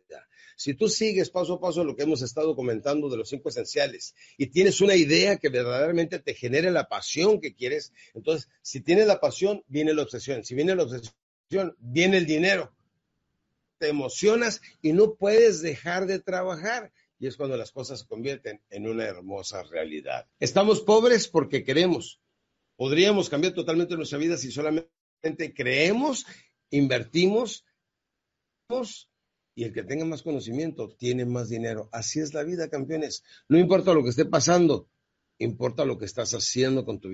Si 0.55 0.73
tú 0.75 0.89
sigues 0.89 1.29
paso 1.29 1.53
a 1.55 1.59
paso 1.59 1.84
lo 1.84 1.95
que 1.95 2.03
hemos 2.03 2.21
estado 2.21 2.55
comentando 2.55 3.09
de 3.09 3.17
los 3.17 3.29
cinco 3.29 3.49
esenciales 3.49 4.13
y 4.38 4.47
tienes 4.47 4.79
una 4.82 4.95
idea 4.95 5.38
que 5.38 5.49
verdaderamente 5.49 6.19
te 6.19 6.34
genere 6.34 6.69
la 6.71 6.88
pasión 6.88 7.39
que 7.41 7.55
quieres, 7.55 7.93
entonces 8.13 8.49
si 8.61 8.82
tienes 8.82 9.07
la 9.07 9.19
pasión, 9.19 9.63
viene 9.67 9.93
la 9.93 10.03
obsesión. 10.03 10.43
Si 10.43 10.53
viene 10.53 10.75
la 10.75 10.84
obsesión, 10.84 11.75
viene 11.79 12.17
el 12.17 12.25
dinero. 12.25 12.71
Te 13.79 13.88
emocionas 13.89 14.61
y 14.82 14.93
no 14.93 15.15
puedes 15.15 15.61
dejar 15.61 16.05
de 16.05 16.19
trabajar. 16.19 16.91
Y 17.17 17.27
es 17.27 17.38
cuando 17.38 17.57
las 17.57 17.71
cosas 17.71 18.01
se 18.01 18.07
convierten 18.07 18.61
en 18.69 18.88
una 18.88 19.05
hermosa 19.05 19.63
realidad. 19.63 20.27
Estamos 20.39 20.82
pobres 20.82 21.27
porque 21.27 21.63
queremos. 21.63 22.19
Podríamos 22.82 23.29
cambiar 23.29 23.53
totalmente 23.53 23.95
nuestra 23.95 24.17
vida 24.17 24.38
si 24.38 24.51
solamente 24.51 24.89
creemos, 25.55 26.25
invertimos, 26.71 27.63
y 29.53 29.65
el 29.65 29.71
que 29.71 29.84
tenga 29.84 30.03
más 30.03 30.23
conocimiento 30.23 30.89
tiene 30.89 31.25
más 31.25 31.49
dinero. 31.49 31.89
Así 31.91 32.21
es 32.21 32.34
la 32.34 32.41
vida, 32.41 32.71
campeones. 32.71 33.23
No 33.47 33.59
importa 33.59 33.93
lo 33.93 34.03
que 34.03 34.09
esté 34.09 34.25
pasando, 34.25 34.89
importa 35.38 35.86
lo 35.86 35.99
que 35.99 36.05
estás 36.05 36.34
haciendo 36.34 36.84
con 36.84 36.99
tu 36.99 37.09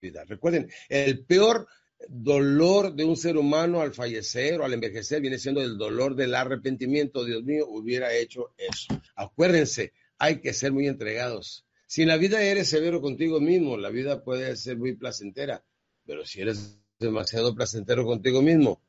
vida. 0.00 0.24
Recuerden, 0.24 0.68
el 0.88 1.24
peor 1.24 1.68
dolor 2.08 2.92
de 2.92 3.04
un 3.04 3.16
ser 3.16 3.36
humano 3.36 3.80
al 3.80 3.94
fallecer 3.94 4.60
o 4.60 4.64
al 4.64 4.72
envejecer 4.72 5.20
viene 5.20 5.38
siendo 5.38 5.62
el 5.62 5.78
dolor 5.78 6.16
del 6.16 6.34
arrepentimiento. 6.34 7.24
Dios 7.24 7.44
mío, 7.44 7.68
hubiera 7.68 8.12
hecho 8.12 8.56
eso. 8.58 9.00
Acuérdense, 9.14 9.92
hay 10.18 10.40
que 10.40 10.52
ser 10.52 10.72
muy 10.72 10.88
entregados. 10.88 11.64
Si 11.92 12.00
en 12.00 12.08
la 12.08 12.16
vida 12.16 12.42
eres 12.42 12.70
severo 12.70 13.02
contigo 13.02 13.38
mismo, 13.38 13.76
la 13.76 13.90
vida 13.90 14.24
puede 14.24 14.56
ser 14.56 14.78
muy 14.78 14.96
placentera, 14.96 15.62
pero 16.06 16.24
si 16.24 16.40
eres 16.40 16.78
demasiado 16.98 17.54
placentero 17.54 18.06
contigo 18.06 18.40
mismo, 18.40 18.80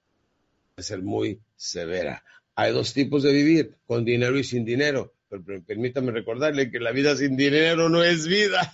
puede 0.74 0.88
ser 0.88 1.02
muy 1.02 1.42
severa. 1.58 2.24
Hay 2.56 2.72
dos 2.72 2.94
tipos 2.94 3.22
de 3.24 3.34
vivir, 3.34 3.76
con 3.86 4.06
dinero 4.06 4.40
y 4.40 4.46
sin 4.46 4.64
dinero. 4.64 5.16
Pero, 5.28 5.44
permítame 5.66 6.14
recordarle 6.14 6.72
que 6.72 6.80
la 6.80 6.94
vida 6.94 7.14
sin 7.18 7.36
dinero 7.36 7.90
no 7.90 8.06
es 8.06 8.26
vida. 8.26 8.74